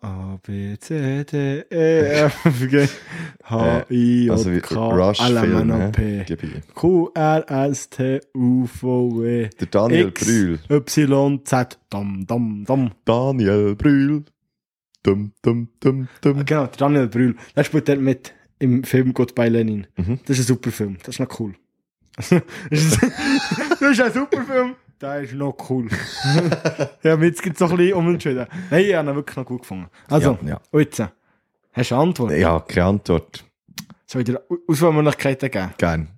A, 0.00 0.38
B, 0.42 0.76
C, 0.78 1.24
D, 1.24 1.64
E, 1.70 2.24
F, 2.26 2.68
G, 2.68 2.86
H, 3.44 3.86
I, 3.90 4.28
also 4.30 4.50
wie 4.52 4.56
J, 4.56 4.62
K, 4.62 5.12
L? 5.18 5.90
P. 5.92 6.24
Q, 6.74 7.10
R, 7.14 7.44
S, 7.48 7.88
T, 7.88 8.20
U, 8.34 8.66
V, 8.66 9.16
W. 9.16 9.48
Der 9.58 9.66
Daniel 9.66 10.08
X. 10.08 10.24
Brühl. 10.24 10.58
Y, 10.68 11.44
Z, 11.44 11.78
dam, 11.88 12.26
dam, 12.26 12.64
dam. 12.66 12.90
Daniel 13.06 13.74
Brühl. 13.76 14.24
Dum, 15.02 15.32
dum, 15.42 15.68
dum, 15.80 16.08
dum. 16.20 16.44
Genau, 16.44 16.66
der 16.66 16.76
Daniel 16.76 17.08
Brühl. 17.08 17.36
Der 17.56 17.64
spielt 17.64 17.88
dort 17.88 18.00
mit 18.00 18.34
im 18.58 18.84
Film 18.84 19.12
Goodbye 19.14 19.48
Lenin. 19.48 19.86
Mhm. 19.96 20.20
Das 20.26 20.38
ist 20.38 20.44
ein 20.44 20.54
super 20.54 20.70
Film. 20.70 20.96
Das 20.98 21.08
ist 21.16 21.20
noch 21.20 21.40
cool. 21.40 21.54
das, 22.16 22.30
ist, 22.70 23.02
das 23.80 24.00
ein 24.00 24.12
super 24.12 24.42
Film. 24.44 24.76
Der 25.00 25.20
ist 25.22 25.34
noch 25.34 25.56
cool. 25.68 25.88
ja, 27.02 27.16
jetzt 27.16 27.42
gibt 27.42 27.56
es 27.56 27.60
noch 27.60 27.70
ein 27.72 27.76
bisschen 27.76 27.94
unentschieden. 27.94 28.46
Nein, 28.70 28.84
ich 28.84 28.94
habe 28.94 29.10
ihn 29.10 29.16
wirklich 29.16 29.36
noch 29.36 29.44
gut 29.44 29.62
gefunden. 29.62 29.88
Also, 30.08 30.38
Ja, 30.42 30.60
ja. 30.72 30.80
jetzt, 30.80 31.00
äh, 31.00 31.08
hast 31.72 31.90
du 31.90 31.94
eine 31.96 32.02
Antwort? 32.04 32.32
Ja, 32.32 32.60
keine 32.60 32.86
Antwort. 32.86 33.44
Soll 34.06 34.20
ich 34.22 34.26
dir 34.26 34.40
Auswahlmöglichkeiten 34.68 35.50
geben? 35.50 35.74
Gern. 35.76 36.08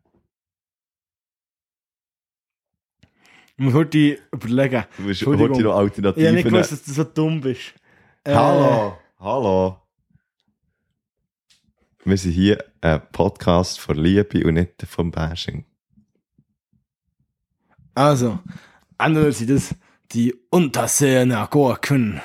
Ich 3.58 3.64
muss 3.64 3.72
heute 3.72 4.18
überlegen. 4.32 4.84
Du 4.98 5.02
musst 5.04 5.24
heute 5.26 5.48
noch 5.48 5.58
Ich 5.58 5.64
habe 5.64 5.84
nicht 5.86 6.04
Alternativen. 6.04 6.44
gewusst, 6.52 6.72
dass 6.72 6.82
du 6.84 6.92
so 6.92 7.04
dumm 7.04 7.40
bist. 7.40 7.72
Äh, 8.24 8.34
Hallo, 8.34 8.98
hallo. 9.18 9.78
Wir 12.06 12.16
sind 12.16 12.30
hier 12.30 12.64
ein 12.82 13.02
Podcast 13.10 13.80
von 13.80 13.96
Liebe 13.96 14.46
und 14.46 14.54
nicht 14.54 14.80
vom 14.86 15.10
Bashing. 15.10 15.64
Also, 17.96 18.38
entweder 18.96 19.32
sind 19.32 19.50
das 19.50 19.74
die 20.12 20.32
Unterseener 20.50 21.48
Gurken. 21.48 22.20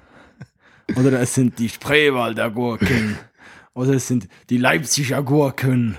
Oder 0.96 1.20
es 1.20 1.34
sind 1.34 1.58
die 1.58 1.68
Spreewalder 1.68 2.50
Gurken. 2.50 3.18
Oder 3.74 3.96
es 3.96 4.08
sind 4.08 4.28
die 4.48 4.56
Leipziger 4.56 5.22
Gurken. 5.22 5.98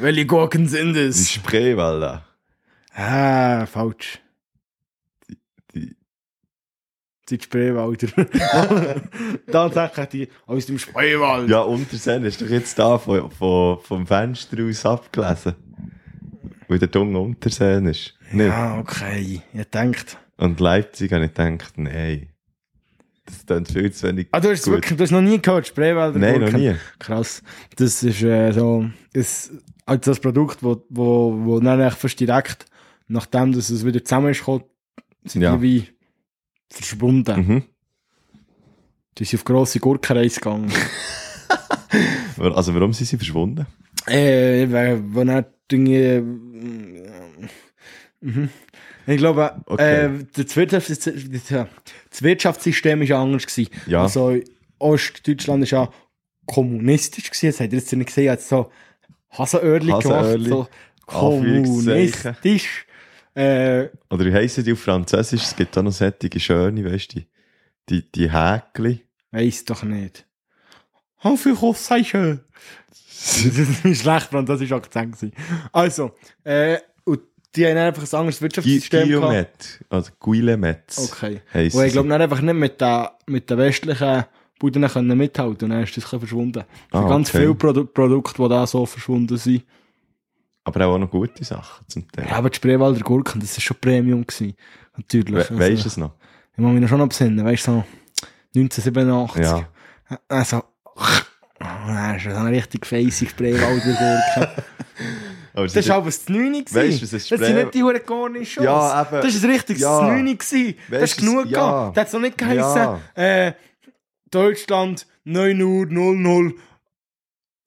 Welche 0.00 0.26
Gurken 0.26 0.66
sind 0.66 0.94
Die 0.94 1.02
es? 1.02 1.30
Spreewälder. 1.30 2.26
Ah, 2.94 3.64
falsch. 3.66 4.18
Die, 5.72 5.94
Die 7.28 7.38
Spreewalder. 7.40 8.08
Tatsächlich 9.50 10.06
die 10.12 10.28
aus 10.46 10.66
dem 10.66 10.78
Spreewald. 10.78 11.48
ja, 11.48 11.60
Unterseen 11.60 12.24
ist 12.24 12.40
doch 12.40 12.48
jetzt 12.48 12.78
da 12.78 12.98
von, 12.98 13.30
von, 13.30 13.80
vom 13.80 14.06
Fenster 14.06 14.62
aus 14.64 14.86
abgelesen. 14.86 15.54
Weil 16.68 16.78
der 16.78 16.88
Dunge 16.88 17.18
Unterseen 17.18 17.86
ist. 17.86 18.14
Nicht? 18.32 18.46
Ja, 18.46 18.78
okay. 18.78 19.42
Ihr 19.52 19.64
denkt. 19.64 20.18
Und 20.36 20.60
Leipzig 20.60 21.12
habe 21.12 21.24
ich 21.24 21.34
gedacht, 21.34 21.74
nein. 21.76 22.28
Das 23.24 23.44
klingt 23.44 23.68
viel 23.72 23.92
zu 23.92 24.06
wenig. 24.06 24.28
Ah, 24.30 24.38
du 24.40 24.50
hast 24.50 24.64
gut. 24.64 24.74
wirklich, 24.74 24.96
du 24.96 25.02
hast 25.02 25.10
noch 25.10 25.20
nie 25.20 25.40
gehört, 25.40 25.66
Spreewalder 25.66 26.18
Nein, 26.18 26.40
noch 26.40 26.52
nie. 26.52 26.74
Krass. 27.00 27.42
Das 27.76 28.02
ist 28.04 28.22
äh, 28.22 28.52
so, 28.52 28.88
ist 29.12 29.52
also 29.84 30.10
das 30.12 30.20
Produkt, 30.20 30.62
wo, 30.62 30.84
wo, 30.90 31.36
wo 31.44 31.60
dann 31.60 31.90
fast 31.90 32.20
direkt, 32.20 32.66
nachdem 33.08 33.52
dass 33.52 33.70
es 33.70 33.84
wieder 33.84 34.04
zusammen 34.04 34.30
ist, 34.30 34.44
sind 35.24 35.42
Ja. 35.42 35.56
die 35.56 35.62
wie 35.62 35.88
verschwunden. 36.70 37.46
Mhm. 37.46 37.62
Die 39.18 39.24
sind 39.24 39.40
auf 39.40 39.44
grosse 39.44 39.80
Gurkenreise 39.80 40.40
gegangen. 40.40 40.72
Also 42.38 42.74
warum 42.74 42.92
sind 42.92 43.06
sie 43.06 43.16
verschwunden? 43.16 43.66
äh, 44.06 44.70
weil, 44.70 45.02
wo 45.14 45.24
dann 45.24 45.46
Dinge, 45.70 46.16
äh, 46.16 46.20
mhm. 48.20 48.50
Ich 49.06 49.16
glaube, 49.18 49.62
Okay. 49.66 50.06
äh, 50.06 50.24
das, 50.34 50.56
Wirtschafts 50.56 50.98
das 50.98 52.22
Wirtschaftssystem 52.22 53.08
war 53.08 53.18
anders. 53.20 53.46
Gewesen. 53.46 53.70
Ja. 53.86 54.02
Also, 54.02 54.36
Ostdeutschland 54.78 55.70
war 55.72 55.84
ja 55.84 55.90
kommunistisch. 56.44 57.30
Gewesen. 57.30 57.46
Das 57.46 57.60
habt 57.60 57.72
ihr 57.72 57.78
jetzt 57.78 57.92
nicht 57.92 58.06
gesehen. 58.06 58.30
Hat 58.32 58.42
so 58.42 58.70
Hasenöhrli 59.30 59.92
gemacht. 59.92 60.40
So 60.40 60.68
kommunistisch. 61.06 62.85
Äh, 63.36 63.90
Oder 64.08 64.24
wie 64.24 64.32
heissen 64.32 64.64
die 64.64 64.72
auf 64.72 64.80
Französisch? 64.80 65.42
Es 65.42 65.56
gibt 65.56 65.76
auch 65.76 65.82
noch 65.82 65.92
solche 65.92 66.40
schöne, 66.40 66.90
weißt 66.90 67.14
du, 67.14 67.20
die, 67.20 67.26
die, 67.88 68.10
die 68.12 68.32
Häkli. 68.32 69.04
weiss 69.30 69.64
doch 69.64 69.82
nicht. 69.82 70.26
Anführungszeichen. 71.20 72.40
das 72.88 73.84
war 73.84 73.94
schlecht, 73.94 74.26
Französisch 74.30 74.72
Akzent. 74.72 75.16
gewesen. 75.16 75.32
Also, 75.70 76.12
äh, 76.44 76.78
und 77.04 77.20
die 77.54 77.66
haben 77.66 77.76
einfach 77.76 78.02
ein 78.02 78.18
anderes 78.18 78.40
Wirtschaftssystem 78.40 79.08
gehabt. 79.08 79.22
Guillemet. 79.26 79.84
Also 79.90 80.12
Guillemet. 80.18 80.94
Okay. 80.96 81.40
Und 81.52 81.84
ich 81.84 81.92
glaube, 81.92 82.14
einfach 82.14 82.40
nicht 82.40 82.54
mit 82.54 82.80
den, 82.80 83.06
mit 83.26 83.50
den 83.50 83.58
westlichen 83.58 84.24
Buden 84.58 84.86
können 84.88 85.18
mithalten 85.18 85.64
und 85.64 85.70
dann 85.70 85.82
ist 85.82 85.94
das 85.96 86.04
ein 86.04 86.04
bisschen 86.04 86.20
verschwunden. 86.20 86.64
Ah, 86.90 87.02
Für 87.02 87.08
ganz 87.08 87.28
okay. 87.28 87.40
viele 87.40 87.54
Produ 87.54 87.84
Produkte, 87.84 88.42
die 88.42 88.48
da 88.48 88.66
so 88.66 88.86
verschwunden 88.86 89.36
sind. 89.36 89.62
Aber 90.66 90.86
auch 90.86 90.98
noch 90.98 91.08
gute 91.10 91.44
Sachen 91.44 91.86
zum 91.88 92.10
Teil. 92.10 92.26
Ja, 92.28 92.36
aber 92.36 92.50
die 92.50 92.56
Spreewalder 92.56 93.00
Gurken, 93.00 93.40
das 93.40 93.56
war 93.56 93.60
schon 93.62 93.76
Premium. 93.80 94.26
Gewesen. 94.26 94.54
Natürlich. 94.96 95.48
We 95.50 95.58
weißt 95.58 95.84
du 95.84 95.88
es 95.88 95.96
noch? 95.96 96.12
Ich 96.52 96.58
muss 96.58 96.72
mich 96.72 96.82
noch 96.82 96.88
schon 96.88 96.98
noch 96.98 97.08
besinnen, 97.08 97.44
weißt 97.44 97.68
du, 97.68 97.72
so 97.72 97.84
1987. 98.56 99.42
Ja. 99.44 99.68
Also, 100.28 100.64
oh, 100.84 101.00
das 101.60 102.16
ist 102.16 102.24
so 102.24 102.30
eine 102.36 102.50
richtig 102.50 102.84
feisse 102.86 103.26
Spreewalder 103.26 103.80
Gurke. 103.84 104.64
Das 105.72 105.88
war 105.88 105.96
aber 105.96 106.06
das 106.06 106.28
9 106.28 106.64
gewesen. 106.64 106.74
Weißt 106.74 106.98
du, 106.98 107.02
was 107.02 107.12
ein 107.12 107.18
Das 107.18 107.28
sind 107.28 107.38
Spree- 107.38 107.52
nicht 107.54 107.74
die 107.74 107.82
Huren 107.82 108.00
Garnisches. 108.04 108.64
Ja, 108.64 109.02
eben. 109.02 109.22
Das 109.22 109.34
ist 109.34 109.44
ein 109.44 109.50
richtiges 109.50 109.82
Ja. 109.82 110.00
9 110.02 110.36
gewesen. 110.38 110.74
Das 110.90 111.02
ist 111.02 111.18
genug 111.18 111.46
ja. 111.46 111.58
gehabt. 111.60 111.96
Das 111.96 112.02
hat 112.02 112.10
so 112.10 112.18
nicht 112.18 112.36
geheissen, 112.38 112.60
Ja. 112.76 113.00
äh, 113.14 113.52
Deutschland 114.30 115.06
9 115.24 115.62
Uhr 115.62 115.86
00 115.86 116.54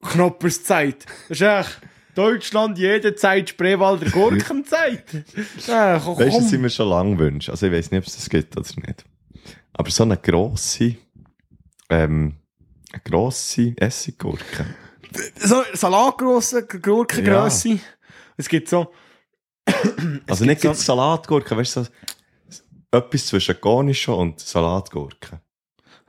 Knopperszeit. 0.03 1.05
Das 1.29 1.39
ist 1.39 1.41
echt 1.41 1.81
Deutschland 2.19 2.77
jede 2.77 3.15
Zeit 3.15 3.49
Spreewalder 3.49 4.09
Gurkenzeit. 4.09 5.03
ja, 5.67 5.99
komm. 6.03 6.17
Weißt 6.19 6.35
du, 6.35 6.39
das 6.41 6.49
sind 6.49 6.61
wir 6.63 6.69
schon 6.69 6.89
lange 6.89 7.17
wünschen. 7.17 7.51
Also 7.51 7.67
ich 7.67 7.71
weiß 7.71 7.91
nicht, 7.91 7.99
ob 7.99 8.07
es 8.07 8.15
das 8.15 8.29
gibt 8.29 8.57
oder 8.57 8.67
nicht. 8.85 9.05
Aber 9.73 9.89
so 9.89 10.03
eine 10.03 10.17
grosse, 10.17 10.95
ähm, 11.89 12.35
eine 12.91 13.01
grosse 13.03 13.73
Essiggurke. 13.77 14.65
so 15.37 15.63
Salatgrosse, 15.73 16.65
Gurkengrösse. 16.67 17.79
Es 18.37 18.47
gibt 18.49 18.67
so, 18.69 18.91
Also 20.27 20.43
gibt 20.45 20.47
nicht 20.47 20.61
so- 20.61 20.73
so 20.73 20.81
Salatgurke, 20.81 21.55
weißt 21.55 21.77
du, 21.77 21.83
so 21.83 21.89
etwas 22.91 23.25
zwischen 23.27 23.59
Cornichon 23.61 24.19
und 24.19 24.39
Salatgurke. 24.39 25.41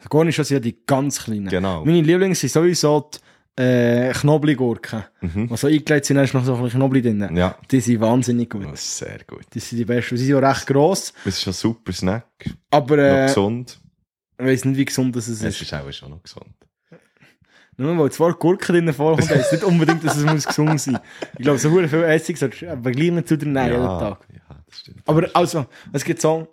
Garnisches 0.09 0.49
sind 0.49 0.57
ja 0.57 0.61
die 0.61 0.79
ganz 0.87 1.23
kleinen. 1.25 1.49
Genau. 1.49 1.85
Meine 1.85 2.01
Lieblings 2.01 2.41
sind 2.41 2.51
sowieso 2.51 3.11
die 3.15 3.19
äh, 3.57 4.13
Knoblauchgurken. 4.13 5.05
Mhm. 5.21 5.49
Die 5.49 5.57
so 5.57 5.67
eingelegt 5.67 6.07
sind, 6.07 6.17
da 6.17 6.23
ist 6.23 6.35
noch 6.35 6.45
so 6.45 6.55
ein 6.55 6.63
bisschen 6.63 6.81
Knoblauch 6.81 7.03
drin. 7.03 7.37
Ja, 7.37 7.57
Die 7.71 7.81
sind 7.81 8.01
wahnsinnig 8.01 8.49
gut. 8.51 8.65
das 8.65 8.81
ist 8.81 8.99
sehr 8.99 9.19
gut. 9.27 9.45
Die 9.55 9.61
sind 9.61 9.79
die 9.79 9.85
besten. 9.85 10.17
Sie 10.17 10.25
sind 10.27 10.37
auch 10.37 10.43
recht 10.49 10.67
gross. 10.67 11.13
Das 11.25 11.35
ist 11.35 11.43
schon 11.43 11.51
ein 11.53 11.55
super 11.55 11.93
Snack. 11.93 12.27
Aber 12.71 12.97
noch 12.97 13.03
äh, 13.03 13.27
gesund. 13.27 13.79
ich 14.39 14.47
weiss 14.47 14.65
nicht, 14.65 14.77
wie 14.79 14.85
gesund 14.85 15.15
das 15.17 15.29
ist. 15.29 15.43
Es 15.43 15.61
ist 15.61 15.75
auch 15.75 15.93
schon 15.93 16.11
noch 16.11 16.23
gesund. 16.23 16.47
Nur 17.77 17.97
weil 17.99 18.13
zwei 18.13 18.33
Gurken 18.33 18.75
drin 18.77 18.93
vorkommt, 18.93 19.31
heisst 19.31 19.53
nicht 19.53 19.65
unbedingt, 19.65 20.05
dass 20.05 20.17
es 20.17 20.25
muss 20.25 20.47
gesund 20.47 20.79
sein 20.81 20.99
Ich 21.39 21.45
glaube, 21.45 21.59
so 21.59 21.71
viel 21.71 21.85
Essig 22.05 22.37
solltest 22.37 22.63
du 22.63 22.71
aber 22.71 22.91
gleich 22.91 23.11
nicht 23.11 23.27
zu 23.29 23.39
dir 23.39 23.47
nehmen, 23.47 23.71
jeden 23.71 23.85
Tag. 23.85 24.19
ja, 24.35 24.57
das 24.67 24.81
stimmt. 24.81 25.03
Aber 25.07 25.27
also, 25.33 25.65
es 25.93 26.05
gibt 26.05 26.21
so, 26.21 26.47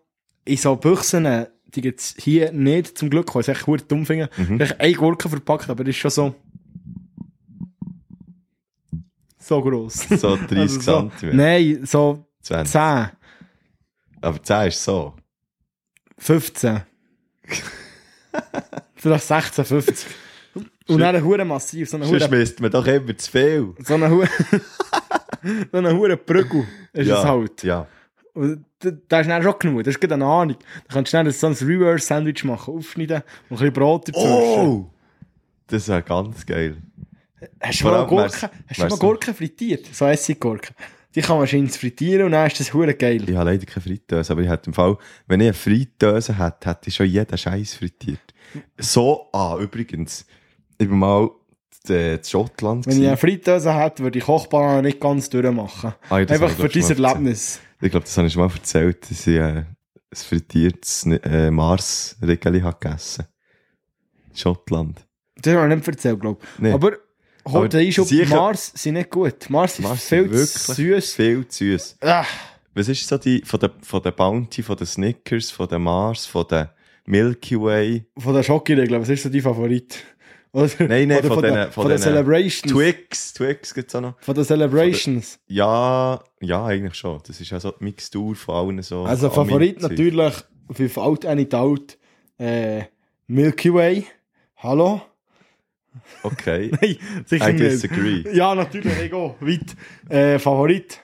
in 0.46 0.56
so 0.56 0.78
Büchsen, 0.78 1.26
äh, 1.26 1.48
die 1.66 1.82
gibt 1.82 2.00
es 2.00 2.16
hier 2.18 2.54
nicht, 2.54 2.98
zum 2.98 3.10
Glück, 3.10 3.36
weil 3.36 3.42
es 3.42 3.50
echt 3.50 3.64
gut 3.64 3.92
dumm 3.92 4.06
finde. 4.06 4.30
Mhm. 4.38 4.62
Echt 4.62 4.80
eine 4.80 4.94
Gurke 4.94 5.28
verpackt, 5.28 5.70
aber 5.70 5.84
das 5.84 5.90
ist 5.90 5.98
schon 5.98 6.12
so, 6.12 6.36
so 9.48 9.62
gross. 9.62 10.08
So 10.18 10.36
30 10.36 10.58
Also 10.58 10.80
so. 10.82 11.12
Nein, 11.32 11.80
so 11.86 12.26
20. 12.42 12.72
10, 12.72 13.10
Aber 14.22 14.44
10 14.44 14.68
ist 14.68 14.84
so. 14.84 15.14
15. 16.18 16.82
Vielleicht 18.96 19.28
16, 19.28 19.66
50. 19.66 20.08
Und 20.88 21.00
dann 21.00 21.16
eine 21.16 21.24
Hure 21.24 21.46
massiv, 21.46 21.90
so 21.90 21.98
eine 21.98 22.08
Hure, 22.08 22.30
misst 22.30 22.60
man 22.60 22.72
doch 22.72 22.86
immer 22.88 23.16
zu 23.18 23.32
viel. 23.32 23.74
so 23.80 23.94
eine 23.96 24.10
Hure, 24.10 24.28
so 25.72 25.78
eine 25.78 25.94
Hure 25.96 26.18
Prügel 26.18 26.66
ist 26.94 27.08
ja, 27.08 27.20
es 27.20 27.26
halt. 27.26 27.64
Ja. 27.64 27.88
Und 28.34 28.66
da, 28.80 29.20
ist 29.20 29.30
dann 29.30 29.44
schon 29.44 29.56
genug, 29.60 29.84
das 29.84 29.96
ist 29.96 30.00
gerade 30.00 30.14
eine 30.14 30.26
Ahnung. 30.26 30.58
Da 30.88 30.94
kannst 30.94 31.14
du 31.14 31.18
schnell 31.18 31.32
so 31.32 31.48
ein 31.48 31.54
Reverse-Sandwich 31.54 32.44
machen, 32.46 32.76
aufschneiden 32.76 33.24
und 33.50 33.58
ein 33.58 33.58
bisschen 33.58 33.74
Brot 33.74 34.08
dazu. 34.08 34.20
Oh! 34.20 34.86
Das 35.68 35.88
wäre 35.90 36.02
ganz 36.02 36.46
geil. 36.46 36.78
Hast 37.62 37.82
du 37.82 37.86
mal 37.86 38.06
Gurken, 38.08 38.32
hast 38.32 38.42
du 38.78 38.82
mal 38.84 38.90
wär's- 38.90 39.00
Gurken 39.00 39.34
frittiert? 39.36 39.86
So 39.94 40.06
Essiggurken. 40.06 40.76
Die 41.16 41.22
kann 41.22 41.38
man 41.38 41.48
schön 41.48 41.68
frittieren 41.70 42.26
und 42.26 42.32
dann 42.34 42.48
ist 42.48 42.60
das 42.60 42.74
hure 42.74 42.94
geil. 42.94 43.28
Ich 43.28 43.36
habe 43.36 43.50
leider 43.52 43.66
keine 43.66 43.82
Fritteuse, 43.84 44.32
aber 44.34 44.42
ich 44.42 44.50
hätte 44.50 44.68
im 44.68 44.74
Fall, 44.74 44.98
wenn 45.28 45.40
ich 45.42 45.48
eine 45.48 45.54
Fritteuse 45.54 46.38
hätte, 46.38 46.70
hätte 46.70 46.90
ich 46.90 46.96
schon 46.96 47.08
jeden 47.08 47.38
Scheiß 47.38 47.74
frittiert. 47.76 48.20
So, 48.78 49.28
ah, 49.34 49.58
übrigens, 49.60 50.26
ich 50.78 50.88
bin 50.88 50.98
mal 51.00 51.30
in 51.88 51.96
in 51.96 52.24
Schottland. 52.24 52.86
Wenn 52.86 52.92
ich 52.92 52.98
gewesen. 52.98 53.08
eine 53.08 53.18
Fritteuse 53.18 53.74
hätte, 53.74 54.04
würde 54.04 54.20
ich 54.20 54.26
Kochbahn 54.26 54.84
nicht 54.84 55.00
ganz 55.00 55.30
durchmachen. 55.30 55.94
Ah, 56.10 56.20
ja, 56.20 56.28
Einfach 56.28 56.42
habe 56.42 56.50
für 56.50 56.62
ich, 56.64 56.66
ich, 56.68 56.74
dieses 56.86 57.00
Erlebnis. 57.00 57.62
Ich 57.82 57.92
glaube, 57.92 58.06
das 58.06 58.18
habe 58.18 58.28
ich 58.28 58.34
schon 58.34 58.46
mal 58.46 58.54
erzählt, 58.54 59.10
dass 59.10 59.26
ich 59.26 59.36
äh, 59.36 59.42
ein 59.42 59.66
frittiertes 60.14 61.06
äh, 61.06 61.50
Mars-Regeli 61.50 62.60
habe 62.62 62.78
gegessen. 62.80 63.26
Schottland. 64.34 65.06
Das 65.42 65.56
habe 65.56 65.70
ich 65.70 65.76
nicht 65.78 65.88
erzählt, 65.88 66.20
glaube 66.20 66.40
ich. 66.44 66.60
Nee. 66.60 66.72
Aber 66.72 66.92
holt 67.52 67.74
Aber 67.74 67.78
ein 67.84 67.92
schon, 67.92 68.06
sicher- 68.06 68.36
Mars 68.36 68.72
sind 68.76 68.94
nicht 68.96 69.10
gut. 69.10 69.50
Mars 69.50 69.80
ist 69.80 69.84
Mars 69.84 70.04
viel 70.08 70.24
sind 70.24 70.48
zu 70.50 70.78
wirklich 70.84 71.04
süß. 71.06 71.14
Viel 71.16 71.48
zu 71.48 71.64
süß. 71.66 71.98
Ah, 72.02 72.26
Was 72.74 72.88
ist 72.88 73.08
so 73.08 73.18
die, 73.18 73.42
von 73.46 73.60
der, 73.60 73.72
von 73.82 74.02
der 74.02 74.12
Bounty, 74.12 74.62
von 74.64 74.76
den 74.78 74.88
Snickers, 74.88 75.52
von 75.52 75.68
der 75.68 75.80
Mars, 75.80 76.26
von 76.26 76.46
der 76.50 76.74
Milky 77.06 77.60
Way, 77.60 78.06
von 78.18 78.34
der 78.34 78.44
Schokiregel, 78.44 79.00
was 79.02 79.10
ist 79.10 79.24
so 79.24 79.30
dein 79.30 79.42
Favorit? 79.42 79.98
Oder 80.54 80.70
Nein, 80.88 81.08
nein, 81.10 81.20
oder 81.20 81.28
von 81.28 81.42
der, 81.44 81.64
von 81.72 81.84
von 81.84 81.88
der 81.90 81.98
denen 81.98 82.04
Celebrations. 82.04 82.74
Twix, 82.74 83.34
Twix 83.34 83.74
gibt's 83.74 83.94
auch 83.96 84.02
noch. 84.02 84.16
Von 84.22 84.34
der 84.34 84.44
Celebrations. 84.46 85.40
Ja, 85.48 86.24
ja, 86.42 86.66
eigentlich 86.66 86.96
schon. 86.96 87.20
Das 87.28 87.40
ist 87.40 87.50
ja 87.50 87.60
so 87.60 87.72
die 87.72 87.84
Mixtur 87.84 88.34
von 88.36 88.56
allen 88.56 88.82
so. 88.82 89.04
Also 89.04 89.30
Favorit 89.30 89.82
natürlich, 89.82 90.34
für 90.72 91.02
alt 91.02 91.26
eine 91.26 91.48
alt, 91.52 91.98
äh, 92.40 92.84
Milky 93.28 93.74
Way. 93.74 94.06
Hallo? 94.58 95.02
Okay. 96.24 96.72
Nein, 96.82 96.98
sicher 97.26 97.50
I 97.50 97.54
nicht. 97.54 97.66
disagree. 97.66 98.24
Ja, 98.34 98.56
natürlich, 98.56 98.98
ich 99.00 99.12
gehe 99.12 99.36
weit. 99.40 99.76
Äh, 100.10 100.40
Favorit 100.40 101.04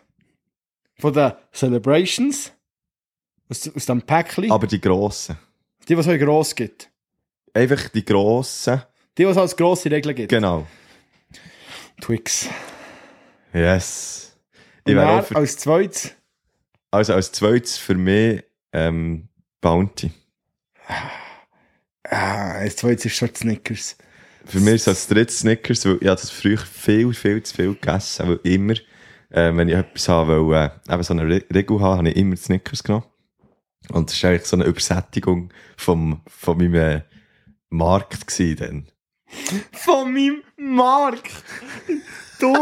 von 1.00 1.14
den 1.14 1.34
Celebrations. 1.52 2.52
Aus, 3.50 3.70
aus 3.76 3.86
dem 3.86 4.02
Päckchen. 4.02 4.52
Aber 4.52 4.68
die 4.68 4.80
grossen. 4.80 5.38
Die, 5.88 5.96
die 5.96 6.00
es 6.00 6.20
gross 6.20 6.56
gibt. 6.56 6.90
Einfach 7.54 7.90
die 7.90 8.06
grossen. 8.06 8.82
Die, 9.18 9.24
die 9.24 9.30
es 9.30 9.38
als 9.38 9.56
grosse 9.56 9.92
Regel 9.92 10.14
gibt. 10.14 10.30
Genau. 10.30 10.66
Twix. 12.02 12.50
Yes. 13.54 14.36
Ich 14.86 14.96
wäre 14.96 15.20
auch 15.20 15.26
für, 15.26 15.36
als 15.36 15.58
zweites, 15.58 16.14
also 16.92 17.14
als 17.14 17.32
zweites 17.32 17.78
für 17.78 17.96
mich 17.96 18.44
ähm, 18.74 19.30
Bounty. 19.62 20.12
ah, 22.04 22.52
als 22.54 22.78
zweites 22.78 23.06
ist 23.06 23.16
schon 23.16 23.34
Snickers. 23.34 23.96
Für 24.46 24.60
mich 24.60 24.76
ist 24.76 24.82
es 24.82 24.88
als 24.88 25.08
drittes 25.08 25.40
Snickers, 25.40 25.86
weil 25.86 25.96
ich 25.96 26.08
das 26.08 26.30
früher 26.30 26.58
viel, 26.58 27.14
viel 27.14 27.42
zu 27.44 27.56
viel 27.56 27.74
gegessen, 27.74 28.28
weil 28.28 28.40
immer, 28.44 28.74
äh, 29.30 29.56
wenn 29.56 29.70
ich 29.70 29.76
etwas 29.76 30.10
habe, 30.10 30.48
weil, 30.48 30.72
äh, 30.88 30.94
eben 30.94 31.04
so 31.04 31.14
eine 31.14 31.28
Re 31.28 31.44
Regel 31.54 31.80
habe, 31.80 31.98
habe 31.98 32.10
ich 32.10 32.16
immer 32.16 32.36
Snickers 32.36 32.84
genommen. 32.84 33.06
Und 33.90 34.10
das 34.10 34.22
war 34.24 34.30
eigentlich 34.30 34.46
so 34.46 34.56
eine 34.56 34.66
Übersättigung 34.66 35.50
vom, 35.78 36.22
von 36.28 36.58
meinem 36.58 36.76
äh, 36.76 37.02
Markt 37.70 38.28
gewesen 38.28 38.56
dann. 38.58 38.88
Von 39.72 40.14
meinem 40.14 40.44
Markt. 40.58 41.32
Du, 42.40 42.54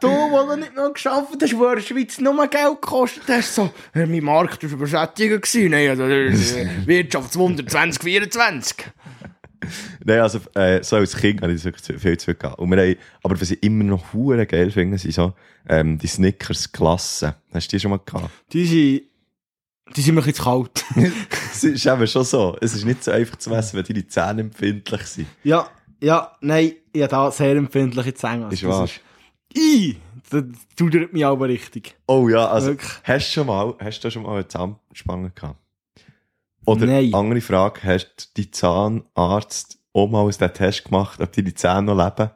du, 0.00 0.08
wo 0.08 0.46
du 0.46 0.56
nicht 0.56 0.74
noch 0.74 0.92
geschafft 0.92 1.36
hast, 1.40 1.56
wo 1.56 1.66
in 1.68 1.76
der 1.76 1.82
Schweiz 1.82 2.18
nur 2.20 2.46
Geld 2.46 2.82
gekostet 2.82 3.22
hast, 3.28 3.54
so, 3.54 3.70
äh, 3.94 4.06
mein 4.06 4.22
Markt 4.22 4.62
war 4.62 4.70
übersättigt 4.70 5.42
gewesen. 5.42 5.70
Nein, 5.70 5.88
also, 5.88 6.04
äh, 6.04 6.32
Wirtschaftswunder 6.86 7.66
2024. 7.66 8.76
Nein, 10.04 10.20
also, 10.20 10.40
äh, 10.54 10.82
so 10.82 10.96
als 10.96 11.16
Kind 11.16 11.42
habe 11.42 11.52
ich 11.52 11.62
wirklich 11.64 11.82
zu- 11.82 11.98
viel 11.98 12.16
zu 12.18 12.26
viel 12.26 12.34
gehabt. 12.34 12.58
Und 12.58 12.70
wir 12.70 12.78
haben, 12.82 12.96
aber 13.22 13.40
was 13.40 13.50
ich 13.50 13.62
immer 13.62 13.84
noch 13.84 14.12
hure 14.12 14.46
geil 14.46 14.70
finde, 14.70 14.98
sind 14.98 15.12
so, 15.14 15.34
ähm, 15.68 15.98
die 15.98 16.06
Snickers-Klassen. 16.06 17.34
Hast 17.52 17.72
du 17.72 17.76
die 17.76 17.80
schon 17.80 17.90
mal 17.90 18.00
gehabt? 18.04 18.30
Die 18.52 18.64
sind, 18.66 19.02
die 19.96 20.00
sind 20.00 20.14
mir 20.14 20.20
ein 20.22 20.26
bisschen 20.26 20.34
zu 20.34 20.42
kalt. 20.44 20.84
Es 21.52 21.64
ist 21.64 21.84
eben 21.86 22.06
schon 22.06 22.24
so. 22.24 22.56
Es 22.60 22.74
ist 22.74 22.84
nicht 22.84 23.04
so 23.04 23.10
einfach 23.10 23.36
zu 23.36 23.50
messen, 23.50 23.76
wenn 23.76 23.84
deine 23.84 24.06
Zähne 24.06 24.40
empfindlich 24.42 25.02
sind. 25.02 25.26
ja, 25.42 25.68
ja, 26.02 26.34
nein, 26.40 26.72
ich 26.92 27.02
habe 27.02 27.10
da 27.10 27.30
sehr 27.30 27.54
empfindliche 27.56 28.14
Zähne. 28.14 28.44
Also 28.46 28.54
Ist 28.54 28.64
wahr. 28.66 28.88
I, 29.54 29.96
das 30.30 30.44
tut 30.76 31.12
mich 31.12 31.26
aber 31.26 31.48
richtig. 31.48 31.94
Oh 32.06 32.28
ja, 32.30 32.46
also, 32.48 32.68
Wirklich. 32.68 32.90
hast 33.02 33.28
du 33.28 33.32
schon 33.34 33.46
mal, 33.48 33.74
hast 33.80 34.00
du 34.00 34.10
schon 34.10 34.22
mal 34.22 34.36
eine 34.36 34.48
Zahnspange 34.48 35.30
gehabt? 35.34 35.58
Oder, 36.70 36.86
Nein. 36.86 37.12
andere 37.14 37.40
Frage, 37.40 37.80
hast 37.82 38.30
dein 38.36 38.52
Zahnarzt 38.52 39.78
auch 39.92 40.08
mal 40.08 40.30
dem 40.30 40.52
Test 40.54 40.84
gemacht, 40.84 41.20
ob 41.20 41.32
deine 41.32 41.52
Zähne 41.54 41.82
noch 41.82 41.96
leben? 41.96 42.30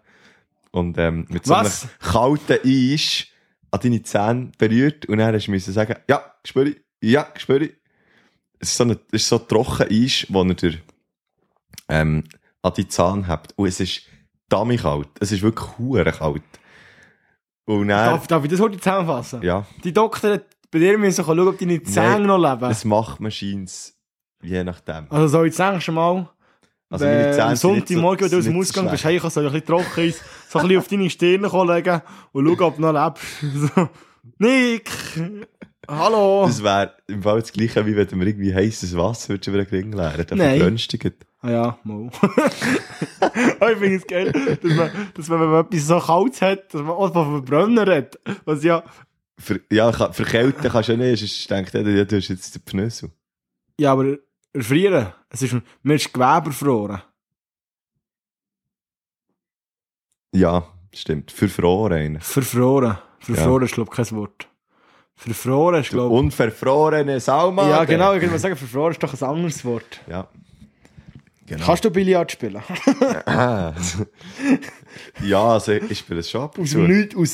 Und, 0.73 0.99
ähm, 0.99 1.27
mit 1.29 1.47
so 1.47 1.55
Was? 1.55 1.83
einem 1.83 1.91
kalten 2.01 2.59
Eis 2.65 3.27
an 3.71 3.81
deine 3.81 4.03
Zähne 4.03 4.51
berührt 4.59 5.07
und 5.07 5.19
dann 5.19 5.33
hast 5.35 5.47
du 5.47 5.59
sagen, 5.59 5.97
ja, 6.09 6.35
spüre 6.45 6.71
ich, 6.71 6.77
ja, 7.01 7.29
spüre 7.37 7.67
ich. 7.67 7.75
Es 8.59 8.71
ist 8.71 8.77
so, 8.77 8.85
eine, 8.85 8.95
es 9.13 9.23
ist 9.23 9.29
so 9.29 9.39
trocken 9.39 9.87
Eis, 9.91 10.27
wo 10.29 10.43
er 10.43 10.55
dir, 10.55 10.79
ähm, 11.89 12.25
an 12.63 12.73
die 12.77 12.89
Zahn 12.89 13.29
habt. 13.29 13.53
Und 13.57 13.69
es 13.69 13.79
ist 13.79 14.03
damit 14.49 14.81
kalt. 14.83 15.09
Es 15.21 15.31
ist 15.31 15.43
wirklich 15.43 15.79
hure 15.79 16.11
kalt. 16.11 16.43
Und 17.67 17.89
dann, 17.89 18.07
Darf, 18.07 18.27
darf 18.27 18.43
ich 18.45 18.51
das 18.51 18.61
heute 18.61 18.79
zusammenfassen? 18.79 19.43
ja. 19.43 19.65
Die 19.85 19.93
Doktor 19.93 20.41
bei 20.71 20.79
dir 20.81 20.99
müssen 20.99 21.25
schauen, 21.25 21.39
ob 21.41 21.57
deine 21.59 21.83
Zähne 21.85 22.27
noch 22.27 22.39
leben. 22.39 22.61
Das 22.61 22.85
macht 22.85 23.21
man 23.21 23.31
scheins, 23.31 23.94
je 24.45 24.65
nachdem. 24.65 25.07
Also 25.11 25.27
so 25.29 25.45
jetzt 25.45 25.59
denkst 25.59 25.87
du 25.87 25.93
mal, 25.93 26.29
Also 26.91 27.05
meine 27.05 27.29
äh, 27.29 27.33
Zähne 27.33 27.45
am 27.45 27.57
Sonntagmorgen, 27.57 28.25
wenn 28.25 28.31
du 28.31 28.39
aus 28.39 28.45
dem 28.45 28.59
Ausgang 28.59 28.91
bist, 28.91 29.05
hey, 29.05 29.19
so 29.19 29.27
ein 29.41 29.47
bisschen 29.47 29.65
Trockeneis, 29.67 30.21
so 30.49 30.59
ein 30.59 30.69
bisschen 30.69 30.79
auf 30.81 30.89
deine 30.89 31.11
Stirn 31.11 31.43
legen 31.43 32.03
und 32.33 32.47
schauen, 32.47 32.61
ob 32.63 32.77
du 32.77 32.83
noch 32.83 33.05
lebst. 33.07 33.25
So, 33.75 33.89
Nick! 34.39 34.91
Hallo! 35.87 36.45
Das 36.47 36.63
wäre 36.63 36.95
im 37.09 37.23
Fall 37.23 37.41
das 37.41 37.53
Gleiche, 37.53 37.85
wie 37.85 37.95
wenn 37.95 38.07
du 38.07 38.17
mir 38.17 38.27
irgendwie 38.27 38.55
heißes 38.55 38.97
Wasser 38.97 39.31
würdest 39.31 39.49
über 39.49 39.59
den 39.59 39.67
Ring 39.67 39.93
leeren. 39.93 40.25
Dann 40.27 40.39
Nein. 40.39 40.59
verbrünstigt. 40.59 41.27
Ah 41.43 41.51
ja, 41.51 41.79
mal. 41.85 42.09
Ah, 43.21 43.31
ich 43.71 43.79
finde 43.79 43.97
es 43.97 44.07
geil, 44.07 44.33
dass 44.33 44.73
man, 44.73 44.91
dass 45.13 45.29
man, 45.29 45.41
wenn 45.41 45.51
man 45.51 45.67
etwas 45.67 45.87
so 45.87 45.99
kalt 46.01 46.41
hat, 46.41 46.73
dass 46.73 46.81
man 46.81 46.91
auch 46.93 47.13
von 47.13 47.45
Verbrennen 47.45 47.79
redet. 47.79 48.19
Was 48.47 48.65
ja, 48.65 48.83
Für, 49.39 49.61
ja, 49.71 49.93
kann, 49.93 50.15
verkälten 50.15 50.71
kannst 50.71 50.89
du 50.89 50.93
ja 50.95 50.99
nicht, 50.99 51.21
sonst 51.21 51.51
denkt 51.51 51.75
jeder, 51.75 51.91
ja, 51.91 52.05
du 52.07 52.17
hast 52.17 52.29
jetzt 52.29 52.55
den 52.55 52.63
Pnüssel. 52.63 53.11
ja, 53.79 53.93
aber 53.93 54.17
erfrieren. 54.55 55.13
Es 55.29 55.43
ist, 55.43 55.55
mir 55.83 55.95
ist 55.95 56.13
Gewebe 56.13 56.47
erfroren. 56.47 57.03
Ja, 60.33 60.67
stimmt. 60.93 61.31
Verfroren. 61.31 61.99
einer. 61.99 62.21
Verfroren. 62.21 62.99
Verfroren 63.21 63.65
ist, 63.65 63.75
glaube 63.75 63.91
ich, 63.93 63.97
kein 63.97 64.17
Wort. 64.17 64.49
Verfroren 65.17 65.81
ist, 65.81 65.91
glaube 65.91 66.15
ich. 66.15 66.21
Unverfrorene 66.21 67.21
Salma. 67.21 67.69
Ja, 67.69 67.85
genau, 67.85 68.15
ich 68.15 68.21
würde 68.21 68.33
mal 68.33 68.39
sagen, 68.39 68.57
verfroren 68.57 68.93
ist 68.93 69.03
doch 69.03 69.15
ein 69.15 69.29
anderes 69.29 69.65
Wort. 69.65 70.01
Ja. 70.09 70.29
Genau. 71.47 71.65
Kannst 71.65 71.85
du 71.85 71.91
Billard 71.91 72.33
spielen? 72.33 72.63
Ja, 75.23 75.45
also 75.45 75.73
ich 75.73 75.99
spiele 75.99 76.21
es 76.21 76.31
schon 76.31 76.43
ab 76.43 76.57
und 76.57 76.65
Aus 76.65 76.71
dem 76.71 76.87
Nichts 76.87 77.17
raus. 77.17 77.33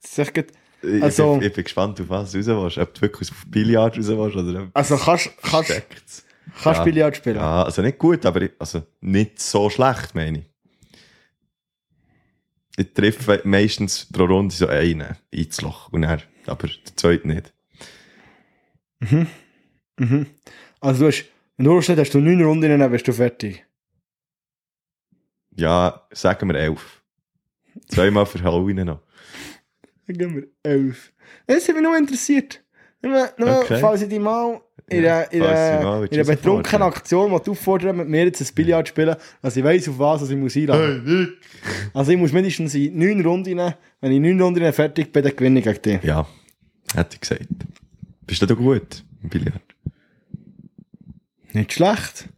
Das 0.00 0.18
ist. 0.18 0.52
Ich, 0.82 1.02
Also- 1.02 1.38
ich, 1.40 1.46
ich 1.46 1.52
bin 1.52 1.64
gespannt, 1.64 2.00
auf 2.00 2.08
was 2.08 2.32
du 2.32 2.38
raus 2.38 2.46
willst. 2.46 2.78
Ob 2.78 2.94
du 2.94 3.00
wirklich 3.02 3.30
auf 3.30 3.44
Billard 3.46 3.96
raus 3.98 4.08
willst 4.08 4.36
oder 4.36 4.70
Also 4.74 4.96
kannst 4.96 5.30
kannst, 5.42 5.70
steckt's. 5.70 6.24
kannst 6.62 6.78
Ja. 6.78 6.84
Billard 6.84 7.16
spielen? 7.16 7.36
Ja, 7.36 7.62
also 7.62 7.82
nicht 7.82 7.98
gut, 7.98 8.26
aber 8.26 8.42
ich, 8.42 8.50
also 8.58 8.82
nicht 9.00 9.40
so 9.40 9.70
schlecht, 9.70 10.14
meine 10.14 10.38
ich. 10.40 10.44
Ich 12.78 12.92
treffe 12.94 13.42
meistens 13.44 14.06
pro 14.10 14.24
Runde 14.24 14.54
so 14.54 14.66
einen 14.66 15.16
ins 15.30 15.60
Loch 15.60 15.92
und 15.92 16.04
er, 16.04 16.22
aber 16.46 16.66
der 16.68 16.96
zweite 16.96 17.28
nicht. 17.28 17.52
Mhm. 19.00 20.26
Also 20.80 21.00
du 21.02 21.06
hast, 21.08 21.26
wenn 21.56 21.66
du 21.66 21.72
Urstedt 21.74 21.98
hast 21.98 22.14
du 22.14 22.20
neun 22.20 22.42
Runden, 22.42 22.78
dann 22.78 22.90
bist 22.90 23.06
du 23.06 23.12
fertig. 23.12 23.64
Ja, 25.54 26.06
sagen 26.12 26.48
wir 26.48 26.56
elf. 26.56 27.02
Zweimal 27.88 28.24
für 28.26 28.42
Halloween 28.42 28.86
noch. 28.86 29.00
Dann 30.06 30.16
gehen 30.18 30.34
wir 30.36 30.46
elf. 30.62 31.12
Das 31.46 31.66
hat 31.68 31.74
mich 31.74 31.82
nur 31.84 31.96
interessiert. 31.96 32.62
Nur, 33.02 33.28
nur 33.36 33.58
Okay. 33.60 33.78
falls 33.80 34.02
ich 34.02 34.08
dich 34.08 34.20
mal 34.20 34.60
in 34.88 35.02
Ja, 35.04 35.20
einer, 35.28 36.02
in 36.04 36.18
du 36.18 36.24
betrunkenen. 36.24 36.82
Aktion, 36.82 37.32
die 37.32 37.44
du 37.44 37.50
auffordern, 37.52 37.96
mit 37.96 38.08
mir 38.08 38.24
jetzt 38.26 38.40
ein 38.40 38.54
Billard 38.54 38.86
zu 38.86 38.90
spielen, 38.92 39.16
dass 39.40 39.56
ich 39.56 39.64
weiss, 39.64 39.88
auf 39.88 39.98
was 39.98 40.28
ich 40.30 40.36
muss 40.36 40.56
einladen. 40.56 41.36
Also 41.94 42.12
ich 42.12 42.18
muss 42.18 42.32
mindestens 42.32 42.74
in 42.74 42.96
neun 42.98 43.20
Runden, 43.24 43.58
wenn 44.00 44.12
ich 44.12 44.20
neun 44.20 44.40
Runden 44.40 44.72
fertig 44.72 45.12
bin, 45.12 45.22
dann 45.24 45.34
gewinne 45.34 45.58
ich 45.60 45.64
gegen 45.64 45.82
dich. 45.82 46.02
Ja, 46.04 46.26
hätte 46.94 47.14
ich 47.14 47.20
gesagt. 47.20 47.46
Bist 48.26 48.42
du 48.42 48.46
da 48.46 48.54
gut 48.54 49.04
im 49.22 49.28
Billard? 49.28 49.60
Nicht 51.52 51.72
schlecht. 51.72 52.28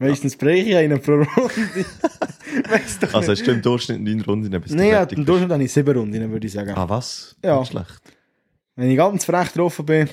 Meistens 0.00 0.36
breche 0.36 0.70
ich 0.70 0.76
einen 0.76 1.00
pro 1.00 1.12
Runde. 1.12 1.26
Weiss 2.68 2.98
doch 2.98 3.14
Also 3.14 3.30
nicht. 3.30 3.40
hast 3.40 3.46
du 3.46 3.52
im 3.52 3.62
Durchschnitt 3.62 4.00
neun 4.00 4.20
Runden 4.22 4.60
bis 4.60 4.72
du 4.72 4.76
Nein, 4.78 4.88
ja, 4.88 5.02
im 5.02 5.08
bist? 5.08 5.28
Durchschnitt 5.28 5.50
habe 5.52 5.62
ich 5.62 5.72
sieben 5.72 5.96
Runden, 5.96 6.30
würde 6.32 6.46
ich 6.46 6.52
sagen. 6.52 6.70
Ah, 6.74 6.88
was? 6.88 7.36
Ja. 7.44 7.60
Nicht 7.60 7.70
schlecht. 7.72 8.00
Wenn 8.76 8.90
ich 8.90 8.96
ganz 8.96 9.24
frech 9.24 9.50
drauf 9.52 9.80
bin, 9.84 10.08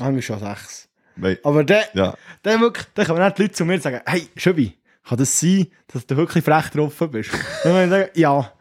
habe 0.00 0.18
ich 0.18 0.26
schon 0.26 0.38
sechs. 0.38 0.88
Weil, 1.16 1.38
Aber 1.44 1.62
dann, 1.64 1.84
ja, 1.94 2.14
dann, 2.42 2.60
wirklich, 2.60 2.86
dann 2.94 3.06
können 3.06 3.24
nicht 3.24 3.38
die 3.38 3.42
Leute 3.42 3.54
zu 3.54 3.64
mir 3.64 3.80
sagen, 3.80 4.00
hey, 4.06 4.26
Schöbi, 4.36 4.74
kann 5.04 5.18
das 5.18 5.38
sein, 5.38 5.66
dass 5.92 6.06
du 6.06 6.16
wirklich 6.16 6.42
frech 6.44 6.70
drauf 6.70 6.98
bist? 7.10 7.30
dann 7.64 7.72
würde 7.74 7.84
ich 7.84 7.90
sagen, 7.90 8.10
ja. 8.14 8.52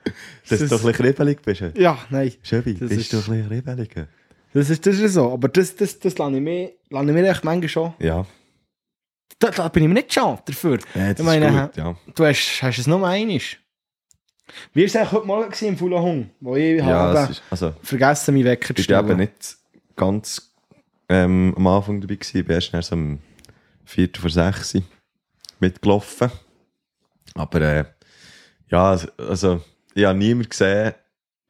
dass 0.48 0.60
du 0.60 0.68
Das- 0.68 0.70
doch 0.70 0.82
ein 0.86 0.92
bisschen 0.92 1.06
ribbelig 1.06 1.42
bist. 1.42 1.64
Ja, 1.76 1.98
nein. 2.10 2.34
Schöbi, 2.44 2.74
Das 2.76 2.90
bist 2.90 3.02
ist- 3.02 3.14
du 3.14 3.18
ein 3.18 3.24
bisschen 3.24 3.48
ribbelig? 3.48 3.96
Das 4.54 4.70
ist, 4.70 4.86
das 4.86 5.00
ist 5.00 5.14
so. 5.14 5.32
Aber 5.32 5.48
das, 5.48 5.76
das, 5.78 5.98
das 6.00 6.18
lasse 6.18 6.36
ich 6.36 6.42
mir, 6.42 6.72
lasse 6.90 7.06
ich 7.08 7.14
mir 7.14 7.30
echt 7.30 7.44
manchmal 7.46 7.70
schon. 7.70 7.94
Ja, 8.00 8.26
Da, 9.42 9.50
da 9.50 9.68
bin 9.70 9.84
ich 9.84 9.90
mir 9.90 9.96
nicht 9.96 10.14
schade 10.14 10.42
dafür. 10.46 10.80
ja 10.94 11.12
Ich 11.12 11.20
meine, 11.20 11.64
gut, 11.68 11.76
ja. 11.78 11.96
Du 12.16 12.26
hast, 12.26 12.62
hast 12.62 12.78
es 12.78 12.88
nur 12.88 13.06
einig. 13.08 13.60
Wie 14.74 14.82
war 14.82 14.86
es 14.86 14.96
eigentlich 14.96 15.12
heute 15.14 15.26
Morgen 15.28 15.66
im 15.66 15.78
Fuller 15.78 16.02
Hung? 16.02 16.30
Wo 16.40 16.56
ich 16.56 16.78
Ja, 16.78 16.86
habe 16.86 17.30
also, 17.50 17.74
vergessen, 17.82 18.34
mich 18.36 18.44
Wecker 18.46 18.76
zu 18.76 18.82
ich 18.82 18.88
bin 18.88 18.98
eben 18.98 19.08
stellen. 19.08 19.18
nicht 19.20 19.58
ganz 19.96 20.54
ähm, 21.10 21.54
am 21.58 21.68
Anfang 21.68 22.02
dabei 22.02 22.16
gewesen. 22.16 22.38
Ich 22.38 22.46
bin 22.46 22.56
erst 22.56 22.74
erst 22.74 22.94
am 22.94 23.20
4. 23.86 24.10
vor 24.20 24.30
6 24.30 24.76
Uhr 24.76 24.84
mitgelaufen. 25.60 26.32
Aber 27.34 27.62
äh, 27.62 27.86
ja, 28.70 28.98
also 29.18 29.62
ich 29.96 30.06
habe 30.06 30.20
niemanden 30.20 30.50
gesehen, 30.50 30.94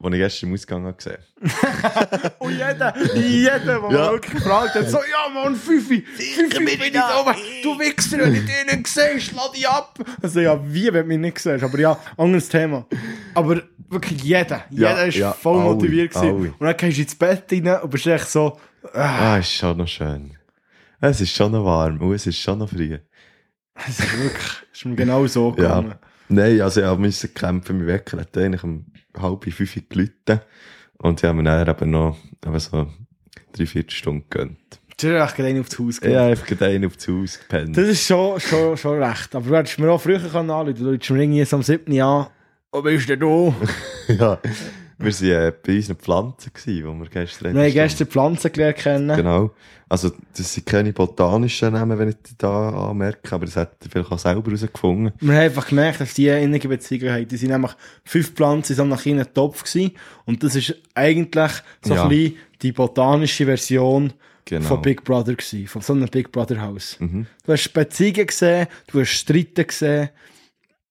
den 0.02 0.12
ich 0.14 0.18
gestern 0.20 0.48
im 0.48 0.54
Ausgang 0.54 0.84
habe 0.84 0.96
gesehen 0.96 1.18
Und 2.38 2.52
jeder, 2.52 2.94
jeder, 3.14 3.58
der 3.60 3.74
Ja. 3.74 3.80
mich 3.88 3.92
wirklich 4.12 4.34
gefragt 4.34 4.74
hat, 4.74 4.88
so, 4.88 4.98
ja 4.98 5.28
Mann, 5.32 5.54
Fifi, 5.56 6.02
Fifi 6.02 6.64
bin 6.64 6.80
ich 6.82 6.92
da 6.92 7.20
oben. 7.20 7.34
Du 7.62 7.78
Wichser, 7.78 8.18
wenn 8.18 8.34
ich 8.34 8.44
dich 8.44 8.64
nicht 8.66 8.86
siehst, 8.86 9.32
lass 9.32 9.52
dich 9.52 9.68
ab. 9.68 9.98
Also 10.22 10.40
ja, 10.40 10.58
wie, 10.72 10.86
wenn 10.92 11.02
du 11.02 11.08
mich 11.08 11.18
nicht 11.18 11.38
siehst, 11.38 11.62
aber 11.62 11.78
ja, 11.78 11.98
anderes 12.16 12.48
Thema. 12.48 12.86
Aber 13.34 13.62
wirklich 13.88 14.22
jeder, 14.22 14.64
Ja, 14.70 14.90
jeder 14.90 15.06
ist 15.06 15.16
ja, 15.16 15.32
voll 15.32 15.60
motiviert 15.62 16.12
gewesen. 16.12 16.28
alle. 16.36 16.54
Und 16.58 16.60
dann 16.60 16.76
gehst 16.76 16.98
du 16.98 17.02
ins 17.02 17.14
Bett 17.14 17.44
rein 17.52 17.80
und 17.82 17.90
bist 17.90 18.06
echt 18.06 18.28
so, 18.28 18.58
ah, 18.94 19.34
Ah, 19.34 19.38
ist 19.38 19.52
schon 19.52 19.76
noch 19.76 19.88
schön. 19.88 20.36
Es 21.00 21.20
ist 21.20 21.34
schon 21.34 21.50
noch 21.52 21.64
warm 21.64 22.00
und 22.00 22.14
es 22.14 22.26
ist 22.26 22.38
schon 22.38 22.58
noch 22.58 22.68
früh. 22.68 22.96
es 23.88 23.98
ist 23.98 24.12
wirklich, 24.22 24.52
es 24.72 24.78
ist 24.78 24.84
mir 24.84 24.94
genau 24.96 25.26
so 25.26 25.50
gegangen. 25.52 25.90
Ja. 25.90 25.98
Nein, 26.28 26.60
also 26.60 26.80
ich 26.80 26.98
musste 26.98 27.28
kämpfen, 27.28 27.78
mein 27.78 27.86
Wecker 27.86 28.18
hat 28.18 28.36
eigentlich 28.36 28.62
um 28.64 28.86
halb 29.18 29.44
fünf 29.52 29.74
gelitten. 29.88 30.40
Und 30.98 31.20
ich 31.20 31.28
habe 31.28 31.42
mir 31.42 31.44
dann 31.44 31.68
eben 31.68 31.90
noch 31.90 32.16
eben 32.44 32.58
so 32.58 32.88
drei, 33.52 33.66
vier 33.66 33.84
Stunden 33.88 34.24
gegönnt. 34.28 34.58
Du 35.00 35.18
hast 35.18 35.28
echt 35.30 35.36
gerade 35.36 35.48
einen 35.48 35.60
aufs 35.60 35.78
Haus 35.78 35.94
Ich 35.96 36.00
gegangen. 36.00 36.18
habe 36.20 36.30
einfach 36.30 36.46
gerade 36.46 36.66
einen 36.66 36.86
aufs 36.86 37.08
Haus 37.08 37.38
gepennt. 37.40 37.76
Das 37.76 37.88
ist 37.88 38.06
schon, 38.06 38.38
schon, 38.40 38.76
schon 38.76 39.02
recht. 39.02 39.34
Aber 39.34 39.48
du 39.48 39.56
hättest 39.56 39.78
mir 39.78 39.90
auch 39.90 40.00
früher 40.00 40.20
können 40.20 40.50
anrufen 40.50 40.84
Du 40.84 40.92
hättest 40.92 41.10
mir 41.10 41.22
irgendwie 41.22 41.44
so 41.44 41.56
am 41.56 41.62
7. 41.62 41.92
Jahr, 41.92 42.30
wo 42.70 42.82
bist 42.82 43.08
du 43.08 43.16
denn 43.16 43.20
du? 43.20 43.54
ja. 44.08 44.38
Wir 45.02 45.12
waren 45.34 45.48
äh, 45.48 45.52
bei 45.66 45.76
unseren 45.76 45.96
Pflanzen, 45.96 46.52
gewesen, 46.52 46.86
wo 46.86 46.92
wir 47.02 47.08
gestern 47.10 47.56
haben 47.58 47.72
gestern 47.72 48.06
Pflanzen 48.08 48.52
gelernt 48.52 48.76
kennen. 48.78 49.16
Genau. 49.16 49.50
Also, 49.88 50.10
das 50.36 50.54
sind 50.54 50.64
keine 50.64 50.92
botanischen 50.92 51.74
Namen, 51.74 51.98
wenn 51.98 52.08
ich 52.08 52.16
die 52.26 52.32
da 52.38 52.70
anmerke, 52.90 53.34
aber 53.34 53.44
das 53.44 53.56
hat 53.56 53.76
er 53.84 53.90
vielleicht 53.90 54.10
auch 54.10 54.18
selber 54.18 54.50
herausgefunden. 54.50 55.12
Wir 55.20 55.34
haben 55.34 55.42
einfach 55.42 55.68
gemerkt, 55.68 56.00
dass 56.00 56.14
die 56.14 56.28
innige 56.28 56.66
Beziehung 56.68 57.12
haben. 57.12 57.28
Die 57.28 57.36
sind 57.36 57.50
nämlich 57.50 57.72
fünf 58.04 58.32
Pflanzen 58.32 58.72
in 58.72 58.76
so 58.76 59.10
einem 59.10 59.34
Topf 59.34 59.64
gewesen. 59.64 59.92
Und 60.24 60.42
das 60.42 60.54
ist 60.54 60.74
eigentlich 60.94 61.52
so 61.84 61.94
Ja. 61.94 62.04
ein 62.04 62.08
bisschen 62.08 62.36
die 62.62 62.72
botanische 62.72 63.44
Version 63.44 64.12
Genau. 64.46 64.66
von 64.66 64.82
Big 64.82 65.04
Brother 65.04 65.34
gewesen. 65.34 65.66
Von 65.66 65.82
so 65.82 65.92
einem 65.92 66.08
Big 66.08 66.32
Brother 66.32 66.60
Haus. 66.62 66.96
Mhm. 66.98 67.26
Du 67.44 67.52
hast 67.52 67.70
Beziehungen 67.72 68.26
gesehen, 68.26 68.66
du 68.86 69.00
hast 69.00 69.10
Streiten 69.10 69.66
gesehen. 69.66 70.08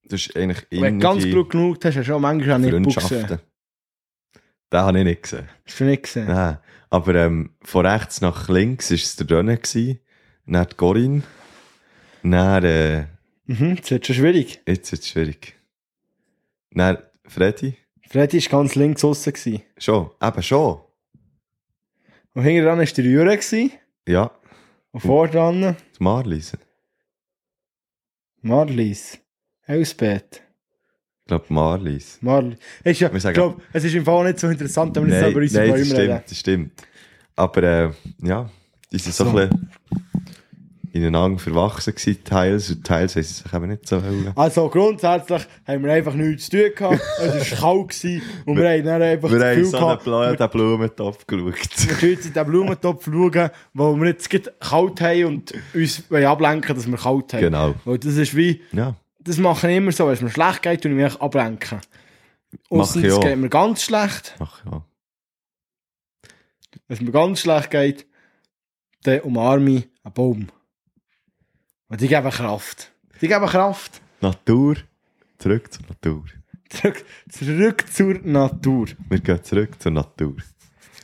Das 0.08 0.22
ist 0.28 0.36
eigentlich 0.36 0.66
wenn 0.70 1.00
du 1.00 1.08
ganz 1.08 1.24
gut 1.30 1.50
genug 1.50 1.84
hast, 1.84 1.98
hast 1.98 2.08
du 2.08 2.14
auch 2.16 2.20
manchmal 2.20 2.56
auch 2.56 2.60
nicht. 2.60 2.72
Freundschaften. 2.72 3.40
Den 4.72 4.80
habe 4.80 4.98
ich 5.00 5.04
nicht 5.06 5.24
gesehen. 5.24 5.50
Hast 5.66 5.80
du 5.80 5.84
nicht 5.86 6.04
gesehen? 6.04 6.28
Nein. 6.28 6.58
Aber 6.90 7.16
ähm, 7.16 7.52
von 7.62 7.86
rechts 7.86 8.22
nach 8.22 8.48
links 8.50 8.90
war 8.92 8.96
es 8.96 9.16
der 9.16 9.26
gewesen, 9.28 10.00
dann 10.46 10.68
die 10.68 10.76
Corinne, 10.76 11.24
dann, 12.24 12.64
äh, 12.64 13.06
Mhm, 13.46 13.78
das 13.78 13.92
wird 13.92 14.06
schon 14.08 14.16
schwierig. 14.16 14.62
jetzt 14.68 14.92
wird 14.92 15.02
es 15.02 15.08
schwierig, 15.10 15.56
dann 16.72 16.98
Freddy, 17.26 17.78
Freddy 18.10 18.42
war 18.44 18.60
ganz 18.60 18.76
links 18.76 19.04
aussen. 19.04 19.34
gewesen. 19.34 19.64
schon, 19.78 20.10
eben 20.22 20.44
schon, 20.44 20.82
Und 22.34 22.44
hinten 22.44 22.66
dran 22.66 22.80
war 22.80 22.86
der 22.86 23.04
Jure. 23.06 23.38
gewesen. 23.38 23.72
ja, 24.08 24.32
Und 24.92 25.00
vor 25.02 25.28
dran 25.28 25.76
die 25.98 26.04
Marlies, 26.04 26.58
Marlies. 28.42 29.18
Elsbeth. 29.66 30.42
Ich 31.22 31.28
glaube 31.28 31.46
Marlies. 31.50 32.18
Marlies. 32.22 32.58
Ist 32.84 33.00
ja, 33.00 33.10
Wir 33.10 33.18
ich 33.18 33.24
sagen- 33.24 33.34
glaube, 33.36 33.62
es 33.74 33.84
ist 33.84 33.96
im 33.96 34.06
Fall 34.06 34.26
nicht 34.26 34.40
so 34.40 34.48
interessant, 34.48 34.96
wenn 34.96 35.08
wir 35.08 35.20
Nein, 35.22 35.32
über 35.32 35.42
unsere 35.42 35.68
nein 35.68 35.80
das 35.80 35.90
Bäume 35.90 36.00
reden. 36.02 36.12
stimmt, 36.18 36.32
das 36.32 36.38
stimmt. 36.40 36.72
Aber 37.36 37.64
äh, 37.64 37.90
ja, 38.24 38.50
die 38.92 38.98
sind 38.98 39.14
so, 39.16 39.24
So. 39.26 39.30
ein 39.38 39.50
bisschen 39.50 39.70
ineinander 40.94 41.40
verwachsen 41.40 41.96
gewesen, 41.96 42.22
teils, 42.26 42.70
und 42.70 42.86
teils 42.86 43.16
haben 43.16 43.24
sie 43.24 43.34
sich 43.44 43.54
eben 43.54 43.70
nicht 43.70 43.88
so 43.88 44.04
wollen. 44.04 44.34
Also 44.36 44.68
grundsätzlich 44.68 45.42
haben 45.66 45.86
wir 45.86 45.94
einfach 45.94 46.14
nichts 46.14 46.50
zu 46.50 46.58
tun 46.58 46.72
gehabt. 46.76 47.02
Es 47.22 47.62
war 47.62 47.76
kalt 47.78 47.90
gewesen 47.90 48.22
und 48.46 48.58
wir, 48.58 48.70
haben 48.70 48.84
dann 48.84 49.02
einfach 49.02 49.32
Wir 49.32 49.40
haben 49.40 49.64
so 49.64 49.78
einen 49.78 49.86
gehabt, 49.86 50.06
wir 50.06 50.28
blöden 50.36 50.50
Blumentopf 50.50 51.26
geschaut. 51.28 51.46
müssen 51.46 52.10
jetzt 52.10 52.26
in 52.26 52.34
den 52.34 52.46
Blumentopf 52.46 53.06
schauen, 53.06 53.50
wo 53.74 53.96
wir 53.96 54.08
jetzt 54.08 54.30
kalt 54.60 55.00
haben 55.02 55.26
und 55.26 55.54
uns 55.74 56.04
ablenken, 56.12 56.76
dass 56.76 56.86
wir 56.88 56.98
kalt 56.98 57.34
haben. 57.36 57.40
Genau. 57.40 57.76
Weil 57.86 57.98
das 57.98 58.18
ist 58.18 58.36
wie, 58.36 58.62
Ja, 58.74 58.94
das 59.24 59.38
machen 59.38 59.70
wir 59.70 59.78
immer 59.78 59.92
so, 59.92 60.06
wenn 60.08 60.14
es 60.14 60.22
mir 60.22 60.30
schlecht 60.30 60.62
geht, 60.62 60.82
tun 60.82 60.98
wir 60.98 61.06
mich 61.06 61.22
ablenken. 61.22 61.80
Ich 62.70 62.80
es 62.80 62.94
geht 63.20 63.38
mir 63.38 63.50
ganz 63.50 63.84
schlecht. 63.84 64.36
ach 64.40 64.66
ja. 64.66 64.84
Wenn 66.88 66.98
es 66.98 67.02
mir 67.02 67.12
ganz 67.12 67.40
schlecht 67.40 67.72
geht, 67.72 68.08
dann 69.04 69.22
umarme 69.22 69.70
ich 69.72 69.90
einen 70.04 70.14
Baum. 70.14 70.48
Und 71.88 72.02
die 72.02 72.08
geben 72.08 72.30
Kraft. 72.30 72.92
Die 73.22 73.28
geben 73.28 73.46
Kraft. 73.46 74.02
Natur, 74.22 74.76
zurück 75.38 75.72
zur 75.72 75.86
Natur. 75.88 76.26
Zurück, 76.70 77.06
zurück 77.30 77.86
zur 77.92 78.14
Natur. 78.24 78.88
Wir 79.10 79.20
gehen 79.20 79.44
zurück 79.44 79.82
zur 79.82 79.92
Natur. 79.92 80.36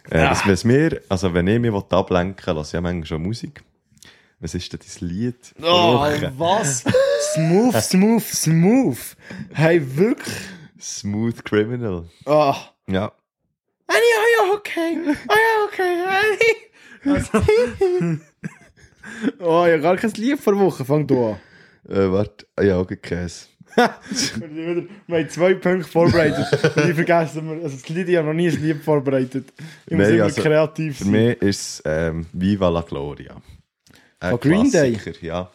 Äh, 0.10 0.20
Ja. 0.20 0.30
das, 0.30 0.48
was 0.48 0.64
mir, 0.64 1.02
also 1.10 1.34
wenn 1.34 1.48
ich 1.48 1.60
mich 1.60 1.74
ablenken 1.74 2.46
will, 2.46 2.54
lasse 2.56 2.70
ich 2.70 2.74
ja 2.74 2.82
manchmal 2.82 3.06
schon 3.06 3.24
Musik. 3.24 3.64
Was 4.40 4.54
ist 4.54 4.72
denn 4.72 4.80
dein 4.80 5.10
Lied? 5.10 5.56
Oh, 5.64 6.00
was? 6.38 6.84
smooth, 7.34 7.76
smooth, 7.82 8.22
smooth. 8.24 9.00
Hey, 9.52 9.82
wirklich? 9.98 10.36
Smooth 10.80 11.44
Criminal. 11.44 12.06
Oh. 12.26 12.54
Ja. 12.88 13.12
Annie, 13.88 14.14
are 14.20 14.48
you 14.48 14.54
okay? 14.54 14.96
Are 15.28 15.40
you 15.40 15.66
okay, 15.68 16.04
Annie? 16.06 16.58
Also, 17.06 17.40
oh, 19.40 19.66
ich 19.66 19.72
habe 19.72 19.82
gar 19.82 19.96
kein 19.96 20.12
Lied 20.12 20.40
vor 20.40 20.60
Woche. 20.60 20.84
Fang 20.84 21.08
du 21.08 21.28
an. 21.28 21.38
Äh, 21.88 22.12
warte, 22.12 22.46
ja, 22.60 22.78
Augenkäse. 22.78 23.46
Wir 23.78 24.88
haben 25.08 25.30
zwei 25.30 25.54
Punkte 25.54 25.88
vorbereitet. 25.88 26.46
Ich 26.76 26.96
vergessen, 26.96 27.48
wir, 27.48 27.64
also 27.64 27.78
das 27.78 27.88
Lied, 27.88 28.10
ich 28.10 28.18
habe 28.18 28.28
noch 28.28 28.34
nie 28.34 28.50
ein 28.50 28.62
Lied 28.62 28.84
vorbereitet. 28.84 29.54
Ich 29.86 29.96
muss 29.96 30.08
Nein, 30.08 30.16
immer 30.16 30.24
also, 30.26 30.42
kreativ 30.42 30.98
Für 30.98 31.04
sein. 31.06 31.14
mich 31.14 31.42
ist 31.42 31.60
es 31.62 31.84
ähm, 31.86 32.26
Viva 32.34 32.70
la 32.70 32.82
Gloria. 32.82 33.42
Ein 34.20 34.32
Von 34.32 34.40
Green 34.40 34.72
Day? 34.72 34.94
Klassiker, 34.94 35.26
Ja, 35.26 35.52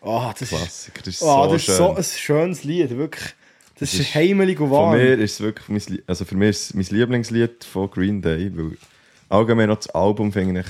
Oh, 0.00 0.30
das 0.32 0.42
ist, 0.42 0.48
Klassiker. 0.50 0.98
Das 1.04 1.08
ist 1.14 1.22
oh, 1.22 1.44
so 1.44 1.52
das 1.52 1.66
ist 1.68 1.76
so 1.76 1.94
ein 1.94 2.04
schönes 2.04 2.64
Lied, 2.64 2.90
wirklich. 2.96 3.34
Das, 3.78 3.92
ist, 3.94 4.00
ist- 4.00 4.14
heimelig 4.14 4.60
und 4.60 4.68
Von 4.68 4.76
warm. 4.78 4.96
mir 4.96 5.14
ist 5.18 5.34
es 5.34 5.40
wirklich 5.40 5.68
mein, 5.68 5.98
also 6.06 6.24
für 6.24 6.36
mich 6.36 6.50
ist 6.50 6.62
es 6.70 6.74
mein 6.74 6.86
Lieblingslied 6.98 7.64
von 7.64 7.90
Green 7.90 8.22
Day, 8.22 8.50
weil 8.56 8.76
allgemein 9.28 9.68
noch 9.68 9.76
das 9.76 9.88
Album 9.90 10.32
finde 10.32 10.60
ich, 10.60 10.66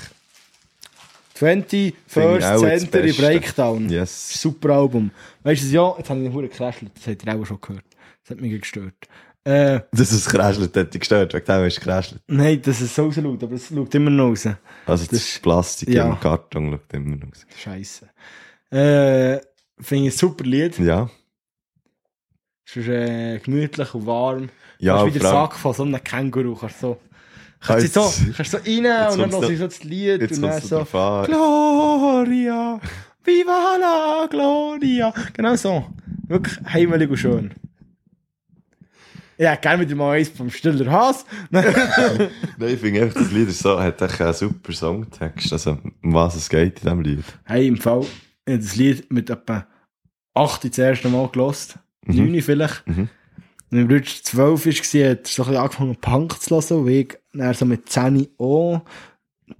20 1.34 1.94
Finde 2.06 2.38
ich 2.38 2.44
First 2.44 2.46
auch 2.46 2.62
das 2.62 2.80
Century 2.80 3.02
Beste. 3.08 3.22
Breakdown. 3.22 3.88
yes. 3.90 4.40
Super 4.42 4.70
Album. 4.70 5.10
Weißt 5.44 5.60
du, 5.62 5.66
das 5.66 5.72
ja, 5.72 5.94
jetzt 5.98 6.10
habe 6.10 6.20
ich 6.20 6.26
den 6.26 6.32
Huren 6.34 6.48
gekräschelt. 6.48 6.90
Das 6.96 7.06
habt 7.06 7.24
ihr 7.24 7.34
auch 7.36 7.44
schon 7.44 7.60
gehört. 7.60 7.84
Das 8.24 8.30
hat 8.30 8.40
mich 8.40 8.60
gestört. 8.60 8.94
Äh, 9.48 9.80
Das 9.92 10.12
ist 10.12 10.28
kräschelt, 10.28 10.76
hat 10.76 10.92
dich 10.92 11.00
gestört, 11.00 11.32
wegen 11.32 11.44
dem 11.46 11.64
hast 11.64 11.76
du 11.76 11.80
gekräschelt. 11.80 12.20
nein, 12.26 12.60
das 12.62 12.80
ist 12.80 12.94
so 12.94 13.08
laut, 13.08 13.42
aber 13.42 13.54
es 13.54 13.68
schaut 13.68 13.94
immer 13.94 14.10
noch 14.10 14.28
raus. 14.30 14.46
Also 14.86 15.04
das, 15.06 15.08
Das- 15.10 15.38
Plastik 15.38 15.88
ja. 15.88 16.06
im 16.06 16.20
Karton 16.20 16.70
schaut 16.72 16.92
immer 16.92 17.16
noch 17.16 17.28
aus. 17.28 17.46
Scheiße. 17.56 18.06
Äh, 18.70 19.40
finde 19.80 20.06
ich 20.08 20.14
ein 20.14 20.18
super 20.18 20.44
Lied. 20.44 20.78
Ja. 20.78 21.08
Es 22.66 22.76
ist 22.76 22.88
äh, 22.88 23.38
gemütlich 23.38 23.94
und 23.94 24.06
warm. 24.06 24.50
Ja, 24.78 24.98
Ja, 24.98 25.06
wie 25.06 25.10
der 25.18 25.22
Sack 25.22 25.54
von 25.54 25.72
so 25.72 25.82
einem 25.84 26.02
Känguru. 26.04 26.54
Kannst 26.54 26.80
so, 26.80 26.98
kannst 27.60 27.96
du 27.96 28.00
so, 28.02 28.32
kannst 28.36 28.50
so 28.50 28.58
rein 28.58 28.76
und 28.76 28.84
dann 29.18 29.30
hörst 29.32 29.48
du 29.50 29.56
so 29.56 29.64
das 29.64 29.82
Lied 29.84 30.20
und 30.30 30.42
dann 30.42 30.60
du 30.60 30.66
so. 30.66 30.84
Gloria, 31.26 32.78
viva 33.24 33.76
la 33.80 34.26
Gloria. 34.28 35.12
Genau 35.32 35.56
so. 35.56 35.86
Wirklich 36.28 36.58
heimelig 36.72 37.08
und 37.10 37.16
schön. 37.16 37.54
Ja, 39.38 39.54
gerne 39.54 39.78
mit 39.78 39.90
dem 39.90 39.98
mal 39.98 40.18
eins 40.18 40.28
vom 40.28 40.50
Stiller 40.50 40.90
Haas. 40.90 41.24
Nein, 41.50 41.64
ich 42.58 42.80
finde 42.80 43.02
einfach, 43.02 43.20
das 43.20 43.30
Lied 43.30 43.48
ist 43.48 43.60
so, 43.60 43.80
hat 43.80 44.02
echt 44.02 44.20
einen 44.20 44.34
super 44.34 44.72
Songtext. 44.72 45.52
Also, 45.52 45.78
um 46.02 46.14
was 46.14 46.34
es 46.34 46.48
geht 46.48 46.80
in 46.80 46.82
diesem 46.82 47.00
Lied. 47.02 47.24
hey, 47.44 47.68
im 47.68 47.76
Fall, 47.76 48.04
ich 48.46 48.52
habe 48.52 48.58
das 48.58 48.74
Lied 48.76 49.12
mit 49.12 49.30
etwa 49.30 49.66
8 50.34 50.64
das 50.64 50.78
erste 50.78 51.08
Mal 51.08 51.28
gelost. 51.28 51.78
Mhm. 52.04 52.32
9 52.32 52.42
vielleicht. 52.42 52.86
Mhm. 52.88 53.08
Wenn 53.70 53.80
mein 53.80 53.88
Bruder 53.88 54.04
12 54.04 54.66
war, 54.66 54.72
hat 54.72 54.94
er 54.94 55.16
so 55.24 55.42
ein 55.42 55.48
bisschen 55.48 55.56
angefangen 55.56 55.96
Punk 55.96 56.40
zu 56.42 56.56
hören, 56.56 56.78
und 56.80 56.88
ich 56.88 57.16
dann 57.32 57.54
so 57.54 57.64
mit 57.64 57.88
10 57.88 58.28
auch. 58.38 58.82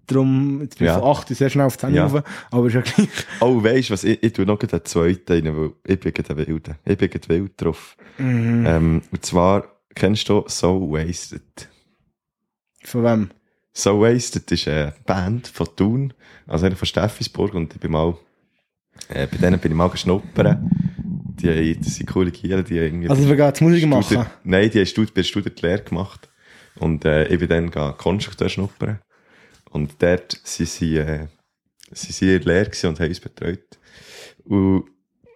Darum, 0.07 0.61
jetzt 0.63 0.79
bin 0.79 0.87
ich 0.87 0.93
Ja. 0.93 0.99
von 1.01 1.09
8 1.11 1.29
sehr 1.29 1.51
schnell 1.51 1.67
auf 1.67 1.77
10 1.79 1.95
Ja. 1.95 2.07
rauf, 2.07 2.23
aber 2.51 2.67
ist 2.67 2.75
ja 2.75 2.81
gleich. 2.81 3.09
Oh, 3.41 3.63
weisst 3.63 3.89
du 3.91 3.93
was? 3.95 4.05
Ich, 4.05 4.23
ich 4.23 4.33
tue 4.33 4.47
noch 4.47 4.59
den 4.59 4.85
zweiten 4.85 5.33
rein, 5.33 5.57
weil 5.57 5.71
ich 5.87 6.01
bin 6.01 6.13
gerade 6.13 6.31
ein 6.35 6.47
Wilde. 6.47 6.77
Ich 6.85 6.99
bin 6.99 7.11
gerade 7.11 7.29
wild 7.29 7.53
drauf. 7.57 7.97
Mhm. 8.19 8.65
Ähm, 8.67 9.03
und 9.11 9.25
zwar, 9.25 9.65
kennst 9.95 10.29
du 10.29 10.45
So 10.47 10.91
Wasted? 10.93 11.69
Von 12.85 13.05
wem? 13.05 13.31
So 13.73 14.01
Wasted 14.01 14.51
ist 14.51 14.67
eine 14.69 14.95
Band 15.07 15.49
von 15.49 15.69
Thun, 15.77 16.13
also 16.47 16.67
eine 16.67 16.75
von 16.77 16.87
Steffisburg, 16.87 17.55
und 17.55 17.75
ich 17.75 17.81
bin 17.81 17.93
mal, 17.93 18.17
äh, 19.09 19.27
bei 19.27 19.37
denen 19.37 19.59
bin 19.61 19.73
ich 19.73 19.77
mal 19.77 19.89
geschnuppern. 19.89 20.71
Die, 21.41 21.49
haben- 21.49 21.81
das 21.85 21.95
sind 21.95 22.07
coole 22.11 22.31
Gielen, 22.33 22.65
die 22.65 22.79
haben 22.79 22.85
irgendwie... 22.87 23.09
Also, 23.09 23.29
wir 23.29 23.37
gehen 23.37 23.47
jetzt 23.47 23.61
Musik 23.61 23.87
machen. 23.87 24.27
Nein, 24.43 24.71
die 24.71 24.79
haben 24.79 24.87
Stud 24.87 25.15
bei 25.15 25.23
Studier 25.23 25.53
die 25.53 25.63
Lehre 25.65 25.83
gemacht. 25.83 26.29
Und 26.81 27.05
äh, 27.05 27.27
ich 27.29 27.39
bin 27.39 27.49
dann 27.49 27.97
Konstrukteur 27.97 28.49
schnuppern. 28.49 28.99
Und 29.71 29.95
dort 30.01 30.41
sind 30.45 30.69
sie, 30.69 30.97
äh, 30.97 31.27
sie 31.93 32.13
sind 32.13 32.45
gewesen 32.45 32.89
und 32.89 33.01
haben 33.01 33.09
uns 33.09 33.21
betreut. 33.21 33.79
Und 34.45 34.85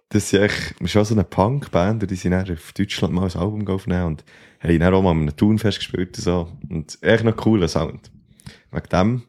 das 0.09 0.31
ist 0.31 0.33
echt 0.33 0.89
schon 0.89 1.05
so 1.05 1.15
eine 1.15 1.23
Punkband, 1.23 2.09
die 2.09 2.15
sind 2.15 2.33
auf 2.33 2.73
Deutschland 2.73 3.13
mal 3.13 3.29
ein 3.29 3.35
Album 3.35 3.67
aufgenommen 3.67 4.05
und 4.05 4.23
haben 4.59 4.79
dann 4.79 4.93
auch 4.93 5.01
mal 5.01 5.11
einem 5.11 5.35
Turnfest 5.35 5.79
gespielt 5.79 6.17
und 6.17 6.23
so. 6.23 6.51
Und 6.69 6.97
echt 7.01 7.23
noch 7.23 7.35
cooler 7.35 7.67
Sound. 7.67 8.11
Wegen 8.71 8.89
dem 8.91 9.23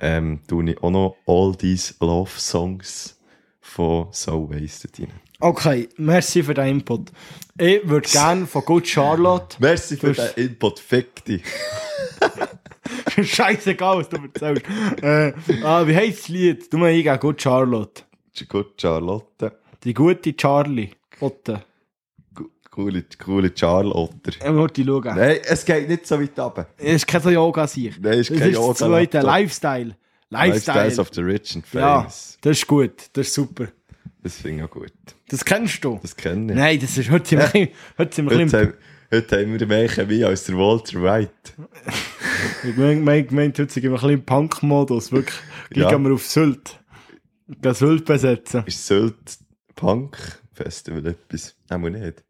ähm, 0.00 0.40
tue 0.48 0.70
ich 0.70 0.82
auch 0.82 0.90
noch 0.90 1.16
All 1.26 1.54
These 1.56 1.94
Love 2.00 2.30
Songs 2.36 3.18
von 3.60 4.08
So 4.10 4.50
Wasted 4.50 4.98
rein. 4.98 5.12
Okay, 5.38 5.88
merci 5.96 6.42
für 6.42 6.54
deinen 6.54 6.80
Input. 6.80 7.10
Ich 7.58 7.88
würde 7.88 8.08
gerne 8.08 8.46
von 8.46 8.64
Good 8.64 8.86
Charlotte, 8.86 9.56
Merci 9.60 9.96
für 9.96 10.12
den 10.12 10.30
Input, 10.36 10.78
fick 10.78 11.24
dich. 11.24 11.42
scheißegal, 13.22 13.98
was 13.98 14.08
du 14.08 14.16
erzählst. 14.16 14.64
äh, 15.02 15.32
ah, 15.62 15.86
wie 15.86 15.94
heisst 15.96 16.20
das 16.20 16.28
Lied? 16.28 16.72
Du 16.72 16.78
mal 16.78 16.90
eingeben, 16.90 17.18
Good 17.20 17.40
Charlotte. 17.42 18.02
Gut, 18.48 18.80
Charlotte. 18.80 19.52
Die 19.84 19.94
gute 19.94 20.34
Charlie. 20.36 20.90
Otte. 21.20 21.62
Coole, 22.70 23.04
coole 23.22 23.52
Charlotte. 23.54 24.30
Ich 24.42 24.50
muss 24.50 24.72
die 24.72 24.84
schauen. 24.84 25.02
Nein, 25.14 25.38
es 25.44 25.62
geht 25.64 25.88
nicht 25.90 26.06
so 26.06 26.18
weit 26.18 26.38
runter. 26.38 26.66
Es 26.78 26.94
ist 26.94 27.06
kein 27.06 27.20
so 27.20 27.28
Yoga-Sieg. 27.28 28.00
Nein, 28.00 28.18
ist 28.20 28.30
Das 28.30 28.38
kein 28.38 28.48
ist 28.48 28.56
das 28.56 28.64
Yoga. 28.64 28.74
zweite, 28.76 29.16
Laptop. 29.18 29.32
Lifestyle. 29.34 29.96
Lifestyle. 30.30 30.76
Lifestyles 30.78 30.98
of 30.98 31.10
the 31.12 31.20
Rich 31.20 31.54
and 31.56 31.64
ja, 31.74 31.98
Famous. 31.98 32.38
das 32.40 32.56
ist 32.58 32.66
gut. 32.66 32.92
Das 33.12 33.26
ist 33.26 33.34
super. 33.34 33.68
Das 34.22 34.36
finde 34.36 34.58
ich 34.58 34.64
auch 34.64 34.70
gut. 34.70 34.92
Das 35.28 35.44
kennst 35.44 35.84
du? 35.84 35.98
Das 36.00 36.16
kenne 36.16 36.52
ich. 36.52 36.58
Nein, 36.58 36.80
das 36.80 36.96
ist 36.96 37.10
heute 37.10 37.36
bisschen- 37.36 37.68
heute 37.98 38.24
Heute, 38.24 38.74
heute 39.12 39.36
haben 39.42 39.60
wir 39.60 39.66
mehr 39.66 39.88
Chemie 39.88 40.24
als 40.24 40.44
der 40.44 40.56
Walter 40.56 41.02
White. 41.02 41.30
Ich 42.64 42.76
meine, 42.76 43.24
gemeint, 43.24 43.58
heute 43.58 43.72
sind 43.72 43.82
wir 43.82 43.90
ein 43.90 43.94
bisschen 43.94 44.10
im 44.10 44.24
Punk-Modus. 44.24 45.12
Wirklich. 45.12 45.38
Gleich 45.70 45.84
Ja. 45.84 45.90
gehen 45.90 46.04
wir 46.04 46.12
auf 46.14 46.24
Sylt. 46.26 46.80
Gehen 47.48 47.74
Sylt 47.74 48.04
besetzen. 48.04 48.62
Ist 48.66 48.86
Sylt 48.86 49.38
Punk 49.74 50.16
Festival 50.52 51.06
etwas? 51.06 51.56
Nein, 51.68 51.80
nicht. 51.92 52.22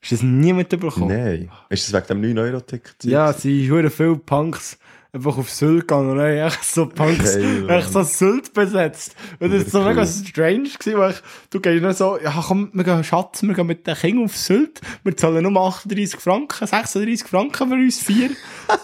Hast 0.00 0.12
du 0.12 0.14
das 0.16 0.22
nie 0.22 0.52
mitbekommen? 0.52 1.08
Nein. 1.08 1.50
Ist 1.68 1.92
das 1.92 2.08
wegen 2.08 2.22
dem 2.22 2.36
9-Euro-Ticket? 2.36 3.04
Ja, 3.04 3.30
es 3.30 3.42
sind 3.42 3.90
viele 3.90 4.16
Punks 4.16 4.78
einfach 5.16 5.38
auf 5.38 5.50
Sylt 5.50 5.82
gegangen 5.82 6.10
und 6.10 6.20
haben 6.20 6.36
echt 6.36 6.64
so 6.64 6.86
Punks, 6.86 7.36
Mann. 7.36 7.68
echt 7.68 7.92
so 7.92 8.02
Sylt 8.02 8.52
besetzt. 8.52 9.16
Und 9.40 9.52
das 9.52 9.72
war 9.72 9.82
so 9.82 9.88
mega 9.88 10.06
strange 10.06 10.68
gewesen, 10.68 10.98
weil 10.98 11.10
ich, 11.12 11.16
du 11.50 11.60
gehst 11.60 11.84
dann 11.84 11.94
so, 11.94 12.18
ja 12.22 12.44
komm, 12.46 12.70
wir 12.72 12.84
gehen 12.84 13.02
Schatz, 13.02 13.42
wir 13.42 13.54
gehen 13.54 13.66
mit 13.66 13.86
den 13.86 13.96
Kindern 13.96 14.26
auf 14.26 14.36
Sylt, 14.36 14.80
wir 15.02 15.16
zahlen 15.16 15.42
nur 15.42 15.60
38 15.60 16.20
Franken, 16.20 16.66
36 16.66 17.26
Franken 17.26 17.68
für 17.68 17.74
uns 17.74 17.98
vier. 17.98 18.30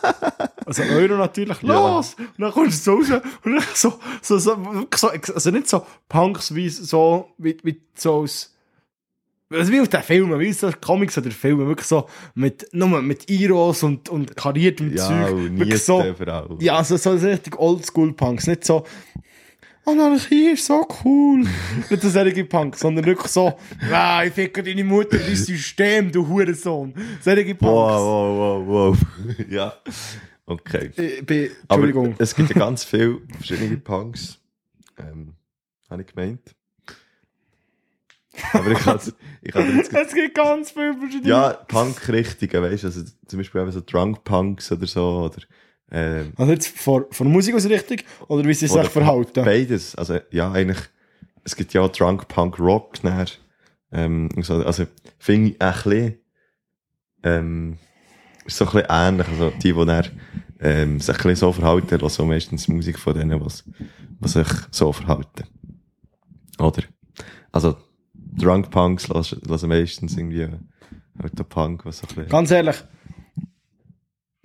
also 0.66 0.83
Euro 0.83 1.16
natürlich, 1.16 1.62
los! 1.62 2.14
Und 2.18 2.28
dann 2.39 2.53
kommst 2.53 2.87
du 2.87 3.03
so 3.03 3.14
raus 3.14 3.22
und 3.45 3.55
dann 3.55 3.64
so, 3.74 3.99
so, 4.20 4.39
so, 4.39 4.57
so, 4.95 5.09
also 5.09 5.51
nicht 5.51 5.68
so 5.68 5.87
Punks 6.09 6.55
wie 6.55 6.68
so, 6.68 7.30
wie, 7.39 7.57
wie 7.62 7.80
so 7.95 8.14
aus, 8.14 8.51
also 9.53 9.72
wie 9.72 9.80
auf 9.80 9.88
den 9.88 10.03
Filmen, 10.03 10.38
wie 10.40 10.53
so 10.53 10.70
Comics 10.80 11.16
oder 11.18 11.30
Filme, 11.30 11.66
wirklich 11.66 11.86
so 11.86 12.07
mit, 12.34 12.68
nur 12.72 13.00
mit 13.03 13.30
Iros 13.30 13.82
und, 13.82 14.09
und 14.09 14.36
kariertem 14.36 14.94
Ja, 14.94 15.09
Zeug. 15.09 15.32
und 15.34 15.59
Wirklich 15.59 15.82
so, 15.82 16.05
ja, 16.61 16.82
so, 16.84 16.96
so 16.96 17.11
richtig 17.12 17.59
Oldschool-Punks, 17.59 18.46
nicht 18.46 18.64
so, 18.64 18.84
Anarchie 19.84 20.50
ist 20.53 20.66
so 20.66 20.86
cool. 21.05 21.40
nicht 21.90 22.03
so 22.03 22.09
solche 22.09 22.44
Punks, 22.44 22.80
sondern 22.80 23.05
wirklich 23.05 23.28
so, 23.32 23.59
ah, 23.92 24.22
ich 24.24 24.32
ficke 24.32 24.62
deine 24.62 24.84
Mutter, 24.84 25.18
dein 25.18 25.34
System, 25.34 26.12
du 26.12 26.26
Hurensohn. 26.26 26.94
Solche 27.20 27.55
Punks. 27.55 27.62
Wow, 27.72 28.36
wow, 28.38 28.66
wow, 28.68 28.96
wow. 28.98 29.46
ja. 29.50 29.72
Okay. 30.46 30.90
Ich 30.96 31.26
bin, 31.26 31.50
Aber 31.66 31.82
Entschuldigung. 31.84 32.14
es 32.18 32.34
gibt 32.34 32.50
ja 32.50 32.57
ganz 32.57 32.84
viele 32.84 33.20
verschiedene 33.36 33.76
Punks. 33.78 34.38
Ähm, 34.98 35.34
habe 35.90 36.03
ich 36.03 36.09
gemeint. 36.14 36.40
Aber 38.53 38.70
ich 38.70 38.78
kann 38.78 39.01
ich 39.43 39.53
kann 39.53 39.76
jetzt 39.76 39.93
es 39.93 40.14
gibt 40.14 40.34
ganz 40.34 40.70
viele 40.70 40.95
verschiedene. 40.95 41.28
Ja, 41.28 41.53
Punk-Richtungen, 41.53 42.62
weißt 42.62 42.82
du, 42.84 42.86
also 42.88 43.03
zum 43.26 43.38
Beispiel 43.38 43.61
eben 43.61 43.72
so 43.72 43.80
Drunk-Punks 43.80 44.72
oder 44.72 44.86
so, 44.86 45.30
oder, 45.30 45.43
ähm, 45.90 46.32
Also 46.36 46.53
jetzt 46.53 46.68
von, 46.68 47.07
von 47.11 47.26
der 47.26 47.32
Musikausrichtung 47.32 47.99
oder 48.28 48.45
wie 48.45 48.55
sie 48.55 48.66
sich 48.66 48.88
verhalten? 48.88 49.45
Beides, 49.45 49.95
also, 49.95 50.18
ja, 50.30 50.53
eigentlich, 50.53 50.78
es 51.45 51.57
gibt 51.57 51.72
ja 51.74 51.86
Drunk-Punk-Rock, 51.86 52.95
ähm, 53.95 54.30
so, 54.40 54.55
also, 54.64 54.86
finde 55.18 55.51
ich 55.51 55.61
ein 55.61 55.72
bisschen, 55.74 56.18
ähm, 57.24 57.78
ist 58.47 58.57
so 58.57 58.64
ein 58.64 58.72
bisschen 58.72 58.86
ähnlich, 58.88 59.28
also, 59.28 59.51
die, 59.51 59.72
die 59.72 59.86
dann, 59.86 60.07
ähm, 60.61 61.01
sich 61.01 61.09
ein 61.11 61.16
bisschen 61.16 61.36
so 61.36 61.53
verhalten, 61.53 61.90
hören 61.90 62.09
so 62.09 62.24
meistens 62.24 62.68
Musik 62.68 62.99
von 62.99 63.14
denen, 63.14 63.45
was, 63.45 63.64
was 64.20 64.32
sich 64.32 64.49
so 64.70 64.93
verhalten. 64.93 65.45
Oder? 66.59 66.84
Also, 67.51 67.76
Drunk 68.39 68.70
Punks 68.70 69.09
lassen, 69.09 69.68
meistens 69.68 70.16
irgendwie, 70.16 70.43
äh, 70.43 70.51
halt 71.22 71.39
der 71.39 71.45
Punk, 71.45 71.85
was 71.85 72.03
ein 72.03 72.09
bisschen, 72.09 72.28
Ganz 72.28 72.51
ehrlich, 72.51 72.76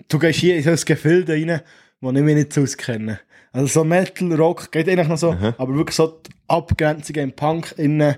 du 0.08 0.20
gehst 0.20 0.40
hier 0.40 0.58
in 0.58 0.64
so 0.64 0.72
ein 0.72 0.80
Gefilde 0.86 1.34
rein, 1.34 1.62
wo 2.02 2.12
ich 2.12 2.22
mich 2.22 2.36
nicht 2.36 2.54
so 2.54 2.62
auskenne. 2.62 3.20
Also 3.52 3.68
so 3.68 3.84
Metal, 3.84 4.34
Rock 4.34 4.72
geht 4.72 4.88
eigentlich 4.90 5.08
noch 5.08 5.18
so, 5.18 5.32
Aha. 5.32 5.56
aber 5.58 5.76
wirklich 5.76 5.96
so 5.96 6.08
die 6.08 6.32
Abgrenzung 6.48 7.16
im 7.16 7.32
Punk 7.32 7.74
innen, 7.78 8.16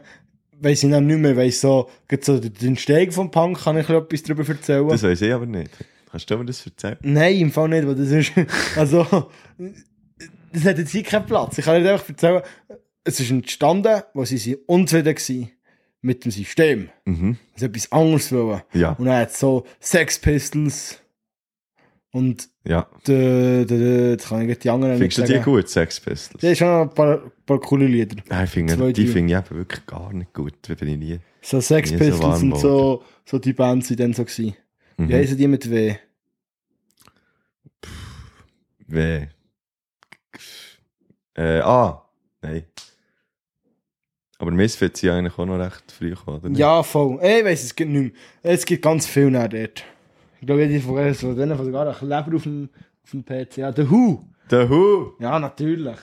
weiss 0.60 0.84
ich 0.84 0.90
dann 0.90 1.08
nicht 1.08 1.20
mehr, 1.20 1.38
weiss 1.38 1.62
so, 1.62 1.90
so 2.22 2.40
den 2.40 2.78
Steg 2.78 3.14
vom 3.14 3.32
Punk, 3.32 3.60
kann 3.60 3.78
ich 3.78 3.90
etwas 3.90 4.24
darüber 4.24 4.48
erzählen. 4.48 4.88
Das 4.88 5.04
weiß 5.04 5.22
ich 5.22 5.34
aber 5.34 5.46
nicht. 5.46 5.72
Kannst 6.12 6.30
du 6.30 6.38
mir 6.38 6.46
das 6.46 6.66
erzählen? 6.66 6.98
Nein, 7.02 7.36
im 7.38 7.52
Fall 7.52 7.70
nicht, 7.70 7.88
weil 7.88 7.96
das 7.96 8.10
ist, 8.10 8.32
also, 8.76 9.30
das 10.52 10.66
hat 10.66 10.80
jetzt 10.80 10.92
hier 10.92 11.04
keinen 11.04 11.26
Platz. 11.26 11.58
Ich 11.58 11.66
kann 11.66 11.82
nicht 11.82 11.90
einfach 11.90 12.10
erzählen, 12.10 12.42
es 13.04 13.20
ist 13.20 13.32
entstanden, 13.32 14.02
wo 14.14 14.26
sie 14.26 14.58
unzufrieden 14.66 15.16
waren 15.16 15.52
mit 16.02 16.24
dem 16.26 16.32
System. 16.32 16.90
Mhm. 17.06 17.38
Also 17.54 17.66
etwas 17.66 17.92
anderes 17.92 18.32
wollen. 18.32 18.62
Ja, 18.74 18.92
Und 18.94 19.06
dann 19.06 19.18
hat 19.18 19.34
so 19.34 19.66
Sex 19.80 20.20
Pistols 20.20 21.02
und 22.12 22.50
ja. 22.64 22.88
kann 23.06 24.42
ich 24.42 24.48
nicht 24.48 24.64
die 24.64 24.70
anderen 24.70 24.98
Findest 24.98 25.18
du 25.20 25.24
die 25.26 25.40
gut, 25.40 25.70
Sex 25.70 26.00
Pistols? 26.00 26.42
Ja, 26.42 26.56
schon 26.56 26.68
ein 26.68 26.90
paar, 26.90 27.32
paar 27.46 27.60
coole 27.60 27.86
Lieder. 27.88 28.16
Nein, 28.30 28.46
ich 28.46 28.50
finde, 28.50 28.76
Zwei, 28.78 28.92
die 28.94 29.08
finde 29.08 29.34
ich 29.34 29.40
eben 29.40 29.58
wirklich 29.58 29.86
gar 29.86 30.12
nicht 30.14 30.34
gut. 30.34 30.54
Da 30.64 30.74
bin 30.76 30.88
ich 30.90 30.98
nie. 30.98 31.20
So 31.42 31.62
Sex 31.62 31.92
Nie 31.92 31.98
so 31.98 32.04
Pistols 32.04 32.24
warm 32.42 32.54
und 32.54 32.60
so, 32.60 33.04
so 33.26 33.40
die 33.40 33.54
Bands 33.54 33.88
sind 33.90 34.00
dann 34.00 34.14
so 34.14 34.24
gewesen. 34.24 34.56
Wie 34.98 35.04
Mhm. 35.04 35.14
heissen 35.14 35.38
die 35.38 35.48
mit 35.48 35.70
W? 35.70 35.96
Weh. 38.88 39.28
Äh, 41.36 41.60
ah, 41.62 42.04
nein. 42.42 42.64
Aber 44.40 44.52
Misfits 44.52 45.02
sind 45.02 45.10
eigentlich 45.12 45.38
auch 45.38 45.46
noch 45.46 45.60
recht 45.60 45.92
früh 45.92 46.10
gekommen, 46.12 46.38
oder? 46.40 46.50
nicht? 46.50 46.60
Ja, 46.60 46.82
voll. 46.82 47.20
Ich 47.22 47.44
weiss, 47.46 47.64
es 47.64 47.76
gibt 47.76 47.92
nicht 47.92 48.02
mehr. 48.02 48.12
Es 48.42 48.66
gibt 48.66 48.82
ganz 48.82 49.06
viel 49.06 49.30
nach 49.30 49.48
dort. 49.50 49.84
Ich 50.40 50.48
glaube, 50.48 50.64
jeder 50.66 50.82
von 50.82 50.96
denen 50.96 51.14
von 51.14 51.36
denen 51.36 51.58
sogar 51.58 51.88
ein 51.88 51.94
Kleber 51.96 52.36
auf 52.38 52.44
dem, 52.44 52.70
auf 53.04 53.12
dem 53.12 53.26
PC. 53.26 53.58
Ja, 53.58 53.72
der 53.72 53.92
Who. 53.92 54.26
The 54.50 54.70
Who! 54.70 55.14
Ja, 55.20 55.38
natürlich. 55.40 55.98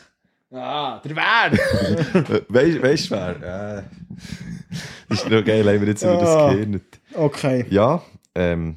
Ja, 0.51 1.01
der 1.05 1.17
Wer. 2.49 2.83
Weißt 2.83 3.11
du 3.11 3.15
wer? 3.15 3.79
Äh, 3.79 3.83
das 5.09 5.23
ist 5.25 5.31
noch 5.31 5.45
geil, 5.45 5.67
haben 5.67 5.81
wir 5.81 5.89
jetzt 5.89 6.03
über 6.03 6.13
Ah. 6.13 6.49
das 6.51 6.57
gehört. 6.57 6.83
okay. 7.15 7.67
Ja, 7.71 8.03
ähm. 8.35 8.77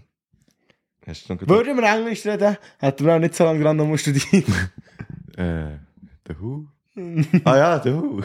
Hast 1.05 1.28
du 1.30 1.34
noch 1.36 1.47
Würden 1.47 1.76
wir 1.78 1.84
Englisch 1.84 2.26
reden, 2.26 2.57
hätten 2.80 3.05
wir 3.05 3.16
auch 3.16 3.20
nicht 3.20 3.36
so 3.36 3.43
lange 3.43 3.64
dran 3.64 3.78
noch 3.78 3.97
studieren. 3.97 4.45
Äh, 5.38 5.78
The 6.28 6.36
Who? 6.39 6.68
ah 7.45 7.58
ja, 7.58 7.86
Who. 7.86 8.22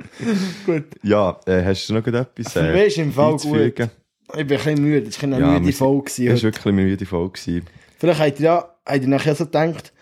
Gut. 0.66 0.84
Ja, 1.02 1.38
äh, 1.46 1.64
hast 1.64 1.88
du 1.88 1.94
noch 1.94 2.04
gut 2.04 2.14
etwas 2.14 2.54
mich 2.54 2.86
ist 2.86 2.98
im 2.98 3.12
Fall 3.12 3.32
beizufügen? 3.32 3.90
Ich 4.28 4.34
bin 4.34 4.40
ein 4.40 4.46
bisschen 4.46 4.82
müde. 4.82 5.08
Es 5.08 5.22
war 5.22 5.28
eine 5.28 5.40
Ja, 5.40 5.58
müde 5.58 5.72
Folge. 5.72 6.04
Gewesen 6.10 6.28
war 6.28 6.42
wirklich 6.42 6.66
eine 6.66 6.82
müde 6.82 7.06
Folge. 7.06 7.62
Vielleicht 7.98 8.20
habt 8.20 8.40
ihr 8.40 8.44
ja 8.44 8.74
habt 8.86 9.02
ihr 9.02 9.08
nachher 9.08 9.34
so 9.34 9.44
gedacht, 9.44 9.92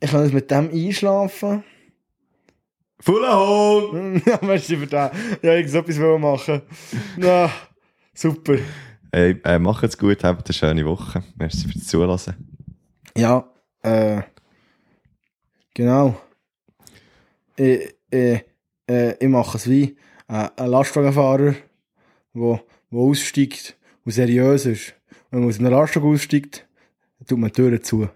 ich 0.00 0.10
kann 0.10 0.22
jetzt 0.24 0.34
mit 0.34 0.50
dem 0.50 0.70
einschlafen. 0.70 1.64
Fuller 3.00 3.38
Hund! 3.38 4.22
ja, 4.26 4.38
merci 4.42 4.76
für 4.76 4.86
das. 4.86 5.12
Ja, 5.42 5.54
ich 5.56 5.70
so 5.70 5.78
etwas 5.78 5.98
machen. 5.98 6.62
Ja, 7.18 7.50
super. 8.14 8.56
Hey, 9.12 9.40
äh, 9.44 9.58
macht's 9.58 9.98
gut, 9.98 10.24
habt 10.24 10.48
eine 10.48 10.54
schöne 10.54 10.84
Woche. 10.84 11.22
Merci 11.36 11.68
fürs 11.68 11.86
Zuhören. 11.86 12.18
Ja, 13.16 13.46
äh, 13.82 14.22
genau. 15.74 16.16
Ich, 17.56 17.94
ich, 18.10 18.44
äh, 18.88 19.14
ich 19.18 19.28
mache 19.28 19.58
es 19.58 19.68
wie 19.68 19.96
äh, 20.28 20.48
ein 20.56 20.68
Lastwagenfahrer, 20.68 21.54
der 22.34 22.64
aussteigt 22.90 23.76
und 24.04 24.12
seriös 24.12 24.66
ist. 24.66 24.94
Wenn 25.30 25.40
man 25.40 25.48
aus 25.48 25.58
einem 25.58 25.70
Lastwagen 25.70 26.12
aussteigt, 26.12 26.66
tut 27.26 27.38
man 27.38 27.50
die 27.50 27.54
Türen 27.54 27.82
zu. 27.82 28.08